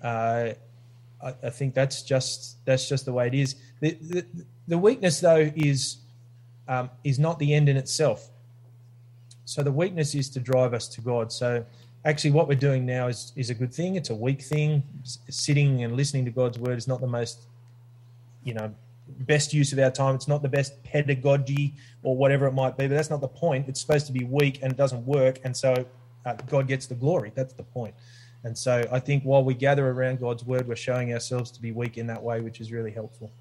uh, 0.03 0.53
I, 1.23 1.35
I, 1.43 1.49
think 1.49 1.73
that's 1.73 2.01
just 2.03 2.63
that's 2.65 2.87
just 2.89 3.05
the 3.05 3.13
way 3.13 3.27
it 3.27 3.33
is. 3.33 3.55
The, 3.79 3.97
the, 4.01 4.25
the 4.67 4.77
weakness, 4.77 5.19
though, 5.19 5.51
is 5.55 5.97
um, 6.67 6.89
is 7.03 7.19
not 7.19 7.39
the 7.39 7.53
end 7.53 7.69
in 7.69 7.77
itself. 7.77 8.29
So 9.45 9.63
the 9.63 9.71
weakness 9.71 10.13
is 10.13 10.29
to 10.31 10.39
drive 10.39 10.73
us 10.73 10.87
to 10.89 11.01
God. 11.01 11.31
So 11.31 11.65
actually, 12.03 12.31
what 12.31 12.47
we're 12.47 12.55
doing 12.55 12.85
now 12.85 13.07
is 13.07 13.31
is 13.35 13.49
a 13.49 13.53
good 13.53 13.73
thing. 13.73 13.95
It's 13.95 14.09
a 14.09 14.15
weak 14.15 14.41
thing. 14.41 14.83
Sitting 15.03 15.83
and 15.83 15.95
listening 15.95 16.25
to 16.25 16.31
God's 16.31 16.59
word 16.59 16.77
is 16.77 16.87
not 16.87 16.99
the 16.99 17.07
most 17.07 17.47
you 18.43 18.53
know 18.53 18.73
best 19.07 19.53
use 19.53 19.71
of 19.73 19.79
our 19.79 19.91
time. 19.91 20.15
It's 20.15 20.27
not 20.27 20.41
the 20.41 20.49
best 20.49 20.83
pedagogy 20.83 21.75
or 22.03 22.15
whatever 22.15 22.45
it 22.47 22.53
might 22.53 22.77
be, 22.77 22.87
but 22.87 22.95
that's 22.95 23.09
not 23.09 23.21
the 23.21 23.27
point. 23.27 23.67
It's 23.67 23.79
supposed 23.79 24.05
to 24.07 24.13
be 24.13 24.25
weak 24.25 24.59
and 24.61 24.71
it 24.71 24.77
doesn't 24.77 25.05
work, 25.05 25.39
and 25.43 25.55
so 25.55 25.85
uh, 26.25 26.33
God 26.47 26.67
gets 26.67 26.87
the 26.87 26.95
glory. 26.95 27.31
That's 27.35 27.53
the 27.53 27.63
point. 27.63 27.95
And 28.43 28.57
so 28.57 28.87
I 28.91 28.99
think 28.99 29.23
while 29.23 29.43
we 29.43 29.53
gather 29.53 29.89
around 29.89 30.19
God's 30.19 30.45
word, 30.45 30.67
we're 30.67 30.75
showing 30.75 31.11
ourselves 31.13 31.51
to 31.51 31.61
be 31.61 31.71
weak 31.71 31.97
in 31.97 32.07
that 32.07 32.21
way, 32.21 32.41
which 32.41 32.61
is 32.61 32.71
really 32.71 32.91
helpful. 32.91 33.31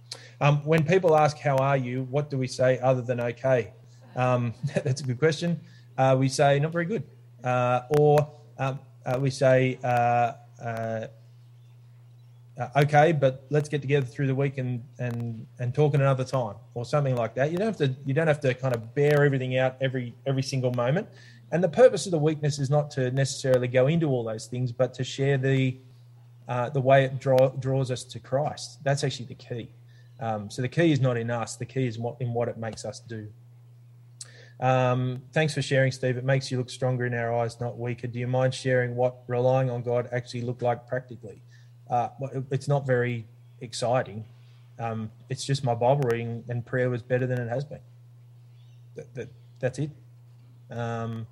Um, 0.41 0.65
when 0.65 0.85
people 0.85 1.17
ask, 1.17 1.39
How 1.39 1.57
are 1.57 1.77
you? 1.77 2.05
what 2.11 2.31
do 2.31 2.39
we 2.39 2.47
say 2.47 2.79
other 2.81 3.03
than 3.03 3.21
okay? 3.21 3.73
Um, 4.15 4.55
that's 4.85 5.03
a 5.03 5.05
good 5.05 5.19
question. 5.19 5.61
Uh, 5.99 6.17
we 6.19 6.29
say, 6.29 6.59
Not 6.59 6.73
very 6.73 6.87
good. 6.87 7.05
Uh, 7.45 7.83
or 7.99 8.29
um, 8.59 8.81
uh, 9.05 9.19
we 9.21 9.31
say, 9.31 9.79
uh, 12.59 12.69
okay, 12.77 13.13
but 13.13 13.45
let's 13.51 13.69
get 13.69 13.83
together 13.83 14.07
through 14.07 14.27
the 14.27 14.35
week 14.35 14.59
and 14.59 14.83
and 14.99 15.47
and 15.59 15.75
talk 15.75 15.95
at 15.95 16.01
another 16.01 16.25
time 16.25 16.57
or 16.75 16.85
something 16.85 17.15
like 17.15 17.35
that. 17.35 17.51
You 17.51 17.59
don't 17.59 17.67
have 17.67 17.77
to 17.79 17.95
you 18.05 18.15
don't 18.15 18.29
have 18.29 18.41
to 18.41 18.55
kind 18.55 18.75
of 18.75 18.95
bear 18.95 19.25
everything 19.25 19.59
out 19.59 19.77
every 19.81 20.15
every 20.27 20.43
single 20.43 20.73
moment. 20.73 21.09
And 21.53 21.63
the 21.63 21.69
purpose 21.69 22.07
of 22.07 22.13
the 22.13 22.19
weakness 22.19 22.59
is 22.59 22.71
not 22.71 22.91
to 22.93 23.11
necessarily 23.11 23.69
go 23.69 23.87
into 23.87 24.09
all 24.09 24.25
those 24.25 24.47
things, 24.47 24.73
but 24.73 24.95
to 24.95 25.05
share 25.05 25.39
the 25.39 25.77
uh, 26.49 26.71
the 26.71 26.81
way 26.81 27.05
it 27.05 27.19
draw, 27.19 27.49
draws 27.49 27.91
us 27.91 28.05
to 28.05 28.21
Christ. 28.21 28.79
That's 28.85 29.05
actually 29.05 29.27
the 29.27 29.35
key. 29.35 29.71
Um, 30.21 30.51
so 30.51 30.63
the 30.63 30.69
key 30.69 30.93
is 30.93 31.01
not 31.01 31.17
in 31.17 31.31
us. 31.31 31.57
The 31.57 31.67
key 31.67 31.87
is 31.87 31.99
what, 31.99 32.17
in 32.21 32.33
what 32.33 32.49
it 32.49 32.57
makes 32.57 32.85
us 32.85 33.01
do. 33.01 33.29
Um, 34.61 35.23
thanks 35.33 35.55
for 35.55 35.61
sharing, 35.61 35.93
Steve. 35.93 36.17
It 36.17 36.25
makes 36.25 36.51
you 36.51 36.57
look 36.59 36.71
stronger 36.71 37.05
in 37.05 37.15
our 37.15 37.35
eyes, 37.35 37.61
not 37.61 37.79
weaker. 37.79 38.07
Do 38.07 38.19
you 38.19 38.27
mind 38.27 38.55
sharing 38.55 38.97
what 38.97 39.17
relying 39.27 39.71
on 39.71 39.83
God 39.83 40.09
actually 40.13 40.43
looked 40.43 40.63
like 40.63 40.87
practically? 40.87 41.43
Uh, 41.91 42.09
it's 42.51 42.69
not 42.69 42.87
very 42.87 43.27
exciting. 43.61 44.25
Um, 44.79 45.11
it's 45.31 45.45
just 45.45 45.65
my 45.65 45.75
Bible 45.75 46.09
reading 46.11 46.45
and 46.49 46.65
prayer 46.65 46.91
was 46.91 47.03
better 47.03 47.27
than 47.27 47.39
it 47.41 47.49
has 47.49 47.65
been. 47.65 47.81
That, 48.95 49.15
that 49.15 49.29
that's 49.61 49.79
it. 49.79 49.91
Um, 50.71 51.27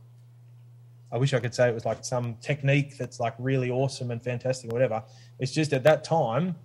I 1.13 1.19
wish 1.19 1.33
I 1.35 1.41
could 1.41 1.55
say 1.55 1.69
it 1.69 1.75
was 1.75 1.85
like 1.85 2.05
some 2.05 2.37
technique 2.41 2.97
that's 2.99 3.21
like 3.21 3.35
really 3.39 3.71
awesome 3.71 4.11
and 4.11 4.23
fantastic, 4.23 4.71
or 4.71 4.75
whatever. 4.75 5.03
It's 5.39 5.53
just 5.53 5.73
at 5.73 5.85
that 5.85 6.05
time, 6.05 6.57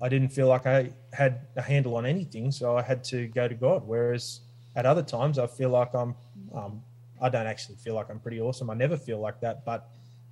I 0.00 0.08
didn't 0.08 0.30
feel 0.30 0.48
like 0.48 0.66
I 0.66 0.90
had 1.12 1.42
a 1.56 1.62
handle 1.62 1.96
on 1.96 2.06
anything, 2.06 2.50
so 2.52 2.76
I 2.76 2.82
had 2.82 3.04
to 3.04 3.28
go 3.28 3.48
to 3.48 3.54
God. 3.54 3.82
Whereas 3.86 4.40
at 4.76 4.86
other 4.86 5.02
times, 5.02 5.38
I 5.38 5.46
feel 5.46 5.70
like 5.70 5.94
I'm, 5.94 6.14
um, 6.54 6.82
I 7.20 7.28
don't 7.28 7.46
actually 7.46 7.76
feel 7.76 7.94
like 7.94 8.08
I'm 8.10 8.18
pretty 8.18 8.40
awesome. 8.40 8.70
I 8.70 8.74
never 8.74 8.96
feel 8.96 9.20
like 9.20 9.40
that, 9.40 9.64
but 9.64 9.88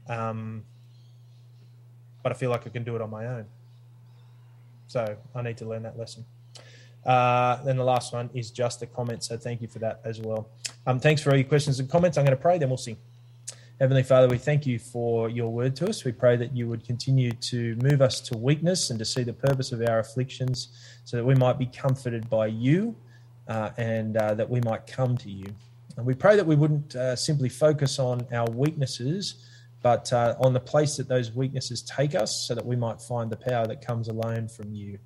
um, 0.09 0.65
but 2.23 2.33
I 2.33 2.35
feel 2.35 2.51
like 2.51 2.67
I 2.67 2.71
can 2.71 2.85
do 2.85 2.97
it 2.97 3.03
on 3.03 3.11
my 3.11 3.27
own. 3.27 3.47
So 4.87 5.17
I 5.35 5.43
need 5.43 5.57
to 5.59 5.67
learn 5.67 5.83
that 5.85 5.99
lesson. 5.99 6.25
Uh, 7.05 7.63
then 7.65 7.77
the 7.77 7.85
last 7.85 8.13
one 8.13 8.29
is 8.35 8.51
just 8.51 8.83
a 8.83 8.87
comment. 8.87 9.25
So 9.25 9.37
thank 9.37 9.63
you 9.63 9.69
for 9.69 9.79
that 9.79 10.01
as 10.05 10.21
well. 10.21 10.49
Um, 10.87 11.01
thanks 11.01 11.23
for 11.23 11.31
all 11.31 11.37
your 11.37 11.47
questions 11.47 11.81
and 11.81 11.89
comments. 11.89 12.19
I'm 12.19 12.25
going 12.25 12.37
to 12.37 12.43
pray, 12.43 12.59
then 12.59 12.69
we'll 12.69 12.77
sing. 12.77 12.97
Heavenly 13.81 14.03
Father, 14.03 14.29
we 14.29 14.37
thank 14.37 14.67
you 14.67 14.79
for 14.79 15.31
your 15.31 15.49
word 15.49 15.75
to 15.77 15.89
us. 15.89 16.05
We 16.05 16.13
pray 16.13 16.37
that 16.37 16.55
you 16.55 16.69
would 16.69 16.85
continue 16.85 17.33
to 17.33 17.77
move 17.77 18.03
us 18.03 18.21
to 18.21 18.37
weakness 18.37 18.91
and 18.91 18.99
to 18.99 19.07
see 19.07 19.23
the 19.23 19.33
purpose 19.33 19.73
of 19.73 19.81
our 19.81 20.01
afflictions 20.01 20.69
so 21.05 21.17
that 21.17 21.25
we 21.25 21.35
might 21.35 21.59
be 21.59 21.65
comforted 21.65 22.29
by 22.29 22.49
you 22.49 22.95
uh, 23.49 23.71
and 23.79 24.19
uh, 24.19 24.35
that 24.35 24.51
we 24.51 24.61
might 24.61 24.87
come 24.87 25.17
to 25.17 25.31
you. 25.31 25.47
And 25.97 26.05
we 26.05 26.13
pray 26.15 26.37
that 26.37 26.47
we 26.47 26.57
wouldn't 26.57 26.95
uh, 26.95 27.17
simply 27.17 27.49
focus 27.49 27.99
on 27.99 28.27
our 28.33 28.51
weaknesses, 28.51 29.47
but 29.83 30.13
uh, 30.13 30.35
on 30.41 30.53
the 30.53 30.61
place 30.61 30.97
that 30.97 31.09
those 31.09 31.33
weaknesses 31.33 31.83
take 31.83 32.15
us 32.15 32.47
so 32.47 32.55
that 32.55 32.65
we 32.65 32.77
might 32.77 33.01
find 33.01 33.31
the 33.31 33.37
power 33.37 33.67
that 33.67 33.85
comes 33.85 34.09
alone 34.09 34.49
from 34.49 34.73
you. 34.73 34.99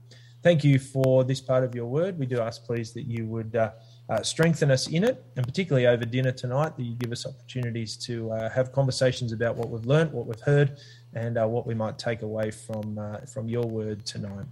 Thank 0.42 0.62
you 0.62 0.78
for 0.78 1.24
this 1.24 1.40
part 1.40 1.64
of 1.64 1.74
your 1.74 1.86
word. 1.86 2.18
We 2.18 2.26
do 2.26 2.40
ask, 2.40 2.64
please, 2.64 2.92
that 2.92 3.04
you 3.04 3.24
would 3.26 3.56
uh, 3.56 3.70
uh, 4.10 4.22
strengthen 4.22 4.70
us 4.70 4.88
in 4.88 5.02
it, 5.02 5.24
and 5.36 5.46
particularly 5.46 5.86
over 5.86 6.04
dinner 6.04 6.32
tonight, 6.32 6.76
that 6.76 6.82
you 6.82 6.96
give 6.96 7.12
us 7.12 7.24
opportunities 7.24 7.96
to 8.04 8.30
uh, 8.30 8.50
have 8.50 8.70
conversations 8.70 9.32
about 9.32 9.56
what 9.56 9.70
we've 9.70 9.86
learned, 9.86 10.12
what 10.12 10.26
we've 10.26 10.40
heard, 10.40 10.76
and 11.14 11.38
uh, 11.38 11.46
what 11.46 11.66
we 11.66 11.72
might 11.72 11.98
take 11.98 12.20
away 12.20 12.50
from, 12.50 12.98
uh, 12.98 13.20
from 13.20 13.48
your 13.48 13.64
word 13.64 14.04
tonight. 14.04 14.44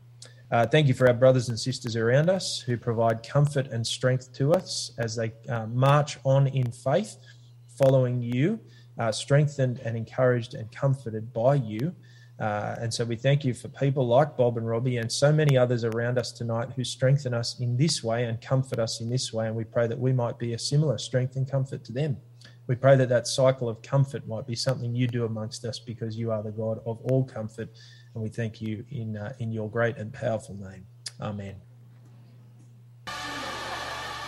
thank 0.70 0.86
you 0.86 0.94
for 0.94 1.08
our 1.08 1.14
brothers 1.14 1.50
and 1.50 1.58
sisters 1.60 1.94
around 1.94 2.30
us 2.30 2.60
who 2.60 2.78
provide 2.78 3.22
comfort 3.22 3.66
and 3.66 3.86
strength 3.86 4.32
to 4.32 4.54
us 4.54 4.92
as 4.98 5.16
they 5.16 5.32
march 5.68 6.18
on 6.24 6.46
in 6.46 6.70
faith, 6.72 7.18
following 7.76 8.22
you 8.22 8.58
uh, 8.98 9.12
strengthened 9.12 9.80
and 9.84 9.96
encouraged 9.96 10.54
and 10.54 10.70
comforted 10.72 11.32
by 11.32 11.54
you. 11.54 11.94
Uh, 12.40 12.76
and 12.80 12.92
so 12.92 13.04
we 13.04 13.14
thank 13.14 13.44
you 13.44 13.54
for 13.54 13.68
people 13.68 14.06
like 14.06 14.36
Bob 14.36 14.56
and 14.56 14.66
Robbie 14.66 14.96
and 14.96 15.10
so 15.10 15.32
many 15.32 15.56
others 15.56 15.84
around 15.84 16.18
us 16.18 16.32
tonight 16.32 16.70
who 16.74 16.82
strengthen 16.82 17.34
us 17.34 17.60
in 17.60 17.76
this 17.76 18.02
way 18.02 18.24
and 18.24 18.40
comfort 18.40 18.78
us 18.78 19.00
in 19.00 19.08
this 19.08 19.32
way. 19.32 19.46
And 19.46 19.54
we 19.54 19.64
pray 19.64 19.86
that 19.86 19.98
we 19.98 20.12
might 20.12 20.38
be 20.38 20.54
a 20.54 20.58
similar 20.58 20.98
strength 20.98 21.36
and 21.36 21.48
comfort 21.48 21.84
to 21.84 21.92
them. 21.92 22.16
We 22.66 22.74
pray 22.74 22.96
that 22.96 23.08
that 23.10 23.26
cycle 23.26 23.68
of 23.68 23.82
comfort 23.82 24.26
might 24.26 24.46
be 24.46 24.54
something 24.54 24.94
you 24.94 25.06
do 25.06 25.24
amongst 25.24 25.64
us 25.64 25.78
because 25.78 26.16
you 26.16 26.30
are 26.30 26.42
the 26.42 26.50
God 26.50 26.80
of 26.86 27.00
all 27.02 27.24
comfort. 27.24 27.68
And 28.14 28.22
we 28.22 28.28
thank 28.28 28.60
you 28.60 28.84
in, 28.90 29.16
uh, 29.16 29.34
in 29.38 29.52
your 29.52 29.70
great 29.70 29.96
and 29.96 30.12
powerful 30.12 30.56
name. 30.56 30.86
Amen. 31.20 31.71